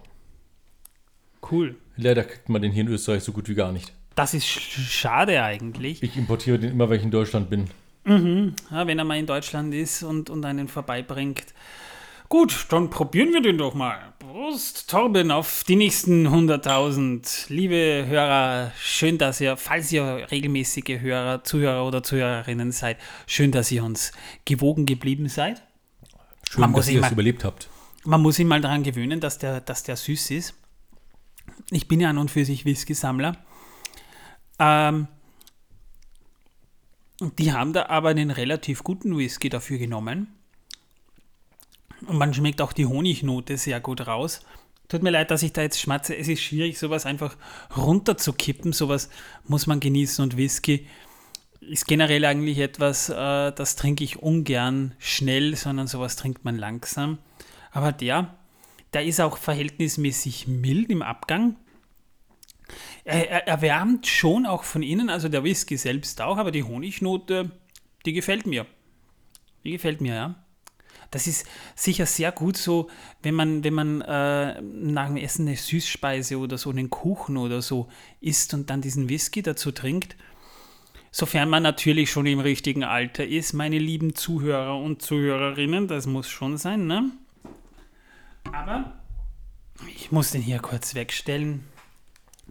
Cool. 1.52 1.76
Leider 1.98 2.24
kriegt 2.24 2.50
man 2.50 2.62
den 2.62 2.72
hier 2.72 2.82
in 2.82 2.88
Österreich 2.88 3.24
so 3.24 3.32
gut 3.32 3.50
wie 3.50 3.56
gar 3.56 3.72
nicht. 3.72 3.92
Das 4.16 4.34
ist 4.34 4.46
sch- 4.46 4.80
schade 4.90 5.44
eigentlich. 5.44 6.02
Ich 6.02 6.16
importiere 6.18 6.60
den 6.60 6.72
immer, 6.72 6.90
wenn 6.90 6.98
ich 7.00 7.04
in 7.04 7.12
Deutschland 7.12 7.50
bin. 7.50 7.66
Ja, 8.06 8.88
wenn 8.88 8.98
er 8.98 9.06
mal 9.06 9.18
in 9.20 9.28
Deutschland 9.28 9.74
ist 9.74 10.02
und, 10.04 10.30
und 10.30 10.44
einen 10.44 10.68
vorbeibringt. 10.68 11.46
Gut, 12.30 12.66
dann 12.70 12.90
probieren 12.90 13.34
wir 13.34 13.42
den 13.42 13.58
doch 13.58 13.74
mal. 13.74 14.14
Prost, 14.18 14.90
Torben, 14.90 15.32
auf 15.32 15.64
die 15.68 15.76
nächsten 15.76 16.26
100.000. 16.28 17.46
Liebe 17.54 18.06
Hörer, 18.08 18.72
schön, 18.80 19.18
dass 19.18 19.42
ihr, 19.42 19.58
falls 19.58 19.92
ihr 19.92 20.28
regelmäßige 20.32 21.00
Hörer, 21.02 21.44
Zuhörer 21.44 21.86
oder 21.86 22.02
Zuhörerinnen 22.04 22.72
seid, 22.72 22.98
schön, 23.28 23.52
dass 23.52 23.70
ihr 23.72 23.84
uns 23.84 24.14
gewogen 24.46 24.86
geblieben 24.86 25.28
seid. 25.28 25.62
Schön, 26.50 26.62
Man 26.62 26.74
dass 26.74 26.88
ihr 26.90 27.04
es 27.04 27.12
überlebt 27.12 27.44
habt. 27.44 27.70
Man 28.04 28.22
muss 28.22 28.38
sich 28.38 28.46
mal 28.46 28.62
daran 28.62 28.84
gewöhnen, 28.84 29.20
dass 29.20 29.38
der, 29.38 29.60
dass 29.62 29.84
der 29.84 29.96
süß 29.98 30.32
ist. 30.32 30.54
Ich 31.70 31.88
bin 31.88 32.00
ja 32.00 32.10
an 32.10 32.18
und 32.18 32.32
für 32.32 32.46
sich 32.46 32.66
Whisky-Sammler. 32.66 33.38
Ähm, 34.60 35.08
die 37.38 37.54
haben 37.54 37.74
da 37.74 37.88
aber 37.88 38.10
einen 38.10 38.32
relativ 38.32 38.84
guten 38.84 39.18
Whisky 39.18 39.50
dafür 39.50 39.78
genommen. 39.78 40.28
Und 42.08 42.18
man 42.18 42.34
schmeckt 42.34 42.62
auch 42.62 42.74
die 42.74 42.88
Honignote 42.88 43.58
sehr 43.58 43.80
gut 43.80 44.08
raus. 44.08 44.42
Tut 44.88 45.04
mir 45.04 45.12
leid, 45.12 45.32
dass 45.32 45.44
ich 45.44 45.54
da 45.54 45.62
jetzt 45.62 45.80
schmatze. 45.80 46.18
Es 46.18 46.28
ist 46.28 46.42
schwierig, 46.42 46.80
sowas 46.80 47.06
einfach 47.06 47.38
runterzukippen. 47.78 48.74
Sowas 48.74 49.10
muss 49.48 49.68
man 49.68 49.80
genießen. 49.80 50.24
Und 50.24 50.36
Whisky 50.36 50.88
ist 51.62 51.86
generell 51.86 52.26
eigentlich 52.26 52.58
etwas, 52.58 53.10
äh, 53.10 53.52
das 53.52 53.76
trinke 53.76 54.04
ich 54.04 54.18
ungern 54.18 54.96
schnell, 54.98 55.56
sondern 55.56 55.88
sowas 55.88 56.16
trinkt 56.16 56.44
man 56.44 56.58
langsam. 56.58 57.20
Aber 57.72 57.92
der, 57.92 58.36
der 58.94 59.06
ist 59.06 59.22
auch 59.22 59.38
verhältnismäßig 59.38 60.48
mild 60.48 60.90
im 60.90 61.02
Abgang. 61.02 61.56
Er, 63.04 63.30
er 63.30 63.48
erwärmt 63.48 64.08
schon 64.08 64.46
auch 64.46 64.64
von 64.64 64.84
innen, 64.84 65.10
also 65.10 65.30
der 65.30 65.44
Whisky 65.44 65.78
selbst 65.78 66.22
auch, 66.22 66.38
aber 66.38 66.52
die 66.52 66.64
Honignote, 66.64 67.52
die 68.06 68.14
gefällt 68.14 68.46
mir. 68.46 68.66
Die 69.64 69.72
gefällt 69.72 70.02
mir, 70.02 70.16
ja. 70.16 70.36
Das 71.10 71.28
ist 71.28 71.46
sicher 71.76 72.06
sehr 72.06 72.32
gut 72.32 72.56
so, 72.56 72.90
wenn 73.22 73.36
man, 73.36 73.66
wenn 73.66 73.74
man 73.74 74.02
äh, 74.02 74.62
nach 74.62 75.08
dem 75.08 75.18
Essen 75.18 75.46
eine 75.46 75.58
Süßspeise 75.58 76.38
oder 76.38 76.58
so 76.58 76.70
einen 76.70 76.90
Kuchen 76.90 77.36
oder 77.36 77.62
so 77.62 77.90
isst 78.22 78.54
und 78.54 78.70
dann 78.70 78.82
diesen 78.82 79.10
Whisky 79.10 79.42
dazu 79.42 79.72
trinkt. 79.72 80.16
Sofern 81.12 81.50
man 81.50 81.64
natürlich 81.64 82.10
schon 82.10 82.26
im 82.26 82.40
richtigen 82.40 82.86
Alter 82.86 83.28
ist, 83.28 83.52
meine 83.52 83.78
lieben 83.78 84.16
Zuhörer 84.16 84.78
und 84.78 85.02
Zuhörerinnen, 85.02 85.90
das 85.90 86.08
muss 86.08 86.30
schon 86.30 86.58
sein, 86.58 86.88
ne? 86.88 87.12
Aber 88.46 88.94
ich 89.88 90.12
muss 90.12 90.32
den 90.32 90.42
hier 90.42 90.60
kurz 90.60 90.96
wegstellen. 90.96 91.66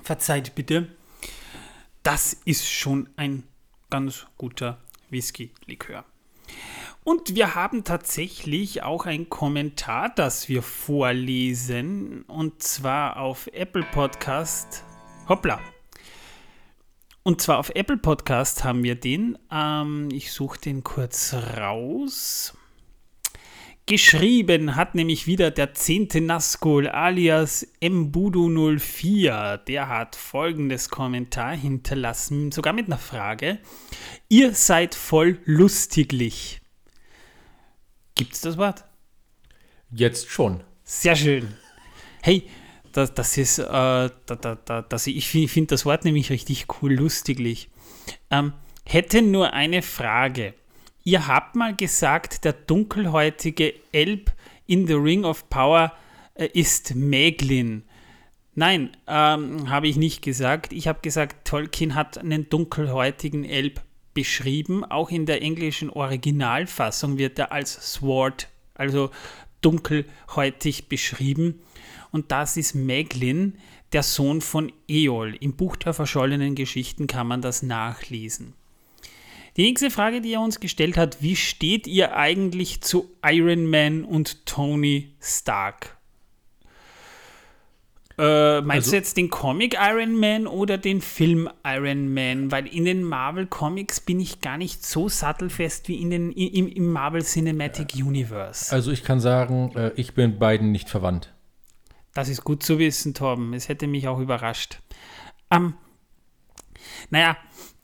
Verzeiht 0.03 0.55
bitte. 0.55 0.89
Das 2.03 2.33
ist 2.45 2.69
schon 2.69 3.09
ein 3.17 3.45
ganz 3.91 4.27
guter 4.39 4.79
Whisky-Likör. 5.11 6.05
Und 7.03 7.35
wir 7.35 7.55
haben 7.55 7.85
tatsächlich 7.85 8.83
auch 8.83 9.07
ein 9.07 9.29
Kommentar, 9.29 10.11
das 10.11 10.49
wir 10.49 10.63
vorlesen. 10.63 12.23
Und 12.23 12.63
zwar 12.63 13.19
auf 13.19 13.47
Apple 13.49 13.85
Podcast. 13.85 14.85
Hoppla. 15.29 15.61
Und 17.23 17.41
zwar 17.41 17.59
auf 17.59 17.71
Apple 17.71 17.97
Podcast 17.99 18.65
haben 18.65 18.83
wir 18.83 18.95
den. 18.95 19.39
Ähm, 19.51 20.09
ich 20.13 20.33
suche 20.33 20.61
den 20.61 20.85
kurz 20.85 21.35
raus. 21.35 22.55
Geschrieben 23.91 24.77
hat 24.77 24.95
nämlich 24.95 25.27
wieder 25.27 25.51
der 25.51 25.75
10. 25.75 26.25
Nazgul 26.25 26.87
alias 26.87 27.67
Mbudu04. 27.83 29.57
Der 29.57 29.89
hat 29.89 30.15
folgendes 30.15 30.91
Kommentar 30.91 31.57
hinterlassen, 31.57 32.53
sogar 32.53 32.73
mit 32.73 32.87
einer 32.87 32.99
Frage. 32.99 33.59
Ihr 34.29 34.55
seid 34.55 34.95
voll 34.95 35.41
lustiglich. 35.45 36.61
Gibt's 38.15 38.43
das 38.43 38.57
Wort? 38.59 38.85
Jetzt 39.91 40.31
schon. 40.31 40.63
Sehr 40.85 41.17
schön. 41.17 41.49
Hey, 42.23 42.45
das, 42.93 43.13
das 43.13 43.37
ist, 43.37 43.59
äh, 43.59 43.65
da, 43.65 44.11
da, 44.25 44.55
da, 44.55 44.83
das, 44.83 45.09
ich 45.09 45.27
finde 45.27 45.49
find 45.49 45.73
das 45.73 45.85
Wort 45.85 46.05
nämlich 46.05 46.31
richtig 46.31 46.67
cool, 46.81 46.93
lustiglich. 46.93 47.71
Ähm, 48.31 48.53
hätte 48.85 49.21
nur 49.21 49.53
eine 49.53 49.83
Frage. 49.83 50.55
Ihr 51.03 51.27
habt 51.27 51.57
mal 51.57 51.75
gesagt, 51.75 52.45
der 52.45 52.53
dunkelhäutige 52.53 53.75
Elb 53.93 54.33
in 54.67 54.87
The 54.87 54.95
Ring 54.95 55.25
of 55.25 55.49
Power 55.49 55.93
äh, 56.35 56.49
ist 56.53 56.95
Meglin. 56.95 57.85
Nein, 58.55 58.91
ähm, 59.07 59.71
habe 59.71 59.89
ich 59.89 59.97
nicht 59.97 60.23
gesagt. 60.23 60.73
Ich 60.73 60.89
habe 60.89 61.01
gesagt, 61.01 61.47
Tolkien 61.47 61.95
hat 61.95 62.19
einen 62.19 62.49
dunkelhäutigen 62.51 63.45
Elb 63.45 63.81
beschrieben. 64.13 64.85
Auch 64.85 65.11
in 65.11 65.25
der 65.25 65.41
englischen 65.41 65.89
Originalfassung 65.89 67.17
wird 67.17 67.39
er 67.39 67.53
als 67.53 67.95
Sword, 67.95 68.49
also 68.75 69.11
dunkelhäutig 69.63 70.89
beschrieben. 70.89 71.61
Und 72.11 72.33
das 72.33 72.57
ist 72.57 72.75
Meglin, 72.75 73.59
der 73.93 74.03
Sohn 74.03 74.41
von 74.41 74.73
Eol. 74.89 75.37
Im 75.41 75.55
Buch 75.55 75.77
der 75.77 75.95
verschollenen 75.95 76.55
Geschichten 76.55 77.07
kann 77.07 77.27
man 77.27 77.41
das 77.41 77.63
nachlesen. 77.63 78.55
Die 79.57 79.63
nächste 79.63 79.91
Frage, 79.91 80.21
die 80.21 80.33
er 80.35 80.41
uns 80.41 80.61
gestellt 80.61 80.97
hat, 80.97 81.23
wie 81.23 81.37
steht 81.37 81.87
ihr 81.87 82.17
eigentlich 82.17 82.81
zu 82.83 83.11
Iron 83.25 83.67
Man 83.67 84.05
und 84.05 84.47
Tony 84.47 85.13
Stark? 85.21 85.97
Äh, 88.19 88.61
meinst 88.61 88.87
Also- 88.87 88.91
du 88.91 88.97
jetzt 88.97 89.17
den 89.17 89.31
Comic 89.31 89.77
Iron 89.81 90.15
Man 90.15 90.47
oder 90.47 90.77
den 90.79 91.01
Film 91.01 91.49
Iron 91.65 92.13
Man? 92.13 92.51
Weil 92.53 92.67
in 92.67 92.85
den 92.85 93.03
Marvel 93.03 93.47
Comics 93.47 94.01
bin 94.01 94.21
ich 94.21 94.41
gar 94.41 94.59
nicht 94.59 94.85
so 94.85 95.09
sattelfest 95.09 95.89
wie 95.89 96.01
in 96.03 96.11
den, 96.11 96.31
im, 96.33 96.69
im 96.69 96.93
Marvel 96.93 97.23
Cinematic 97.25 97.95
Universe. 97.97 98.73
Also 98.75 98.91
ich 98.93 99.05
kann 99.05 99.21
sagen, 99.21 99.73
äh, 99.75 99.93
ich 99.97 100.15
bin 100.15 100.39
beiden 100.39 100.71
nicht 100.71 100.91
verwandt. 100.91 101.33
Das 102.13 102.29
ist 102.29 102.45
gut 102.45 102.63
zu 102.63 102.79
wissen, 102.79 103.15
Torben. 103.15 103.55
Es 103.55 103.69
hätte 103.69 103.87
mich 103.87 104.07
auch 104.07 104.19
überrascht. 104.19 104.81
Ähm, 105.51 105.75
naja, 107.09 107.37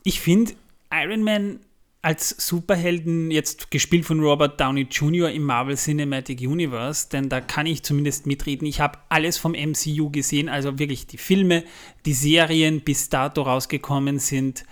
ich 0.04 0.20
finde 0.20 0.52
Iron 0.92 1.22
Man 1.22 1.60
als 2.06 2.28
Superhelden, 2.38 3.32
jetzt 3.32 3.72
gespielt 3.72 4.04
von 4.04 4.20
Robert 4.20 4.60
Downey 4.60 4.82
Jr. 4.82 5.28
im 5.28 5.42
Marvel 5.42 5.76
Cinematic 5.76 6.40
Universe, 6.40 7.08
denn 7.10 7.28
da 7.28 7.40
kann 7.40 7.66
ich 7.66 7.82
zumindest 7.82 8.26
mitreden. 8.26 8.64
Ich 8.64 8.80
habe 8.80 8.98
alles 9.08 9.38
vom 9.38 9.52
MCU 9.52 10.10
gesehen, 10.10 10.48
also 10.48 10.78
wirklich 10.78 11.08
die 11.08 11.18
Filme, 11.18 11.64
die 12.04 12.12
Serien 12.12 12.82
bis 12.82 13.08
dato 13.08 13.42
rausgekommen 13.42 14.20
sind. 14.20 14.64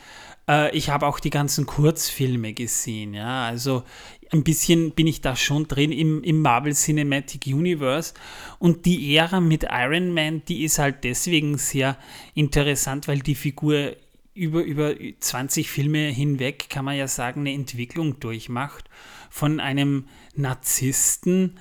Äh, 0.48 0.76
ich 0.76 0.90
habe 0.90 1.08
auch 1.08 1.18
die 1.18 1.30
ganzen 1.30 1.66
Kurzfilme 1.66 2.52
gesehen, 2.52 3.14
ja, 3.14 3.46
also 3.46 3.82
ein 4.30 4.44
bisschen 4.44 4.92
bin 4.92 5.06
ich 5.06 5.20
da 5.20 5.36
schon 5.36 5.66
drin 5.68 5.92
im, 5.92 6.22
im 6.22 6.40
Marvel 6.40 6.74
Cinematic 6.74 7.46
Universe. 7.46 8.14
Und 8.58 8.86
die 8.86 9.16
Ära 9.16 9.40
mit 9.40 9.66
Iron 9.70 10.12
Man, 10.12 10.44
die 10.44 10.64
ist 10.64 10.78
halt 10.78 11.04
deswegen 11.04 11.58
sehr 11.58 11.96
interessant, 12.34 13.08
weil 13.08 13.20
die 13.20 13.34
Figur 13.34 13.96
über, 14.34 14.62
über 14.62 14.94
20 15.20 15.70
Filme 15.70 16.08
hinweg, 16.08 16.68
kann 16.68 16.84
man 16.84 16.96
ja 16.96 17.08
sagen, 17.08 17.40
eine 17.40 17.52
Entwicklung 17.52 18.18
durchmacht 18.20 18.90
von 19.30 19.60
einem 19.60 20.06
Narzissten, 20.34 21.58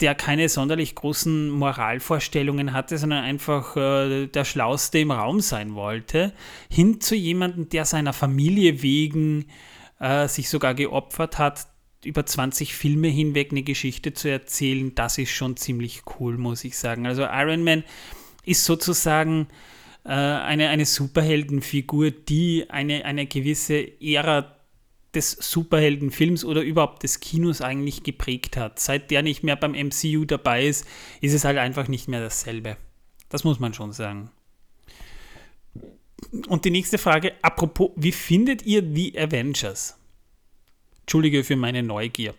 der 0.00 0.14
keine 0.14 0.48
sonderlich 0.48 0.94
großen 0.94 1.50
Moralvorstellungen 1.50 2.72
hatte, 2.72 2.96
sondern 2.98 3.24
einfach 3.24 3.76
äh, 3.76 4.26
der 4.26 4.44
Schlauste 4.44 4.98
im 4.98 5.10
Raum 5.10 5.40
sein 5.40 5.74
wollte, 5.74 6.32
hin 6.70 7.00
zu 7.00 7.14
jemandem, 7.14 7.68
der 7.68 7.84
seiner 7.84 8.12
Familie 8.12 8.82
wegen 8.82 9.46
äh, 9.98 10.28
sich 10.28 10.48
sogar 10.48 10.74
geopfert 10.74 11.38
hat, 11.38 11.66
über 12.04 12.24
20 12.24 12.74
Filme 12.74 13.08
hinweg 13.08 13.50
eine 13.50 13.62
Geschichte 13.62 14.14
zu 14.14 14.28
erzählen, 14.28 14.94
das 14.94 15.18
ist 15.18 15.30
schon 15.30 15.56
ziemlich 15.56 16.02
cool, 16.18 16.38
muss 16.38 16.64
ich 16.64 16.78
sagen. 16.78 17.06
Also 17.06 17.24
Iron 17.24 17.62
Man 17.62 17.84
ist 18.44 18.64
sozusagen 18.64 19.48
äh, 20.04 20.08
eine, 20.08 20.68
eine 20.68 20.86
Superheldenfigur, 20.86 22.10
die 22.10 22.66
eine, 22.68 23.04
eine 23.04 23.26
gewisse 23.26 24.00
Ära 24.00 24.56
des 25.14 25.32
Superheldenfilms 25.32 26.44
oder 26.44 26.62
überhaupt 26.62 27.02
des 27.02 27.20
Kinos 27.20 27.60
eigentlich 27.60 28.02
geprägt 28.02 28.56
hat. 28.56 28.78
Seit 28.78 29.10
der 29.10 29.22
nicht 29.22 29.42
mehr 29.42 29.56
beim 29.56 29.72
MCU 29.72 30.24
dabei 30.24 30.66
ist, 30.66 30.86
ist 31.20 31.34
es 31.34 31.44
halt 31.44 31.58
einfach 31.58 31.88
nicht 31.88 32.08
mehr 32.08 32.20
dasselbe. 32.20 32.76
Das 33.28 33.44
muss 33.44 33.58
man 33.58 33.74
schon 33.74 33.92
sagen. 33.92 34.30
Und 36.48 36.64
die 36.64 36.70
nächste 36.70 36.98
Frage, 36.98 37.32
apropos, 37.42 37.90
wie 37.96 38.12
findet 38.12 38.62
ihr 38.62 38.82
The 38.82 39.18
Avengers? 39.18 39.98
Entschuldige 41.00 41.42
für 41.42 41.56
meine 41.56 41.82
Neugier. 41.82 42.34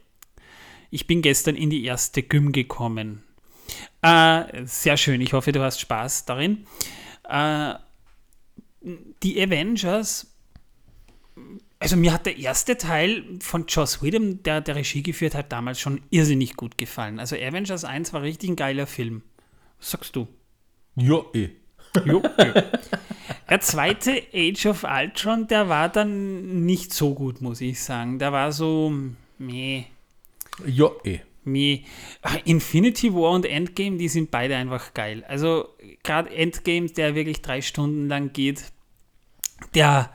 Ich 0.91 1.07
bin 1.07 1.21
gestern 1.21 1.55
in 1.55 1.69
die 1.69 1.83
erste 1.83 2.23
Gym 2.23 2.51
gekommen. 2.51 3.23
Äh, 4.01 4.65
sehr 4.65 4.97
schön, 4.97 5.21
ich 5.21 5.33
hoffe, 5.33 5.51
du 5.51 5.61
hast 5.61 5.79
Spaß 5.79 6.25
darin. 6.25 6.65
Äh, 7.31 7.75
die 9.23 9.41
Avengers, 9.41 10.27
also 11.79 11.95
mir 11.95 12.13
hat 12.13 12.25
der 12.25 12.37
erste 12.37 12.77
Teil 12.77 13.23
von 13.39 13.65
Joss 13.67 14.01
Whedon, 14.03 14.43
der 14.43 14.61
der 14.61 14.75
Regie 14.75 15.03
geführt 15.03 15.35
hat, 15.35 15.51
damals 15.51 15.79
schon 15.79 16.01
irrsinnig 16.09 16.55
gut 16.55 16.77
gefallen. 16.77 17.19
Also 17.19 17.35
Avengers 17.35 17.85
1 17.85 18.11
war 18.13 18.21
richtig 18.21 18.49
ein 18.49 18.55
geiler 18.55 18.87
Film. 18.87 19.21
Was 19.79 19.91
sagst 19.91 20.15
du? 20.15 20.27
Ja, 20.95 21.21
eh. 21.33 21.49
Jo, 22.05 22.21
jo. 22.21 22.53
Der 23.49 23.59
zweite 23.61 24.23
Age 24.33 24.65
of 24.67 24.83
Ultron, 24.83 25.47
der 25.47 25.69
war 25.69 25.89
dann 25.89 26.65
nicht 26.65 26.93
so 26.93 27.13
gut, 27.13 27.41
muss 27.41 27.61
ich 27.61 27.81
sagen. 27.81 28.17
Der 28.17 28.31
war 28.31 28.51
so, 28.51 28.93
meh, 29.37 29.85
Ja, 30.65 30.89
eh. 31.03 31.19
Meh. 31.43 31.81
Ach, 32.21 32.37
Infinity 32.45 33.13
War 33.13 33.31
und 33.31 33.45
Endgame, 33.45 33.97
die 33.97 34.07
sind 34.07 34.31
beide 34.31 34.55
einfach 34.55 34.93
geil. 34.93 35.23
Also 35.27 35.69
gerade 36.03 36.29
Endgame, 36.33 36.87
der 36.87 37.15
wirklich 37.15 37.41
drei 37.41 37.61
Stunden 37.61 38.07
lang 38.07 38.33
geht, 38.33 38.63
der, 39.75 40.09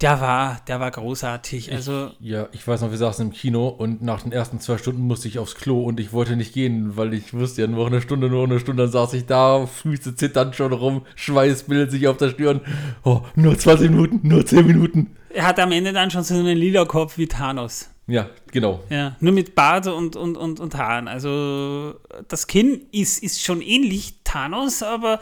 der 0.00 0.20
war, 0.20 0.60
der 0.68 0.80
war 0.80 0.90
großartig. 0.90 1.72
Also 1.72 2.10
Ja, 2.20 2.48
ich 2.52 2.66
weiß 2.66 2.80
noch, 2.82 2.90
wir 2.90 2.98
saßen 2.98 3.26
im 3.26 3.32
Kino 3.32 3.68
und 3.68 4.02
nach 4.02 4.22
den 4.22 4.32
ersten 4.32 4.60
zwei 4.60 4.78
Stunden 4.78 5.02
musste 5.02 5.28
ich 5.28 5.38
aufs 5.38 5.54
Klo 5.54 5.82
und 5.82 5.98
ich 6.00 6.12
wollte 6.12 6.36
nicht 6.36 6.52
gehen, 6.52 6.96
weil 6.96 7.14
ich 7.14 7.32
wusste 7.32 7.62
ja 7.62 7.66
nur 7.66 7.86
eine 7.86 8.00
Stunde, 8.00 8.28
nur 8.28 8.44
eine 8.44 8.60
Stunde, 8.60 8.84
dann 8.84 8.92
saß 8.92 9.14
ich 9.14 9.26
da, 9.26 9.66
Füße 9.66 10.14
zittern 10.14 10.52
schon 10.52 10.72
rum, 10.72 11.02
Schweiß 11.14 11.64
bildet 11.64 11.90
sich 11.90 12.06
auf 12.08 12.16
der 12.16 12.30
Stirn. 12.30 12.60
Oh, 13.04 13.22
nur 13.34 13.58
20 13.58 13.90
Minuten, 13.90 14.20
nur 14.28 14.44
10 14.44 14.66
Minuten. 14.66 15.16
er 15.30 15.46
hat 15.46 15.58
am 15.58 15.72
Ende 15.72 15.92
dann 15.92 16.10
schon 16.10 16.22
so 16.22 16.34
einen 16.34 16.56
lila 16.56 16.84
Kopf 16.84 17.18
wie 17.18 17.26
Thanos. 17.26 17.90
Ja, 18.08 18.30
genau. 18.52 18.84
Ja, 18.88 19.16
nur 19.18 19.32
mit 19.32 19.56
Bart 19.56 19.88
und, 19.88 20.14
und, 20.14 20.36
und, 20.36 20.60
und 20.60 20.74
Haaren. 20.76 21.08
Also 21.08 21.94
das 22.28 22.46
Kinn 22.46 22.86
ist, 22.92 23.20
ist 23.22 23.42
schon 23.42 23.60
ähnlich 23.60 24.14
Thanos, 24.22 24.82
aber, 24.84 25.18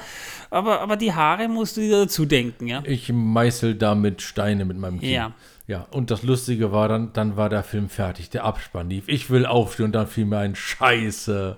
aber, 0.51 0.81
aber 0.81 0.97
die 0.97 1.15
Haare 1.15 1.49
musst 1.49 1.79
du 1.79 1.81
dir 1.81 2.05
dazu 2.05 2.27
denken, 2.27 2.67
ja. 2.67 2.83
Ich 2.85 3.11
meißel 3.11 3.77
damit 3.77 4.21
Steine 4.21 4.67
mit 4.67 4.77
meinem 4.77 5.01
Kinn. 5.01 5.11
Ja. 5.11 5.33
Ja, 5.67 5.87
und 5.93 6.11
das 6.11 6.23
Lustige 6.23 6.73
war 6.73 6.89
dann, 6.89 7.15
dann 7.15 7.39
war 7.39 7.49
der 7.49 7.63
Film 7.63 7.89
fertig, 7.89 8.29
der 8.29 8.45
Abspann 8.45 8.91
lief. 8.91 9.05
Ich 9.09 9.31
will 9.31 9.47
aufstehen 9.47 9.87
und 9.87 9.93
dann 9.93 10.07
fiel 10.07 10.27
mir 10.27 10.39
ein 10.39 10.55
Scheiße. 10.55 11.57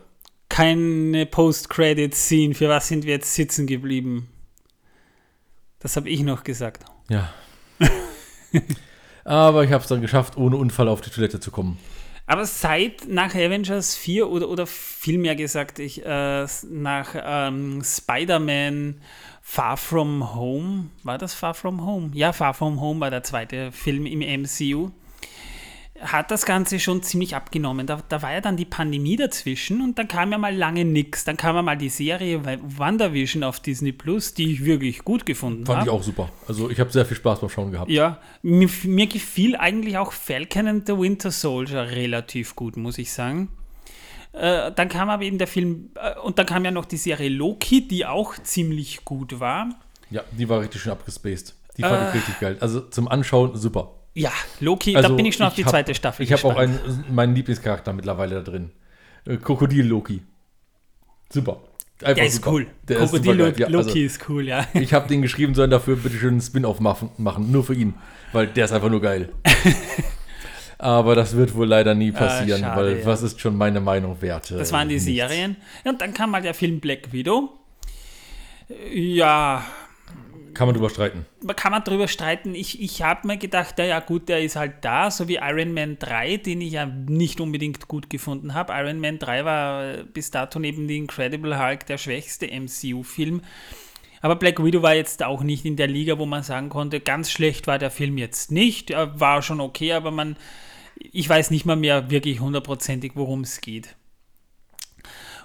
Keine 0.49 1.27
Post-Credit-Scene. 1.27 2.55
Für 2.55 2.69
was 2.69 2.87
sind 2.87 3.05
wir 3.05 3.15
jetzt 3.15 3.35
sitzen 3.35 3.67
geblieben? 3.67 4.29
Das 5.81 5.97
habe 5.97 6.09
ich 6.09 6.23
noch 6.23 6.45
gesagt. 6.45 6.85
Ja. 7.11 7.35
Aber 9.27 9.65
ich 9.65 9.73
habe 9.73 9.83
es 9.83 9.89
dann 9.89 10.01
geschafft, 10.01 10.37
ohne 10.37 10.57
Unfall 10.57 10.89
auf 10.89 11.01
die 11.01 11.11
Toilette 11.11 11.41
zu 11.41 11.51
kommen. 11.51 11.79
Aber 12.29 12.47
seit 12.47 13.09
nach 13.09 13.35
Avengers 13.35 13.97
4 13.97 14.29
oder, 14.29 14.49
oder 14.49 14.67
vielmehr 14.67 15.35
gesagt, 15.35 15.81
ich, 15.81 16.05
äh, 16.05 16.47
nach 16.71 17.09
ähm, 17.15 17.83
Spider-Man 17.85 19.01
Far 19.43 19.77
From 19.77 20.35
Home, 20.35 20.91
war 21.03 21.19
das 21.19 21.35
Far 21.35 21.55
From 21.55 21.85
Home? 21.85 22.11
Ja, 22.15 22.33
Far 22.33 22.55
From 22.55 22.81
Home 22.81 23.01
war 23.01 23.11
der 23.11 23.25
zweite 23.25 23.73
Film 23.73 24.07
im 24.07 24.21
MCU. 24.43 24.91
Hat 26.01 26.31
das 26.31 26.45
Ganze 26.45 26.79
schon 26.79 27.03
ziemlich 27.03 27.35
abgenommen. 27.35 27.87
Da, 27.87 28.03
da 28.09 28.23
war 28.23 28.33
ja 28.33 28.41
dann 28.41 28.57
die 28.57 28.65
Pandemie 28.65 29.17
dazwischen 29.17 29.81
und 29.81 29.99
dann 29.99 30.09
kam 30.09 30.33
ja 30.33 30.39
mal 30.39 30.55
lange 30.55 30.85
nichts. 30.85 31.25
Dann 31.25 31.37
kam 31.37 31.57
ja 31.57 31.63
mal 31.63 31.77
die 31.77 31.89
Serie 31.89 32.43
WandaVision 32.45 33.43
auf 33.43 33.61
Disney 33.61 33.93
Plus, 33.93 34.35
die 34.35 34.53
ich 34.53 34.65
wirklich 34.65 35.05
gut 35.05 35.25
gefunden 35.25 35.65
Fand 35.65 35.79
habe. 35.79 35.89
ich 35.89 35.95
auch 35.95 36.03
super. 36.03 36.29
Also 36.47 36.71
ich 36.71 36.81
habe 36.81 36.91
sehr 36.91 37.07
viel 37.07 37.17
Spaß 37.17 37.41
beim 37.41 37.49
Schauen 37.49 37.73
gehabt. 37.73 37.91
Ja, 37.91 38.21
mir, 38.43 38.69
mir 38.85 39.07
gefiel 39.07 39.57
eigentlich 39.57 39.97
auch 39.99 40.13
Falcon 40.13 40.69
and 40.69 40.87
the 40.87 40.99
Winter 40.99 41.31
Soldier 41.31 41.91
relativ 41.91 42.57
gut, 42.57 42.77
muss 42.77 42.99
ich 42.99 43.13
sagen. 43.13 43.49
Äh, 44.33 44.71
dann 44.73 44.89
kam 44.91 45.09
aber 45.09 45.23
eben 45.23 45.39
der 45.39 45.47
Film, 45.47 45.91
äh, 45.95 46.19
und 46.21 46.39
dann 46.39 46.45
kam 46.47 46.65
ja 46.65 46.71
noch 46.71 46.85
die 46.85 46.99
Serie 46.99 47.31
Loki, 47.31 47.89
die 47.89 48.05
auch 48.05 48.35
ziemlich 48.43 49.05
gut 49.05 49.41
war. 49.41 49.71
Ja, 50.11 50.23
die 50.31 50.49
war 50.49 50.61
richtig 50.61 50.83
schön 50.83 50.93
abgespaced. 50.93 51.55
Die 51.77 51.83
fand 51.83 52.09
ich 52.09 52.15
richtig 52.15 52.41
geil. 52.41 52.57
Also 52.61 52.81
zum 52.81 53.09
Anschauen 53.09 53.57
super. 53.57 53.96
Ja, 54.17 54.33
Loki, 54.61 54.97
Also 54.97 55.11
da 55.11 55.15
bin 55.15 55.27
ich 55.27 55.37
schon 55.37 55.47
auf 55.47 55.55
die 55.55 55.65
hab- 55.65 55.71
zweite 55.71 55.95
Staffel 55.95 56.23
Ich 56.25 56.33
habe 56.33 56.43
auch 56.45 56.57
einen, 56.57 57.05
meinen 57.11 57.35
Lieblingscharakter 57.35 57.93
mittlerweile 57.93 58.37
da 58.37 58.41
drin. 58.41 58.71
Äh, 59.27 59.37
Krokodil 59.37 59.85
Loki. 59.87 60.23
Super. 61.31 61.61
Einfach 62.01 62.15
Der 62.15 62.25
ist 62.25 62.37
super. 62.37 62.53
cool. 62.53 62.67
Der 62.89 62.99
ist 63.01 63.11
Krokodil. 63.11 63.55
Ja, 63.59 63.69
Loki 63.69 63.89
also, 63.89 63.99
ist 63.99 64.29
cool, 64.31 64.49
ja. 64.49 64.67
ich 64.73 64.95
habe 64.95 65.07
den 65.07 65.21
geschrieben, 65.21 65.55
sollen 65.55 65.71
dafür 65.71 65.97
bitte 65.97 66.17
schön 66.17 66.31
einen 66.31 66.41
Spin-off 66.41 66.81
machen, 66.81 67.11
machen. 67.19 67.53
Nur 67.53 67.63
für 67.63 67.75
ihn. 67.75 67.93
Weil 68.33 68.47
der 68.47 68.65
ist 68.65 68.73
einfach 68.73 68.89
nur 68.89 69.03
geil. 69.03 69.29
Aber 70.79 71.15
das 71.15 71.37
wird 71.37 71.55
wohl 71.55 71.67
leider 71.67 71.95
nie 71.95 72.11
passieren, 72.13 72.61
schade, 72.61 72.81
weil 72.81 72.99
ja. 73.01 73.07
was 73.07 73.23
ist 73.23 73.39
schon 73.41 73.57
meine 73.57 73.81
Meinung 73.81 74.21
wert? 74.23 74.51
Das 74.51 74.73
waren 74.73 74.89
die 74.89 74.95
Nichts. 74.95 75.07
Serien. 75.07 75.57
Ja, 75.85 75.91
und 75.91 76.01
dann 76.01 76.15
kam 76.15 76.31
mal 76.31 76.43
der 76.43 76.55
Film 76.55 76.81
Black 76.81 77.13
Widow. 77.13 77.51
Ja, 78.93 79.65
Kann 80.57 80.69
man 80.69 80.75
drüber 80.75 80.89
streiten. 80.89 81.27
kann 81.55 81.71
man 81.71 81.85
drüber 81.85 82.09
streiten. 82.09 82.55
Ich, 82.55 82.81
ich 82.81 83.03
habe 83.03 83.27
mir 83.27 83.37
gedacht, 83.37 83.75
na 83.77 83.85
ja 83.85 84.01
gut, 84.01 84.31
der 84.31 84.41
ist 84.41 84.57
halt 84.57 84.77
da, 84.81 85.11
so 85.11 85.29
wie 85.29 85.35
Iron 85.35 85.75
Man 85.75 85.99
3, 85.99 86.39
den 86.39 86.63
ich 86.63 86.73
ja 86.73 86.87
nicht 86.87 87.43
unbedingt 87.43 87.89
gut 87.89 88.09
gefunden 88.09 88.55
habe. 88.55 88.73
Iron 88.73 88.99
Man 88.99 89.19
3 89.19 89.45
war 89.45 89.85
äh, 89.85 90.05
bis 90.05 90.31
dato 90.31 90.59
neben 90.59 90.89
The 90.89 90.97
Incredible 90.97 91.63
Hulk 91.63 91.85
der 91.85 91.99
schwächste 91.99 92.47
MCU-Film. 92.47 93.43
Aber 94.23 94.37
Black 94.37 94.65
Widow 94.65 94.81
war 94.81 94.95
jetzt 94.95 95.23
auch 95.23 95.43
nicht 95.43 95.67
in 95.67 95.77
der 95.77 95.89
Liga, 95.89 96.19
wo 96.19 96.25
man 96.25 96.43
sagen 96.43 96.71
konnte, 96.71 97.01
ganz 97.01 97.31
schlecht 97.31 97.67
war 97.67 97.79
der 97.79 97.91
Film 97.91 98.17
jetzt 98.17 98.51
nicht. 98.51 98.91
Er 98.91 99.21
war 99.21 99.43
schon 99.43 99.61
okay, 99.61 99.93
aber 99.93 100.11
man, 100.11 100.39
ich 100.99 101.29
weiß 101.29 101.51
nicht 101.51 101.67
mal 101.67 101.77
mehr 101.77 102.11
wirklich 102.11 102.41
hundertprozentig, 102.41 103.13
worum 103.15 103.43
es 103.43 103.61
geht. 103.61 103.95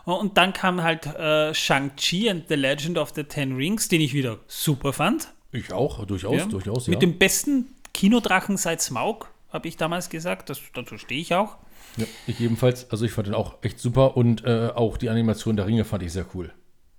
Und 0.05 0.37
dann 0.37 0.53
kam 0.53 0.81
halt 0.81 1.05
äh, 1.05 1.53
Shang-Chi 1.53 2.29
and 2.29 2.47
the 2.47 2.55
Legend 2.55 2.97
of 2.97 3.11
the 3.15 3.23
Ten 3.23 3.55
Rings, 3.55 3.87
den 3.87 4.01
ich 4.01 4.13
wieder 4.13 4.39
super 4.47 4.93
fand. 4.93 5.29
Ich 5.51 5.71
auch, 5.73 6.05
durchaus, 6.05 6.37
Ja. 6.37 6.45
durchaus, 6.45 6.87
ja. 6.87 6.91
Mit 6.91 7.01
dem 7.01 7.17
besten 7.17 7.65
Kinodrachen 7.93 8.57
seit 8.57 8.81
Smaug, 8.81 9.27
habe 9.51 9.67
ich 9.67 9.77
damals 9.77 10.09
gesagt. 10.09 10.49
Das, 10.49 10.59
dazu 10.73 10.97
stehe 10.97 11.19
ich 11.21 11.33
auch. 11.35 11.57
ja. 11.97 12.05
Ich 12.27 12.39
ebenfalls, 12.39 12.89
also 12.89 13.05
ich 13.05 13.11
fand 13.11 13.27
den 13.27 13.33
auch 13.35 13.55
echt 13.61 13.79
super 13.79 14.15
und 14.17 14.43
äh, 14.45 14.69
auch 14.73 14.97
die 14.97 15.09
Animation 15.09 15.55
der 15.57 15.67
Ringe 15.67 15.83
fand 15.85 16.03
ich 16.03 16.13
sehr 16.13 16.25
cool. 16.33 16.51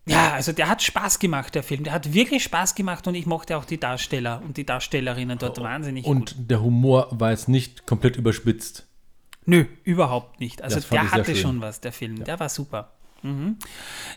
Ja, 0.06 0.32
also 0.32 0.50
der 0.52 0.68
hat 0.68 0.82
Spaß 0.82 1.20
gemacht, 1.20 1.54
der 1.54 1.62
Film. 1.62 1.84
Der 1.84 1.92
hat 1.92 2.12
wirklich 2.12 2.42
Spaß 2.42 2.74
gemacht 2.74 3.06
und 3.06 3.14
ich 3.14 3.24
mochte 3.24 3.56
auch 3.56 3.64
die 3.64 3.78
Darsteller 3.78 4.42
und 4.44 4.56
die 4.56 4.66
Darstellerinnen 4.66 5.38
dort 5.38 5.60
wahnsinnig 5.62 6.04
gut. 6.04 6.16
Und 6.16 6.50
der 6.50 6.60
Humor 6.60 7.06
war 7.12 7.30
jetzt 7.30 7.48
nicht 7.48 7.86
komplett 7.86 8.16
überspitzt. 8.16 8.86
Nö, 9.44 9.64
überhaupt 9.84 10.40
nicht. 10.40 10.62
Also 10.62 10.80
der 10.80 11.10
hatte 11.10 11.34
schon 11.34 11.60
was, 11.60 11.80
der 11.80 11.92
Film. 11.92 12.24
Der 12.24 12.38
war 12.38 12.48
super. 12.48 12.90
Mhm. 13.22 13.56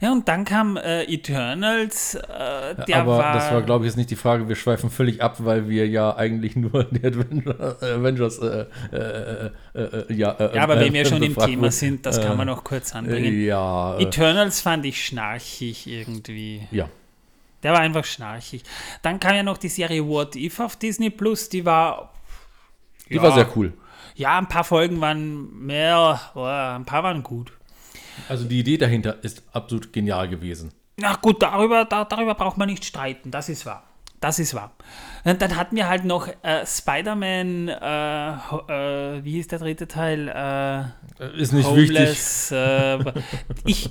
Ja, 0.01 0.11
und 0.11 0.27
dann 0.27 0.45
kam 0.45 0.77
äh, 0.77 1.03
Eternals. 1.03 2.15
Äh, 2.15 2.75
der 2.87 3.01
Aber 3.01 3.17
war, 3.19 3.33
das 3.33 3.51
war, 3.51 3.61
glaube 3.61 3.85
ich, 3.85 3.89
jetzt 3.89 3.97
nicht 3.97 4.09
die 4.09 4.15
Frage. 4.15 4.49
Wir 4.49 4.55
schweifen 4.55 4.89
völlig 4.89 5.21
ab, 5.21 5.37
weil 5.39 5.69
wir 5.69 5.87
ja 5.87 6.15
eigentlich 6.15 6.55
nur 6.55 6.83
die 6.91 7.05
Adventure, 7.05 7.77
äh, 7.81 7.91
Avengers, 7.93 8.39
äh, 8.39 8.65
äh, 8.91 9.51
äh, 9.75 10.13
ja. 10.13 10.35
Ja, 10.53 10.63
aber 10.63 10.79
wenn 10.79 10.93
wir 10.93 11.05
schon 11.05 11.21
im 11.21 11.35
Thema 11.35 11.71
sind, 11.71 12.05
das 12.05 12.19
kann 12.19 12.35
man 12.35 12.47
noch 12.47 12.63
kurz 12.63 12.95
anbringen. 12.95 13.41
Ja, 13.43 13.97
Eternals 13.99 14.61
fand 14.61 14.85
ich 14.85 15.05
schnarchig 15.05 15.87
irgendwie. 15.87 16.67
ja. 16.71 16.89
Der 17.63 17.73
war 17.73 17.79
einfach 17.79 18.05
schnarchig. 18.05 18.61
Dann 19.01 19.19
kam 19.19 19.35
ja 19.35 19.41
noch 19.41 19.57
die 19.57 19.69
Serie 19.69 20.05
What 20.05 20.35
If 20.35 20.59
auf 20.59 20.75
Disney 20.75 21.09
Plus. 21.09 21.49
Die 21.49 21.65
war. 21.65 22.13
Die 23.09 23.15
ja, 23.15 23.23
war 23.23 23.31
sehr 23.31 23.47
cool. 23.55 23.73
Ja, 24.15 24.37
ein 24.37 24.47
paar 24.47 24.63
Folgen 24.63 25.01
waren 25.01 25.65
mehr, 25.65 26.19
oh, 26.35 26.43
ein 26.43 26.85
paar 26.85 27.03
waren 27.03 27.21
gut. 27.21 27.51
Also 28.29 28.45
die 28.45 28.59
Idee 28.59 28.77
dahinter 28.77 29.23
ist 29.23 29.43
absolut 29.51 29.91
genial 29.91 30.29
gewesen. 30.29 30.71
Na 30.97 31.15
gut, 31.15 31.41
darüber, 31.41 31.83
da, 31.83 32.05
darüber 32.05 32.33
braucht 32.33 32.57
man 32.57 32.69
nicht 32.69 32.85
streiten, 32.85 33.29
das 33.29 33.49
ist 33.49 33.65
wahr. 33.65 33.83
Das 34.21 34.39
ist 34.39 34.53
wahr. 34.53 34.71
Und 35.25 35.41
dann 35.41 35.55
hatten 35.55 35.75
wir 35.75 35.89
halt 35.89 36.05
noch 36.05 36.27
äh, 36.43 36.65
Spider-Man, 36.65 37.67
äh, 37.69 38.29
äh, 38.29 39.23
wie 39.23 39.31
hieß 39.31 39.47
der 39.47 39.59
dritte 39.59 39.87
Teil? 39.87 40.27
Äh, 41.19 41.41
Ist 41.41 41.51
nicht 41.51 41.67
wichtig. 41.75 41.97
Homeless. 41.97 42.51
Äh, 42.51 42.99
ich 43.65 43.89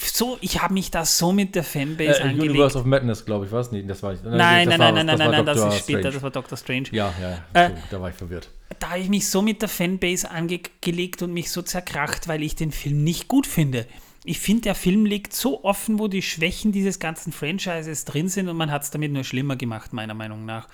so, 0.00 0.38
ich 0.40 0.62
habe 0.62 0.74
mich 0.74 0.92
da 0.92 1.04
so 1.04 1.32
mit 1.32 1.56
der 1.56 1.64
Fanbase 1.64 2.20
Äh, 2.20 2.22
angelegt. 2.22 2.50
Universe 2.50 2.78
of 2.78 2.84
Madness, 2.84 3.24
glaube 3.24 3.46
ich, 3.46 3.52
war 3.52 3.60
es 3.60 3.72
nicht. 3.72 3.90
Das 3.90 4.02
war. 4.04 4.12
Nein, 4.22 4.68
das 4.68 4.78
nein, 4.78 4.78
war, 4.78 4.92
nein, 4.92 5.06
nein, 5.06 5.18
nein, 5.18 5.18
war 5.18 5.28
nein, 5.32 5.46
das 5.46 5.58
ist 5.58 5.78
später, 5.80 5.98
Strange. 5.98 6.14
das 6.14 6.22
war 6.22 6.30
Doctor 6.30 6.56
Strange. 6.56 6.84
Ja, 6.92 7.12
ja, 7.20 7.60
Äh, 7.66 7.70
da 7.90 8.00
war 8.00 8.10
ich 8.10 8.14
verwirrt. 8.14 8.48
da 8.78 8.90
habe 8.90 9.00
ich 9.00 9.08
mich 9.08 9.28
so 9.28 9.42
mit 9.42 9.60
der 9.62 9.68
Fanbase 9.68 10.30
angelegt 10.30 11.22
und 11.22 11.32
mich 11.32 11.50
so 11.50 11.62
zerkracht, 11.62 12.28
weil 12.28 12.42
ich 12.44 12.54
den 12.54 12.70
Film 12.70 13.02
nicht 13.02 13.26
gut 13.26 13.46
finde. 13.48 13.84
Ich 14.28 14.40
finde, 14.40 14.64
der 14.64 14.74
Film 14.74 15.06
liegt 15.06 15.32
so 15.32 15.64
offen, 15.64 15.98
wo 15.98 16.06
die 16.06 16.20
Schwächen 16.20 16.70
dieses 16.70 16.98
ganzen 16.98 17.32
Franchises 17.32 18.04
drin 18.04 18.28
sind 18.28 18.50
und 18.50 18.58
man 18.58 18.70
hat 18.70 18.82
es 18.82 18.90
damit 18.90 19.10
nur 19.10 19.24
schlimmer 19.24 19.56
gemacht, 19.56 19.94
meiner 19.94 20.12
Meinung 20.12 20.44
nach. 20.44 20.68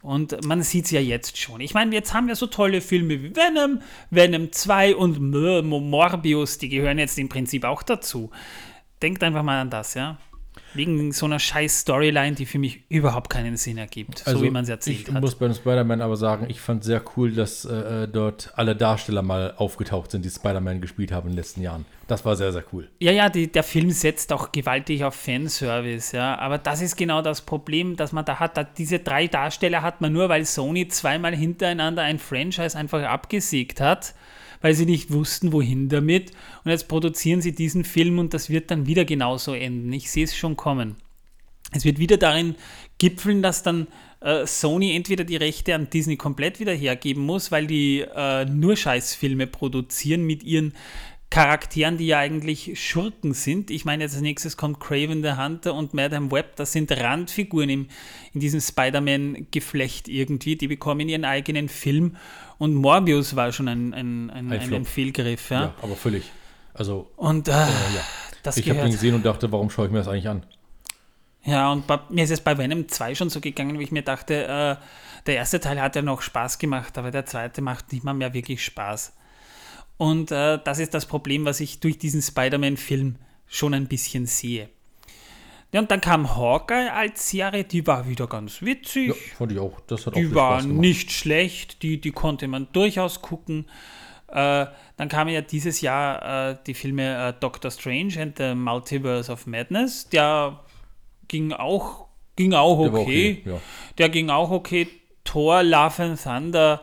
Und 0.00 0.46
man 0.46 0.62
sieht 0.62 0.84
es 0.84 0.92
ja 0.92 1.00
jetzt 1.00 1.36
schon. 1.36 1.60
Ich 1.60 1.74
meine, 1.74 1.92
jetzt 1.92 2.14
haben 2.14 2.28
wir 2.28 2.36
so 2.36 2.46
tolle 2.46 2.80
Filme 2.80 3.20
wie 3.20 3.34
Venom, 3.34 3.82
Venom 4.10 4.52
2 4.52 4.94
und 4.94 5.18
Morbius, 5.20 6.58
die 6.58 6.68
gehören 6.68 7.00
jetzt 7.00 7.18
im 7.18 7.28
Prinzip 7.28 7.64
auch 7.64 7.82
dazu. 7.82 8.30
Denkt 9.02 9.24
einfach 9.24 9.42
mal 9.42 9.60
an 9.60 9.70
das, 9.70 9.94
ja. 9.94 10.16
Wegen 10.74 11.12
so 11.12 11.26
einer 11.26 11.38
scheiß 11.38 11.80
Storyline, 11.80 12.36
die 12.36 12.46
für 12.46 12.58
mich 12.58 12.82
überhaupt 12.88 13.30
keinen 13.30 13.56
Sinn 13.56 13.78
ergibt, 13.78 14.22
Also 14.26 14.38
so 14.38 14.44
wie 14.44 14.50
man 14.50 14.64
es 14.64 14.68
erzählt 14.68 15.08
ich 15.08 15.14
hat. 15.14 15.20
muss 15.20 15.34
bei 15.34 15.52
Spider-Man 15.52 16.00
aber 16.00 16.16
sagen, 16.16 16.46
ich 16.48 16.60
fand 16.60 16.84
sehr 16.84 17.02
cool, 17.16 17.32
dass 17.32 17.64
äh, 17.64 18.06
dort 18.08 18.52
alle 18.56 18.76
Darsteller 18.76 19.22
mal 19.22 19.54
aufgetaucht 19.56 20.10
sind, 20.12 20.24
die 20.24 20.30
Spider-Man 20.30 20.80
gespielt 20.80 21.12
haben 21.12 21.26
in 21.28 21.32
den 21.32 21.38
letzten 21.38 21.62
Jahren. 21.62 21.84
Das 22.06 22.24
war 22.24 22.34
sehr, 22.36 22.52
sehr 22.52 22.64
cool. 22.72 22.88
Ja, 22.98 23.12
ja, 23.12 23.28
die, 23.28 23.50
der 23.50 23.62
Film 23.62 23.90
setzt 23.90 24.32
auch 24.32 24.50
gewaltig 24.52 25.04
auf 25.04 25.14
Fanservice, 25.14 26.16
ja. 26.16 26.36
Aber 26.38 26.58
das 26.58 26.82
ist 26.82 26.96
genau 26.96 27.22
das 27.22 27.40
Problem, 27.40 27.96
das 27.96 28.12
man 28.12 28.24
da 28.24 28.40
hat. 28.40 28.56
Da, 28.56 28.64
diese 28.64 28.98
drei 28.98 29.28
Darsteller 29.28 29.82
hat 29.82 30.00
man 30.00 30.12
nur, 30.12 30.28
weil 30.28 30.44
Sony 30.44 30.88
zweimal 30.88 31.34
hintereinander 31.34 32.02
ein 32.02 32.18
Franchise 32.18 32.76
einfach 32.76 33.02
abgesägt 33.02 33.80
hat, 33.80 34.14
weil 34.60 34.74
sie 34.74 34.86
nicht 34.86 35.12
wussten, 35.12 35.52
wohin 35.52 35.88
damit. 35.88 36.32
Und 36.64 36.70
jetzt 36.70 36.88
produzieren 36.88 37.40
sie 37.40 37.52
diesen 37.52 37.84
Film 37.84 38.18
und 38.18 38.34
das 38.34 38.50
wird 38.50 38.70
dann 38.70 38.86
wieder 38.86 39.04
genauso 39.04 39.54
enden. 39.54 39.92
Ich 39.92 40.10
sehe 40.10 40.24
es 40.24 40.36
schon 40.36 40.56
kommen. 40.56 40.96
Es 41.72 41.84
wird 41.84 41.98
wieder 41.98 42.16
darin 42.16 42.56
gipfeln, 42.98 43.42
dass 43.42 43.62
dann 43.62 43.86
äh, 44.20 44.46
Sony 44.46 44.94
entweder 44.94 45.24
die 45.24 45.36
Rechte 45.36 45.74
an 45.74 45.88
Disney 45.88 46.16
komplett 46.16 46.60
wieder 46.60 46.72
hergeben 46.72 47.24
muss, 47.24 47.52
weil 47.52 47.66
die 47.66 48.00
äh, 48.00 48.44
nur 48.44 48.76
Scheißfilme 48.76 49.46
produzieren 49.46 50.24
mit 50.24 50.42
ihren 50.42 50.74
Charakteren, 51.30 51.96
die 51.96 52.08
ja 52.08 52.18
eigentlich 52.18 52.80
Schurken 52.80 53.34
sind. 53.34 53.70
Ich 53.70 53.84
meine, 53.84 54.02
jetzt 54.02 54.14
als 54.14 54.22
nächstes 54.22 54.56
kommt 54.56 54.80
Craven 54.80 55.22
the 55.22 55.34
Hunter 55.34 55.74
und 55.74 55.94
Madame 55.94 56.32
Web. 56.32 56.56
Das 56.56 56.72
sind 56.72 56.90
Randfiguren 56.90 57.70
im, 57.70 57.88
in 58.34 58.40
diesem 58.40 58.60
Spider-Man-Geflecht 58.60 60.08
irgendwie. 60.08 60.56
Die 60.56 60.66
bekommen 60.66 61.08
ihren 61.08 61.24
eigenen 61.24 61.68
Film. 61.68 62.16
Und 62.58 62.74
Morbius 62.74 63.36
war 63.36 63.52
schon 63.52 63.68
ein, 63.68 63.94
ein, 63.94 64.30
ein, 64.30 64.52
ein, 64.52 64.74
ein 64.74 64.84
Fehlgriff. 64.84 65.50
Ja? 65.50 65.62
Ja, 65.62 65.74
aber 65.82 65.94
völlig. 65.94 66.24
Also, 66.74 67.08
Und 67.16 67.46
äh, 67.46 67.52
ja. 67.52 67.68
das 68.42 68.56
ich 68.56 68.68
habe 68.68 68.80
den 68.80 68.90
gesehen 68.90 69.14
und 69.14 69.24
dachte, 69.24 69.52
warum 69.52 69.70
schaue 69.70 69.86
ich 69.86 69.92
mir 69.92 69.98
das 69.98 70.08
eigentlich 70.08 70.28
an? 70.28 70.42
Ja, 71.44 71.70
und 71.70 71.86
bei, 71.86 72.00
mir 72.10 72.24
ist 72.24 72.30
es 72.30 72.40
bei 72.40 72.58
Venom 72.58 72.88
2 72.88 73.14
schon 73.14 73.30
so 73.30 73.40
gegangen, 73.40 73.78
wie 73.78 73.84
ich 73.84 73.92
mir 73.92 74.02
dachte, 74.02 74.44
äh, 74.44 74.76
der 75.26 75.36
erste 75.36 75.60
Teil 75.60 75.80
hat 75.80 75.94
ja 75.94 76.02
noch 76.02 76.22
Spaß 76.22 76.58
gemacht, 76.58 76.98
aber 76.98 77.10
der 77.10 77.24
zweite 77.24 77.62
macht 77.62 77.92
nicht 77.92 78.04
mal 78.04 78.14
mehr 78.14 78.34
wirklich 78.34 78.64
Spaß. 78.64 79.12
Und 80.00 80.30
äh, 80.32 80.58
das 80.64 80.78
ist 80.78 80.94
das 80.94 81.04
Problem, 81.04 81.44
was 81.44 81.60
ich 81.60 81.78
durch 81.80 81.98
diesen 81.98 82.22
Spider-Man-Film 82.22 83.16
schon 83.46 83.74
ein 83.74 83.86
bisschen 83.86 84.24
sehe. 84.24 84.70
Ja, 85.72 85.80
und 85.80 85.90
dann 85.90 86.00
kam 86.00 86.34
Hawkeye 86.34 86.88
als 86.90 87.28
Serie, 87.28 87.64
die 87.64 87.86
war 87.86 88.08
wieder 88.08 88.26
ganz 88.26 88.62
witzig. 88.62 89.08
Ja, 89.08 89.14
fand 89.36 89.52
ich 89.52 89.58
auch. 89.58 89.78
Das 89.88 90.06
hat 90.06 90.14
auch 90.14 90.16
Die 90.16 90.24
viel 90.24 90.34
war 90.34 90.52
Spaß 90.54 90.62
gemacht. 90.68 90.80
nicht 90.80 91.12
schlecht, 91.12 91.82
die, 91.82 92.00
die 92.00 92.12
konnte 92.12 92.48
man 92.48 92.66
durchaus 92.72 93.20
gucken. 93.20 93.66
Äh, 94.28 94.64
dann 94.96 95.08
kamen 95.10 95.34
ja 95.34 95.42
dieses 95.42 95.82
Jahr 95.82 96.52
äh, 96.52 96.56
die 96.66 96.72
Filme 96.72 97.28
äh, 97.28 97.34
Doctor 97.38 97.70
Strange 97.70 98.14
and 98.22 98.38
the 98.38 98.54
Multiverse 98.54 99.30
of 99.30 99.46
Madness. 99.46 100.08
Der 100.08 100.60
ging 101.28 101.52
auch, 101.52 102.06
ging 102.36 102.54
auch 102.54 102.82
Der 102.84 102.92
war 102.94 103.00
okay. 103.00 103.42
ja. 103.44 103.60
Der 103.98 104.08
ging 104.08 104.30
auch 104.30 104.50
okay. 104.50 104.88
Thor, 105.24 105.62
Love 105.62 106.02
and 106.02 106.22
Thunder 106.22 106.80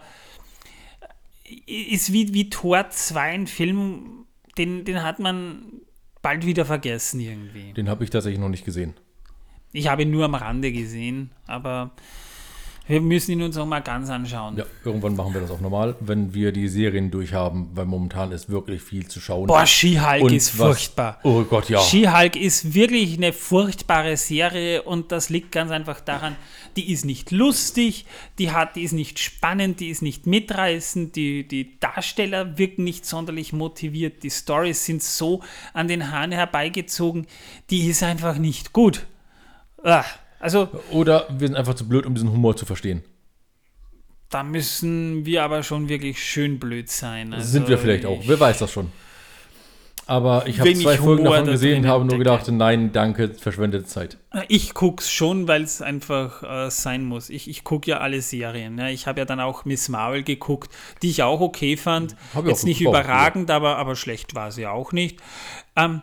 ist 1.65 2.13
wie, 2.13 2.33
wie 2.33 2.49
Thor 2.49 2.89
2 2.89 3.19
ein 3.19 3.47
Film, 3.47 4.25
den, 4.57 4.85
den 4.85 5.03
hat 5.03 5.19
man 5.19 5.81
bald 6.21 6.45
wieder 6.45 6.65
vergessen 6.65 7.19
irgendwie. 7.19 7.73
Den 7.73 7.89
habe 7.89 8.03
ich 8.03 8.09
tatsächlich 8.09 8.39
noch 8.39 8.49
nicht 8.49 8.65
gesehen. 8.65 8.93
Ich 9.71 9.87
habe 9.87 10.03
ihn 10.03 10.11
nur 10.11 10.25
am 10.25 10.35
Rande 10.35 10.71
gesehen, 10.71 11.31
aber 11.45 11.91
wir 12.87 13.01
müssen 13.01 13.31
ihn 13.31 13.41
uns 13.41 13.57
auch 13.57 13.65
mal 13.65 13.81
ganz 13.81 14.09
anschauen. 14.09 14.57
Ja, 14.57 14.65
irgendwann 14.85 15.15
machen 15.15 15.33
wir 15.33 15.41
das 15.41 15.51
auch 15.51 15.59
normal, 15.59 15.95
wenn 15.99 16.33
wir 16.33 16.51
die 16.51 16.67
Serien 16.69 17.11
durchhaben, 17.11 17.69
weil 17.73 17.85
momentan 17.85 18.31
ist 18.31 18.49
wirklich 18.49 18.81
viel 18.81 19.07
zu 19.07 19.19
schauen. 19.19 19.47
Boah, 19.47 19.65
She-Hulk 19.65 20.31
ist 20.31 20.57
was- 20.57 20.67
furchtbar. 20.67 21.19
Oh 21.23 21.43
Gott, 21.43 21.69
ja. 21.69 21.79
She-Hulk 21.79 22.35
ist 22.35 22.73
wirklich 22.73 23.17
eine 23.17 23.33
furchtbare 23.33 24.15
Serie 24.17 24.83
und 24.83 25.11
das 25.11 25.29
liegt 25.29 25.51
ganz 25.51 25.71
einfach 25.71 25.99
daran, 25.99 26.35
die 26.77 26.91
ist 26.91 27.05
nicht 27.05 27.31
lustig, 27.31 28.05
die, 28.39 28.51
hat, 28.51 28.75
die 28.75 28.83
ist 28.83 28.93
nicht 28.93 29.19
spannend, 29.19 29.79
die 29.79 29.89
ist 29.89 30.01
nicht 30.01 30.27
mitreißend, 30.27 31.15
die, 31.15 31.47
die 31.47 31.79
Darsteller 31.79 32.57
wirken 32.57 32.83
nicht 32.83 33.05
sonderlich 33.05 33.51
motiviert, 33.51 34.23
die 34.23 34.29
Stories 34.29 34.85
sind 34.85 35.03
so 35.03 35.41
an 35.73 35.87
den 35.87 36.11
Haaren 36.11 36.31
herbeigezogen, 36.31 37.27
die 37.69 37.87
ist 37.87 38.03
einfach 38.03 38.37
nicht 38.37 38.73
gut. 38.73 39.07
Ah, 39.83 40.05
also 40.39 40.69
Oder 40.91 41.27
wir 41.29 41.47
sind 41.47 41.57
einfach 41.57 41.75
zu 41.75 41.87
blöd, 41.87 42.05
um 42.05 42.13
diesen 42.15 42.31
Humor 42.31 42.55
zu 42.55 42.65
verstehen. 42.65 43.03
da 44.29 44.43
müssen 44.43 45.25
wir 45.25 45.43
aber 45.43 45.63
schon 45.63 45.89
wirklich 45.89 46.21
schön 46.23 46.59
blöd 46.59 46.89
sein. 46.89 47.33
Also, 47.33 47.47
sind 47.47 47.67
wir 47.67 47.77
vielleicht 47.77 48.05
auch. 48.05 48.21
Wer 48.25 48.39
weiß 48.39 48.59
das 48.59 48.71
schon. 48.71 48.91
Aber 50.09 50.47
ich 50.47 50.59
habe 50.61 50.73
zwei 50.73 50.95
Folgen 50.95 51.23
Humor 51.23 51.33
davon 51.33 51.45
da 51.47 51.51
gesehen 51.51 51.75
und 51.77 51.81
drin 51.81 51.91
habe 51.91 52.05
nur 52.05 52.17
gedacht, 52.17 52.47
nein, 52.49 52.93
danke, 52.93 53.33
verschwendete 53.33 53.83
Zeit. 53.85 54.17
Ich 54.47 54.73
guck's 54.73 55.11
schon, 55.11 55.49
weil 55.49 55.63
es 55.63 55.81
einfach 55.81 56.43
äh, 56.43 56.71
sein 56.71 57.03
muss. 57.03 57.29
Ich, 57.29 57.49
ich 57.49 57.65
gucke 57.65 57.91
ja 57.91 57.97
alle 57.97 58.21
Serien. 58.21 58.77
Ja. 58.77 58.87
Ich 58.87 59.05
habe 59.05 59.19
ja 59.19 59.25
dann 59.25 59.41
auch 59.41 59.65
Miss 59.65 59.89
Marvel 59.89 60.23
geguckt, 60.23 60.71
die 61.01 61.09
ich 61.09 61.23
auch 61.23 61.41
okay 61.41 61.75
fand. 61.75 62.15
Hab 62.33 62.43
ich 62.43 62.51
Jetzt 62.51 62.61
auch 62.61 62.67
nicht 62.67 62.79
gebraucht, 62.79 63.03
überragend, 63.03 63.51
aber, 63.51 63.75
aber 63.77 63.97
schlecht 63.97 64.33
war 64.33 64.51
sie 64.53 64.65
auch 64.65 64.93
nicht. 64.93 65.19
Ähm, 65.75 66.01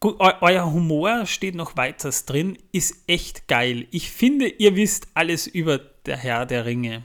gu- 0.00 0.16
eu 0.18 0.32
euer 0.40 0.72
Humor 0.72 1.26
steht 1.26 1.54
noch 1.54 1.76
weiters 1.76 2.24
drin, 2.26 2.58
ist 2.72 3.04
echt 3.06 3.48
geil. 3.48 3.86
Ich 3.90 4.10
finde, 4.10 4.46
ihr 4.48 4.76
wisst 4.76 5.08
alles 5.14 5.46
über 5.46 5.78
der 6.06 6.16
Herr 6.16 6.46
der 6.46 6.64
Ringe. 6.64 7.02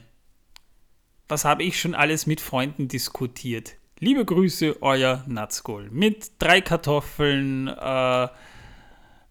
Was 1.28 1.44
habe 1.44 1.62
ich 1.62 1.80
schon 1.80 1.94
alles 1.94 2.26
mit 2.26 2.40
Freunden 2.40 2.88
diskutiert? 2.88 3.74
Liebe 3.98 4.24
Grüße, 4.24 4.82
euer 4.82 5.24
Nazgul. 5.26 5.88
Mit 5.90 6.32
drei 6.38 6.60
Kartoffeln, 6.60 7.68
äh, 7.68 8.24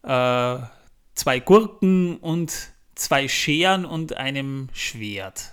äh, 0.03 0.59
zwei 1.14 1.39
Gurken 1.39 2.18
und 2.18 2.70
zwei 2.95 3.28
Scheren 3.28 3.86
und 3.86 4.18
einem 4.18 4.70
Schwert. 4.74 5.51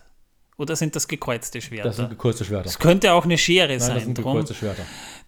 Oder 0.56 0.76
sind 0.76 0.94
das 0.96 1.08
gekreuzte 1.08 1.60
Schwerter? 1.60 1.88
Das 1.88 1.96
sind 1.96 2.10
gekürzte 2.10 2.44
Schwerter. 2.44 2.64
Das 2.64 2.78
könnte 2.78 3.12
auch 3.12 3.24
eine 3.24 3.38
Schere 3.38 3.68
Nein, 3.68 3.80
sein. 3.80 3.94
das 3.94 4.04
sind 4.04 4.14
gekürzte 4.14 4.54
Schwerter. 4.54 4.84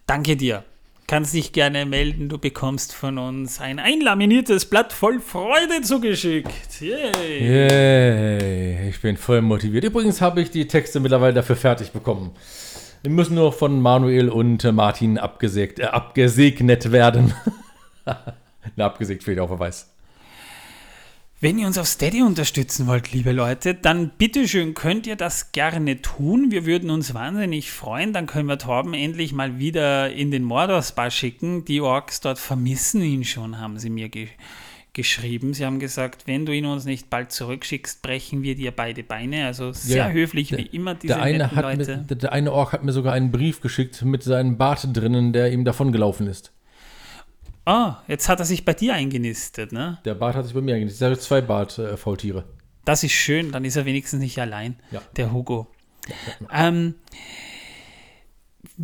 danke 0.07 0.35
dir. 0.37 0.63
Kannst 1.07 1.33
dich 1.33 1.51
gerne 1.51 1.85
melden. 1.85 2.29
Du 2.29 2.37
bekommst 2.37 2.93
von 2.93 3.17
uns 3.17 3.59
ein 3.59 3.77
einlaminiertes 3.79 4.65
Blatt 4.65 4.93
voll 4.93 5.19
Freude 5.19 5.81
zugeschickt. 5.83 6.81
Yay. 6.81 7.39
Yay, 7.39 8.89
ich 8.89 9.01
bin 9.01 9.17
voll 9.17 9.41
motiviert. 9.41 9.83
Übrigens 9.83 10.21
habe 10.21 10.41
ich 10.41 10.49
die 10.49 10.67
Texte 10.67 10.99
mittlerweile 10.99 11.33
dafür 11.33 11.55
fertig 11.55 11.91
bekommen. 11.91 12.31
Die 13.05 13.09
müssen 13.09 13.35
nur 13.35 13.51
von 13.51 13.81
Manuel 13.81 14.29
und 14.29 14.63
Martin 14.71 15.17
abgesägt, 15.17 15.79
äh, 15.79 15.83
abgesegnet 15.83 16.91
werden. 16.93 17.33
Na, 18.75 18.85
abgesägt 18.85 19.23
fehlt 19.23 19.39
auch 19.39 19.47
Verweis. 19.47 19.92
Wenn 21.43 21.59
ihr 21.59 21.67
uns 21.67 21.77
auf 21.77 21.87
Steady 21.87 22.21
unterstützen 22.21 22.87
wollt, 22.87 23.11
liebe 23.11 23.33
Leute, 23.33 23.73
dann 23.73 24.11
bitteschön 24.17 24.73
könnt 24.75 25.05
ihr 25.07 25.17
das 25.17 25.51
gerne 25.51 26.01
tun. 26.01 26.51
Wir 26.51 26.65
würden 26.65 26.89
uns 26.89 27.13
wahnsinnig 27.13 27.69
freuen. 27.69 28.13
Dann 28.13 28.27
können 28.27 28.47
wir 28.47 28.57
Torben 28.57 28.93
endlich 28.93 29.33
mal 29.33 29.59
wieder 29.59 30.09
in 30.09 30.31
den 30.31 30.43
Mordor-Spa 30.43 31.11
schicken. 31.11 31.65
Die 31.65 31.81
Orks 31.81 32.21
dort 32.21 32.39
vermissen 32.39 33.01
ihn 33.01 33.25
schon, 33.25 33.59
haben 33.59 33.77
sie 33.77 33.89
mir 33.89 34.07
ge 34.07 34.29
geschrieben. 34.93 35.53
Sie 35.53 35.65
haben 35.65 35.79
gesagt, 35.79 36.27
wenn 36.27 36.45
du 36.45 36.53
ihn 36.53 36.65
uns 36.67 36.85
nicht 36.85 37.09
bald 37.09 37.33
zurückschickst, 37.33 38.01
brechen 38.03 38.41
wir 38.43 38.55
dir 38.55 38.71
beide 38.71 39.03
Beine. 39.03 39.47
Also 39.47 39.73
sehr 39.73 39.97
Ja, 40.07 40.09
höflich 40.11 40.49
der- 40.49 40.59
wie 40.59 40.67
immer 40.67 40.93
diese 40.95 41.15
Der 41.15 41.23
eine, 41.23 41.49
Leute. 41.53 41.97
mir, 41.97 42.03
der, 42.05 42.15
der 42.15 42.31
eine 42.31 42.53
Ork 42.53 42.71
hat 42.71 42.85
mir 42.85 42.93
sogar 42.93 43.11
einen 43.11 43.31
Brief 43.31 43.59
geschickt 43.59 44.03
mit 44.03 44.23
seinem 44.23 44.57
Bart 44.57 44.87
drinnen, 44.93 45.33
der 45.33 45.51
ihm 45.51 45.65
davongelaufen 45.65 46.27
ist. 46.27 46.53
Ah, 47.65 48.01
jetzt 48.07 48.27
hat 48.29 48.39
er 48.39 48.45
sich 48.45 48.65
bei 48.65 48.73
dir 48.73 48.93
eingenistet, 48.93 49.71
ne? 49.71 49.99
Der 50.05 50.15
Bart 50.15 50.35
hat 50.35 50.45
sich 50.45 50.53
bei 50.53 50.61
mir 50.61 50.75
eingenistet. 50.75 51.01
Ich 51.01 51.05
habe 51.11 51.19
zwei 51.19 51.41
Bart-Faultiere. 51.41 52.43
Das 52.85 53.03
ist 53.03 53.13
schön, 53.13 53.51
dann 53.53 53.63
ist 53.63 53.77
er 53.77 53.85
wenigstens 53.85 54.19
nicht 54.19 54.37
allein, 54.39 54.75
Ja. 54.91 55.01
der 55.15 55.31
Hugo. 55.31 55.67
Ähm, 56.51 56.95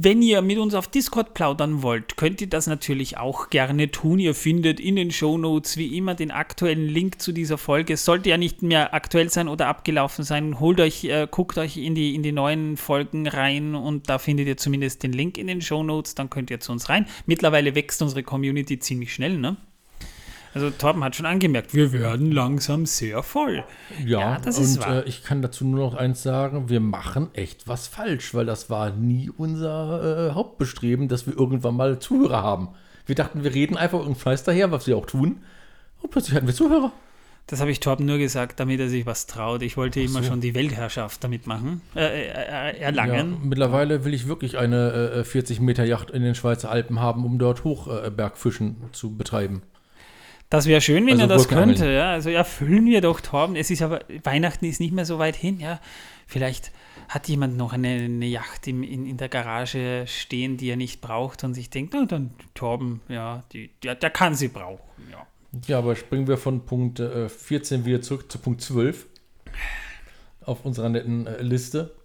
wenn 0.01 0.21
ihr 0.21 0.41
mit 0.41 0.57
uns 0.59 0.75
auf 0.75 0.87
Discord 0.87 1.33
plaudern 1.33 1.81
wollt, 1.81 2.15
könnt 2.15 2.39
ihr 2.39 2.47
das 2.47 2.67
natürlich 2.67 3.17
auch 3.17 3.49
gerne 3.49 3.91
tun. 3.91 4.19
Ihr 4.19 4.33
findet 4.33 4.79
in 4.79 4.95
den 4.95 5.11
Shownotes 5.11 5.75
wie 5.75 5.97
immer 5.97 6.15
den 6.15 6.31
aktuellen 6.31 6.87
Link 6.87 7.21
zu 7.21 7.33
dieser 7.33 7.57
Folge. 7.57 7.93
Es 7.93 8.05
sollte 8.05 8.29
ja 8.29 8.37
nicht 8.37 8.61
mehr 8.61 8.93
aktuell 8.93 9.29
sein 9.29 9.49
oder 9.49 9.67
abgelaufen 9.67 10.23
sein. 10.23 10.61
Holt 10.61 10.79
euch, 10.79 11.03
äh, 11.03 11.27
guckt 11.29 11.57
euch 11.57 11.75
in 11.75 11.95
die, 11.95 12.15
in 12.15 12.23
die 12.23 12.31
neuen 12.31 12.77
Folgen 12.77 13.27
rein 13.27 13.75
und 13.75 14.09
da 14.09 14.19
findet 14.19 14.47
ihr 14.47 14.55
zumindest 14.55 15.03
den 15.03 15.11
Link 15.11 15.37
in 15.37 15.47
den 15.47 15.61
Shownotes. 15.61 16.15
Dann 16.15 16.29
könnt 16.29 16.49
ihr 16.49 16.61
zu 16.61 16.71
uns 16.71 16.87
rein. 16.87 17.05
Mittlerweile 17.25 17.75
wächst 17.75 18.01
unsere 18.01 18.23
Community 18.23 18.79
ziemlich 18.79 19.13
schnell, 19.13 19.37
ne? 19.37 19.57
Also 20.53 20.69
Torben 20.71 21.03
hat 21.03 21.15
schon 21.15 21.25
angemerkt, 21.25 21.73
wir 21.73 21.91
werden 21.91 22.31
langsam 22.31 22.85
sehr 22.85 23.21
voll. 23.23 23.63
Ja, 24.03 24.19
Ja, 24.19 24.37
das 24.39 24.57
und 24.57 24.63
ist 24.63 24.79
wahr. 24.81 25.05
Äh, 25.05 25.09
ich 25.09 25.23
kann 25.23 25.41
dazu 25.41 25.65
nur 25.65 25.91
noch 25.91 25.95
eins 25.95 26.23
sagen, 26.23 26.69
wir 26.69 26.79
machen 26.79 27.29
echt 27.33 27.67
was 27.67 27.87
falsch, 27.87 28.33
weil 28.33 28.45
das 28.45 28.69
war 28.69 28.89
nie 28.89 29.29
unser 29.29 30.29
äh, 30.29 30.33
Hauptbestreben, 30.33 31.07
dass 31.07 31.27
wir 31.27 31.37
irgendwann 31.37 31.75
mal 31.75 31.99
Zuhörer 31.99 32.41
haben. 32.41 32.69
Wir 33.05 33.15
dachten, 33.15 33.43
wir 33.43 33.53
reden 33.53 33.77
einfach 33.77 33.99
irgendeinen 33.99 34.21
Fleiß 34.21 34.43
daher, 34.43 34.71
was 34.71 34.87
wir 34.87 34.97
auch 34.97 35.05
tun. 35.05 35.41
Und 36.01 36.11
plötzlich 36.11 36.35
hatten 36.35 36.47
wir 36.47 36.53
Zuhörer. 36.55 36.91
Das 37.49 37.61
habe 37.61 37.71
ich 37.71 37.79
Torben 37.79 38.05
nur 38.05 38.19
gesagt, 38.19 38.59
damit 38.59 38.79
er 38.79 38.89
sich 38.89 39.07
was 39.07 39.25
traut. 39.25 39.63
Ich 39.63 39.75
wollte 39.75 39.99
immer 39.99 40.21
so. 40.21 40.29
schon 40.29 40.39
die 40.41 40.53
Weltherrschaft 40.53 41.23
damit 41.23 41.47
machen, 41.47 41.81
äh, 41.95 42.01
äh, 42.01 42.27
äh, 42.27 42.79
Ja, 42.79 42.85
erlangen. 42.85 43.39
mittlerweile 43.43 44.05
will 44.05 44.13
ich 44.13 44.27
wirklich 44.27 44.59
eine 44.59 45.11
äh, 45.11 45.23
40 45.23 45.59
Meter 45.59 45.83
Yacht 45.83 46.11
in 46.11 46.21
den 46.21 46.35
Schweizer 46.35 46.69
Alpen 46.69 46.99
haben, 46.99 47.25
um 47.25 47.39
dort 47.39 47.63
Hochbergfischen 47.63 48.75
zu 48.91 49.15
betreiben. 49.17 49.63
Das 50.49 50.65
wäre 50.65 50.81
schön, 50.81 51.05
wenn 51.05 51.13
Also 51.13 51.23
er 51.23 51.27
das 51.27 51.47
könnte. 51.47 51.91
Ja. 51.91 52.11
Also 52.11 52.29
erfüllen 52.29 52.85
wir 52.85 53.01
doch, 53.01 53.21
Torben. 53.21 53.55
Es 53.55 53.69
ist 53.69 53.81
aber, 53.81 54.01
Weihnachten 54.23 54.65
ist 54.65 54.79
nicht 54.79 54.93
mehr 54.93 55.05
so 55.05 55.19
weit 55.19 55.35
hin. 55.35 55.59
Ja. 55.59 55.79
Vielleicht 56.25 56.71
hat 57.07 57.27
jemand 57.27 57.57
noch 57.57 57.73
eine, 57.73 57.89
eine 57.89 58.25
Yacht 58.25 58.67
im, 58.67 58.83
in, 58.83 59.05
in 59.05 59.17
der 59.17 59.29
Garage 59.29 60.05
stehen, 60.07 60.57
die 60.57 60.69
er 60.69 60.75
nicht 60.75 61.01
braucht 61.01 61.43
und 61.43 61.53
sich 61.53 61.69
denkt, 61.69 61.93
na 61.93 62.05
dann 62.05 62.31
Torben, 62.53 63.01
ja, 63.09 63.43
die, 63.51 63.69
der, 63.83 63.95
der 63.95 64.09
kann 64.09 64.35
sie 64.35 64.47
brauchen. 64.47 64.81
Ja. 65.11 65.25
Ja, 65.65 65.79
aber 65.79 65.95
springen 65.95 66.27
wir 66.27 66.37
von 66.37 66.65
Punkt 66.65 66.99
äh, 66.99 67.27
14 67.27 67.85
wieder 67.85 68.01
zurück 68.01 68.31
zu 68.31 68.37
Punkt 68.37 68.61
12 68.61 69.07
auf 70.41 70.65
unserer 70.65 70.89
netten 70.89 71.25
äh, 71.25 71.41
Liste 71.41 71.95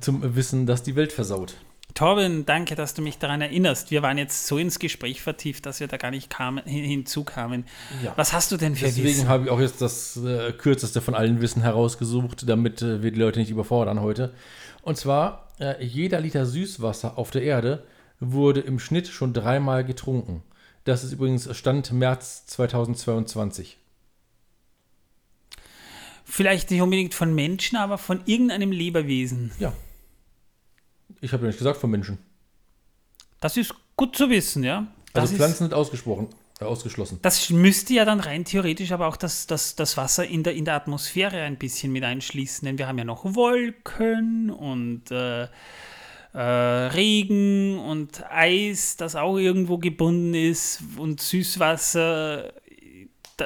zum 0.00 0.34
Wissen, 0.34 0.66
dass 0.66 0.82
die 0.82 0.96
Welt 0.96 1.12
versaut. 1.12 1.56
Torben, 1.94 2.46
danke, 2.46 2.74
dass 2.74 2.94
du 2.94 3.02
mich 3.02 3.18
daran 3.18 3.40
erinnerst. 3.40 3.90
Wir 3.90 4.02
waren 4.02 4.18
jetzt 4.18 4.46
so 4.46 4.58
ins 4.58 4.78
Gespräch 4.78 5.20
vertieft, 5.20 5.66
dass 5.66 5.80
wir 5.80 5.88
da 5.88 5.96
gar 5.96 6.10
nicht 6.10 6.30
kamen, 6.30 6.64
hin, 6.64 6.84
hinzukamen. 6.84 7.64
Ja. 8.02 8.12
Was 8.16 8.32
hast 8.32 8.52
du 8.52 8.56
denn 8.56 8.76
für 8.76 8.86
Deswegen 8.86 9.08
Wissen? 9.08 9.28
habe 9.28 9.44
ich 9.44 9.50
auch 9.50 9.60
jetzt 9.60 9.82
das 9.82 10.16
äh, 10.16 10.52
kürzeste 10.52 11.00
von 11.00 11.14
allen 11.14 11.40
Wissen 11.40 11.62
herausgesucht, 11.62 12.48
damit 12.48 12.82
äh, 12.82 13.02
wir 13.02 13.10
die 13.10 13.18
Leute 13.20 13.40
nicht 13.40 13.50
überfordern 13.50 14.00
heute. 14.00 14.32
Und 14.82 14.96
zwar, 14.96 15.48
äh, 15.60 15.84
jeder 15.84 16.20
Liter 16.20 16.46
Süßwasser 16.46 17.18
auf 17.18 17.30
der 17.30 17.42
Erde 17.42 17.84
wurde 18.20 18.60
im 18.60 18.78
Schnitt 18.78 19.08
schon 19.08 19.32
dreimal 19.32 19.84
getrunken. 19.84 20.42
Das 20.84 21.04
ist 21.04 21.12
übrigens 21.12 21.54
Stand 21.56 21.92
März 21.92 22.46
2022. 22.46 23.78
Vielleicht 26.24 26.70
nicht 26.70 26.80
unbedingt 26.80 27.14
von 27.14 27.34
Menschen, 27.34 27.76
aber 27.76 27.98
von 27.98 28.22
irgendeinem 28.24 28.72
Lebewesen. 28.72 29.52
Ja. 29.58 29.72
Ich 31.20 31.32
habe 31.32 31.42
ja 31.42 31.48
nicht 31.48 31.58
gesagt 31.58 31.78
von 31.78 31.90
Menschen. 31.90 32.18
Das 33.40 33.56
ist 33.56 33.74
gut 33.96 34.16
zu 34.16 34.30
wissen, 34.30 34.64
ja. 34.64 34.86
Das 35.12 35.22
Also 35.22 35.36
Pflanzen 35.36 35.64
sind 35.64 35.74
ausgesprochen, 35.74 36.28
äh, 36.60 36.64
ausgeschlossen. 36.64 37.18
Das 37.22 37.50
müsste 37.50 37.94
ja 37.94 38.04
dann 38.04 38.20
rein 38.20 38.44
theoretisch 38.44 38.92
aber 38.92 39.08
auch 39.08 39.16
das, 39.16 39.46
das, 39.46 39.74
das 39.76 39.96
Wasser 39.96 40.26
in 40.26 40.42
der, 40.42 40.54
in 40.54 40.64
der 40.64 40.74
Atmosphäre 40.74 41.42
ein 41.42 41.56
bisschen 41.58 41.92
mit 41.92 42.04
einschließen, 42.04 42.64
denn 42.64 42.78
wir 42.78 42.86
haben 42.86 42.98
ja 42.98 43.04
noch 43.04 43.24
Wolken 43.34 44.50
und 44.50 45.10
äh, 45.10 45.48
äh, 46.34 46.38
Regen 46.38 47.78
und 47.78 48.24
Eis, 48.30 48.96
das 48.96 49.16
auch 49.16 49.36
irgendwo 49.36 49.78
gebunden 49.78 50.34
ist 50.34 50.82
und 50.96 51.20
Süßwasser. 51.20 52.52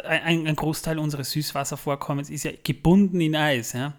Ein, 0.04 0.46
ein 0.46 0.56
Großteil 0.56 0.98
unseres 0.98 1.30
Süßwasservorkommens 1.30 2.28
ist 2.28 2.44
ja 2.44 2.52
gebunden 2.62 3.20
in 3.20 3.34
Eis. 3.34 3.72
Ja? 3.72 3.94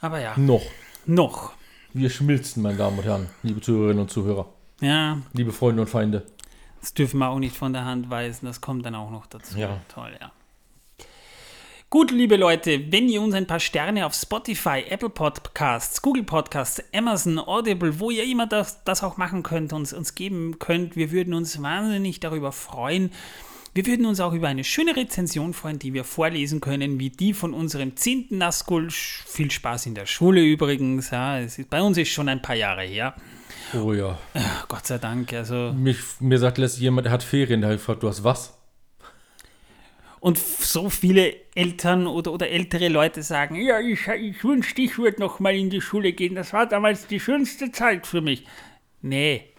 Aber 0.00 0.20
ja, 0.20 0.36
Noch. 0.36 0.62
noch. 1.06 1.54
Wir 1.94 2.10
schmilzen, 2.10 2.62
meine 2.62 2.76
Damen 2.78 2.98
und 2.98 3.04
Herren, 3.04 3.28
liebe 3.42 3.60
Zuhörerinnen 3.60 4.02
und 4.02 4.10
Zuhörer, 4.10 4.46
Ja, 4.80 5.18
liebe 5.34 5.52
Freunde 5.52 5.82
und 5.82 5.88
Feinde. 5.88 6.24
das 6.80 6.94
dürfen 6.94 7.18
wir 7.18 7.28
auch 7.28 7.38
nicht 7.38 7.56
von 7.56 7.72
der 7.72 7.84
Hand 7.84 8.08
weisen, 8.10 8.46
das 8.46 8.60
kommt 8.60 8.84
dann 8.86 8.94
auch 8.94 9.10
noch 9.10 9.26
dazu. 9.26 9.58
Ja. 9.58 9.80
Toll, 9.92 10.12
ja. 10.20 10.32
Gut, 11.90 12.10
liebe 12.10 12.36
Leute, 12.36 12.90
wenn 12.90 13.10
ihr 13.10 13.20
uns 13.20 13.34
ein 13.34 13.46
paar 13.46 13.60
Sterne 13.60 14.06
auf 14.06 14.14
Spotify, 14.14 14.82
Apple 14.88 15.10
Podcasts, 15.10 16.00
Google 16.00 16.22
Podcasts, 16.24 16.82
Amazon, 16.94 17.38
Audible, 17.38 18.00
wo 18.00 18.10
ihr 18.10 18.24
immer 18.24 18.46
das, 18.46 18.82
das 18.84 19.02
auch 19.02 19.18
machen 19.18 19.42
könnt, 19.42 19.74
uns, 19.74 19.92
uns 19.92 20.14
geben 20.14 20.58
könnt, 20.58 20.96
wir 20.96 21.10
würden 21.10 21.34
uns 21.34 21.60
wahnsinnig 21.60 22.18
darüber 22.20 22.50
freuen. 22.52 23.12
Wir 23.74 23.86
würden 23.86 24.04
uns 24.04 24.20
auch 24.20 24.34
über 24.34 24.48
eine 24.48 24.64
schöne 24.64 24.94
Rezension 24.94 25.54
freuen, 25.54 25.78
die 25.78 25.94
wir 25.94 26.04
vorlesen 26.04 26.60
können, 26.60 27.00
wie 27.00 27.08
die 27.08 27.32
von 27.32 27.54
unserem 27.54 27.96
10. 27.96 28.26
Naskul. 28.30 28.90
Viel 28.90 29.50
Spaß 29.50 29.86
in 29.86 29.94
der 29.94 30.04
Schule 30.04 30.42
übrigens. 30.42 31.10
Ja, 31.10 31.38
es 31.38 31.58
ist, 31.58 31.70
bei 31.70 31.80
uns 31.80 31.96
ist 31.96 32.10
schon 32.10 32.28
ein 32.28 32.42
paar 32.42 32.54
Jahre 32.54 32.82
her. 32.82 33.14
Oh 33.72 33.94
ja. 33.94 34.18
Ach, 34.34 34.68
Gott 34.68 34.86
sei 34.86 34.98
Dank. 34.98 35.32
Also, 35.32 35.72
Mich, 35.72 35.96
mir 36.20 36.38
sagt 36.38 36.58
letztens 36.58 36.82
jemand, 36.82 37.06
der 37.06 37.12
hat 37.12 37.22
Ferien, 37.22 37.62
der 37.62 37.70
hat 37.70 37.78
gefragt, 37.78 38.02
du 38.02 38.08
hast 38.08 38.22
was? 38.22 38.58
Und 40.20 40.38
so 40.38 40.90
viele 40.90 41.34
Eltern 41.54 42.06
oder, 42.06 42.32
oder 42.32 42.50
ältere 42.50 42.88
Leute 42.88 43.22
sagen, 43.22 43.56
ja, 43.56 43.80
ich, 43.80 44.06
ich 44.06 44.44
wünschte, 44.44 44.82
ich 44.82 44.98
würde 44.98 45.18
noch 45.18 45.40
mal 45.40 45.54
in 45.56 45.70
die 45.70 45.80
Schule 45.80 46.12
gehen. 46.12 46.34
Das 46.34 46.52
war 46.52 46.66
damals 46.66 47.06
die 47.06 47.20
schönste 47.20 47.72
Zeit 47.72 48.06
für 48.06 48.20
mich. 48.20 48.44
Nee, 49.00 49.51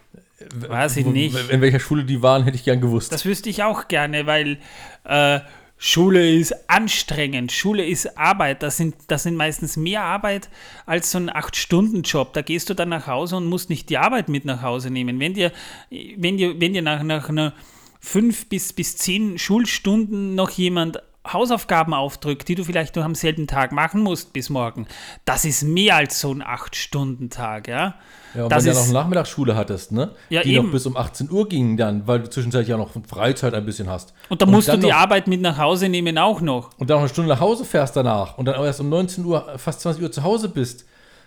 weiß 0.68 0.98
ich 0.98 1.06
nicht. 1.06 1.36
In 1.50 1.62
welcher 1.62 1.80
Schule 1.80 2.04
die 2.04 2.22
waren, 2.22 2.44
hätte 2.44 2.56
ich 2.56 2.64
gern 2.64 2.82
gewusst. 2.82 3.12
Das 3.12 3.26
wüsste 3.26 3.50
ich 3.50 3.64
auch 3.64 3.88
gerne, 3.88 4.26
weil 4.26 4.58
äh, 5.04 5.40
Schule 5.78 6.32
ist 6.32 6.70
anstrengend. 6.70 7.52
Schule 7.52 7.86
ist 7.86 8.18
Arbeit. 8.18 8.64
Das 8.64 8.78
sind, 8.78 8.96
das 9.08 9.24
sind 9.24 9.36
meistens 9.36 9.76
mehr 9.76 10.04
Arbeit 10.04 10.50
als 10.86 11.12
so 11.12 11.18
ein 11.18 11.30
8-Stunden-Job. 11.30 12.34
Da 12.34 12.42
gehst 12.42 12.70
du 12.70 12.74
dann 12.74 12.90
nach 12.90 13.08
Hause 13.08 13.36
und 13.36 13.48
musst 13.48 13.70
nicht 13.70 13.90
die 13.90 13.98
Arbeit 13.98 14.30
mit 14.30 14.46
nach 14.46 14.62
Hause 14.62 14.90
nehmen. 14.90 15.20
Wenn 15.20 15.34
dir, 15.34 15.52
wenn 15.90 16.38
dir, 16.38 16.60
wenn 16.60 16.74
dir 16.74 16.82
nach, 16.82 17.04
nach 17.04 17.28
einer 17.28 17.54
fünf 18.00 18.48
bis, 18.48 18.72
bis 18.72 18.96
zehn 18.98 19.38
Schulstunden 19.38 20.36
noch 20.36 20.52
jemand 20.52 21.02
Hausaufgaben 21.32 21.94
aufdrückt, 21.94 22.48
die 22.48 22.56
du 22.56 22.64
vielleicht 22.64 22.96
nur 22.96 23.06
am 23.06 23.16
selben 23.16 23.48
Tag 23.48 23.72
machen 23.72 24.02
musst 24.02 24.34
bis 24.34 24.50
morgen, 24.50 24.88
das 25.24 25.46
ist 25.46 25.64
mehr 25.64 25.96
als 25.96 26.20
so 26.20 26.34
ein 26.34 26.44
8-Stunden-Tag, 26.44 27.68
ja. 27.68 27.96
ja, 28.34 28.44
und 28.44 28.52
das 28.52 28.66
wenn 28.66 28.74
du 28.74 28.80
ja 28.80 28.86
noch 28.86 28.94
Nachmittagsschule 28.94 29.56
hattest, 29.56 29.94
ne? 29.94 30.12
Ja, 30.30 30.42
die 30.42 30.56
eben. 30.56 30.66
noch 30.66 30.74
bis 30.74 30.86
um 30.86 30.98
18 30.98 31.32
Uhr 31.32 31.48
ging 31.48 31.78
dann, 31.78 32.08
weil 32.08 32.20
du 32.20 32.30
zwischenzeitlich 32.30 32.70
ja 32.70 32.78
noch 32.78 32.92
Freizeit 33.08 33.54
ein 33.54 33.66
bisschen 33.66 33.90
hast. 33.90 34.14
Und 34.28 34.42
da 34.42 34.46
musst 34.46 34.68
du 34.68 34.74
dann 34.74 34.82
die 34.82 34.88
noch, 34.88 34.96
Arbeit 34.96 35.28
mit 35.28 35.42
nach 35.42 35.58
Hause 35.58 35.88
nehmen 35.88 36.18
auch 36.18 36.42
noch. 36.42 36.72
Und 36.78 36.90
dann 36.90 36.96
noch 36.98 37.04
eine 37.04 37.10
Stunde 37.10 37.30
nach 37.30 37.40
Hause 37.40 37.64
fährst 37.64 37.96
danach 37.96 38.38
und 38.38 38.46
dann 38.46 38.62
erst 38.62 38.82
um 38.82 38.90
19 38.90 39.24
Uhr, 39.24 39.58
fast 39.58 39.82
20 39.82 40.04
Uhr 40.04 40.12
zu 40.12 40.24
Hause 40.24 40.50
bist. 40.50 40.86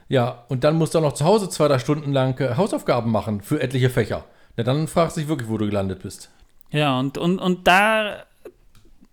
Ja, 0.08 0.44
und 0.48 0.62
dann 0.62 0.76
musst 0.76 0.94
du 0.94 0.98
auch 0.98 1.02
noch 1.02 1.14
zu 1.14 1.24
Hause 1.24 1.48
zwei, 1.48 1.68
drei 1.68 1.78
Stunden 1.78 2.12
lang 2.12 2.38
äh, 2.38 2.56
Hausaufgaben 2.56 3.10
machen 3.10 3.40
für 3.40 3.60
etliche 3.60 3.90
Fächer. 3.90 4.24
Na, 4.56 4.62
dann 4.62 4.88
fragst 4.88 5.16
du 5.16 5.20
dich 5.20 5.28
wirklich, 5.28 5.48
wo 5.48 5.58
du 5.58 5.66
gelandet 5.66 6.02
bist. 6.02 6.30
Ja, 6.70 6.98
und, 6.98 7.18
und, 7.18 7.38
und 7.38 7.66
da. 7.66 8.24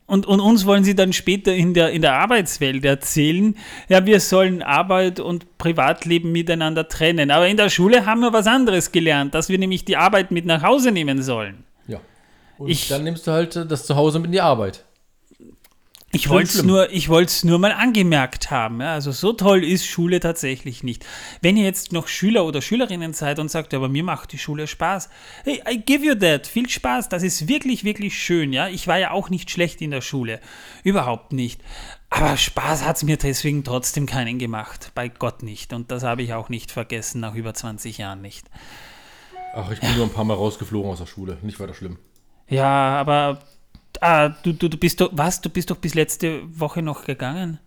Und, 0.05 0.25
und 0.25 0.39
uns 0.41 0.65
wollen 0.65 0.83
sie 0.83 0.95
dann 0.95 1.13
später 1.13 1.53
in 1.55 1.73
der, 1.73 1.91
in 1.91 2.01
der 2.01 2.13
Arbeitswelt 2.15 2.83
erzählen, 2.83 3.55
ja, 3.87 4.05
wir 4.05 4.19
sollen 4.19 4.61
Arbeit 4.61 5.19
und 5.21 5.57
Privatleben 5.57 6.31
miteinander 6.31 6.87
trennen. 6.89 7.31
Aber 7.31 7.47
in 7.47 7.55
der 7.57 7.69
Schule 7.69 8.05
haben 8.05 8.19
wir 8.19 8.33
was 8.33 8.45
anderes 8.47 8.91
gelernt, 8.91 9.33
dass 9.33 9.47
wir 9.49 9.57
nämlich 9.57 9.85
die 9.85 9.95
Arbeit 9.95 10.29
mit 10.31 10.45
nach 10.45 10.61
Hause 10.61 10.91
nehmen 10.91 11.21
sollen. 11.23 11.63
Ja. 11.87 11.99
Und 12.57 12.69
Ich- 12.69 12.89
dann 12.89 13.03
nimmst 13.05 13.25
du 13.27 13.31
halt 13.31 13.55
das 13.71 13.85
Zuhause 13.85 14.19
mit 14.19 14.25
in 14.27 14.31
die 14.33 14.41
Arbeit. 14.41 14.83
Ich 16.15 16.29
wollte 16.29 16.59
es 16.59 16.63
nur, 16.63 16.91
ich 16.91 17.09
nur 17.43 17.57
mal 17.57 17.71
angemerkt 17.71 18.51
haben. 18.51 18.81
Ja, 18.81 18.93
also 18.93 19.11
so 19.11 19.33
toll 19.33 19.63
ist 19.63 19.87
Schule 19.87 20.19
tatsächlich 20.19 20.83
nicht. 20.83 21.03
Wenn 21.41 21.57
ihr 21.57 21.63
jetzt 21.63 21.91
noch 21.91 22.07
Schüler 22.07 22.45
oder 22.45 22.61
Schülerinnen 22.61 23.13
seid 23.13 23.39
und 23.39 23.49
sagt, 23.49 23.73
ja, 23.73 23.79
aber 23.79 23.89
mir 23.89 24.03
macht 24.03 24.31
die 24.31 24.37
Schule 24.37 24.67
Spaß. 24.67 25.09
Hey, 25.43 25.63
I 25.67 25.81
give 25.81 26.05
you 26.05 26.13
that. 26.13 26.45
Viel 26.45 26.69
Spaß. 26.69 27.09
Das 27.09 27.23
ist 27.23 27.47
wirklich, 27.47 27.83
wirklich 27.83 28.15
schön. 28.15 28.53
Ja, 28.53 28.67
ich 28.67 28.87
war 28.87 28.99
ja 28.99 29.09
auch 29.09 29.31
nicht 29.31 29.49
schlecht 29.49 29.81
in 29.81 29.89
der 29.89 30.01
Schule. 30.01 30.39
Überhaupt 30.83 31.33
nicht. 31.33 31.59
Aber 32.11 32.37
Spaß 32.37 32.85
hat 32.85 32.97
es 32.97 33.03
mir 33.03 33.17
deswegen 33.17 33.63
trotzdem 33.63 34.05
keinen 34.05 34.37
gemacht. 34.37 34.91
Bei 34.93 35.09
Gott 35.09 35.41
nicht. 35.41 35.73
Und 35.73 35.89
das 35.89 36.03
habe 36.03 36.21
ich 36.21 36.35
auch 36.35 36.47
nicht 36.47 36.71
vergessen, 36.71 37.21
nach 37.21 37.33
über 37.33 37.55
20 37.55 37.97
Jahren 37.97 38.21
nicht. 38.21 38.51
Ach, 39.55 39.71
ich 39.71 39.79
bin 39.79 39.95
nur 39.95 40.05
ein 40.05 40.13
paar 40.13 40.25
Mal 40.25 40.35
rausgeflogen 40.35 40.91
aus 40.91 40.99
der 40.99 41.07
Schule. 41.07 41.39
Nicht 41.41 41.59
weiter 41.59 41.73
schlimm. 41.73 41.97
Ja, 42.47 42.99
aber 42.99 43.39
ah, 44.01 44.29
du, 44.29 44.53
du, 44.53 44.69
du 44.69 44.77
bist 44.77 44.99
doch, 45.01 45.09
was? 45.13 45.41
Du 45.41 45.49
bist 45.49 45.69
doch 45.69 45.77
bis 45.77 45.93
letzte 45.93 46.41
Woche 46.59 46.81
noch 46.81 47.05
gegangen? 47.05 47.59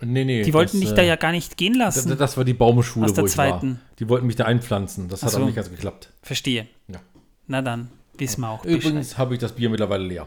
Nee, 0.00 0.24
nee. 0.24 0.42
Die 0.42 0.52
wollten 0.52 0.78
das, 0.80 0.88
dich 0.88 0.94
da 0.96 1.02
äh, 1.02 1.08
ja 1.08 1.16
gar 1.16 1.32
nicht 1.32 1.56
gehen 1.56 1.78
Das, 1.78 1.96
lassen. 1.96 2.18
das 2.18 2.36
war 2.36 2.44
die 2.44 2.52
Baumschule, 2.54 3.06
Aus 3.06 3.14
der 3.14 3.22
wo 3.22 3.26
ich 3.26 3.32
zweiten. 3.32 3.70
war. 3.72 3.80
Die 3.98 4.08
wollten 4.08 4.26
mich 4.26 4.36
da 4.36 4.44
einpflanzen. 4.44 5.08
Das 5.08 5.22
hat 5.22 5.30
so. 5.30 5.36
aber 5.38 5.46
nicht 5.46 5.54
ganz 5.56 5.70
geklappt. 5.70 6.10
Verstehe. 6.22 6.66
Ja. 6.88 6.98
Na 7.46 7.62
dann, 7.62 7.88
wissen 8.18 8.40
wir 8.42 8.50
auch. 8.50 8.64
Übrigens 8.64 9.16
habe 9.16 9.34
ich 9.34 9.40
das 9.40 9.52
Bier 9.54 9.70
mittlerweile 9.70 10.04
leer. 10.04 10.26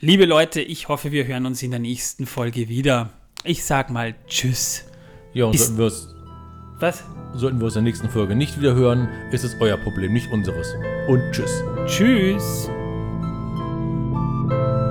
Liebe 0.00 0.24
Leute, 0.24 0.60
ich 0.60 0.88
hoffe, 0.88 1.12
wir 1.12 1.26
hören 1.26 1.46
uns 1.46 1.62
in 1.62 1.70
der 1.70 1.80
nächsten 1.80 2.26
Folge 2.26 2.68
wieder. 2.68 3.10
Ich 3.44 3.64
sag 3.64 3.90
mal 3.90 4.14
Tschüss. 4.26 4.84
Ja, 5.32 5.44
und 5.46 5.52
Bis- 5.52 5.66
sollten 5.66 5.78
wir, 5.78 5.84
uns, 5.86 6.08
Was? 6.80 7.04
sollten 7.34 7.58
wir 7.60 7.64
uns 7.66 7.76
in 7.76 7.84
der 7.84 7.90
nächsten 7.92 8.10
Folge 8.10 8.34
nicht 8.34 8.58
wieder 8.58 8.74
hören, 8.74 9.08
ist 9.30 9.44
es 9.44 9.56
euer 9.60 9.76
Problem, 9.76 10.12
nicht 10.12 10.30
unseres. 10.32 10.74
Und 11.06 11.22
tschüss. 11.32 11.62
Tschüss. 11.86 12.68
Thank 14.50 14.62
you. 14.62 14.89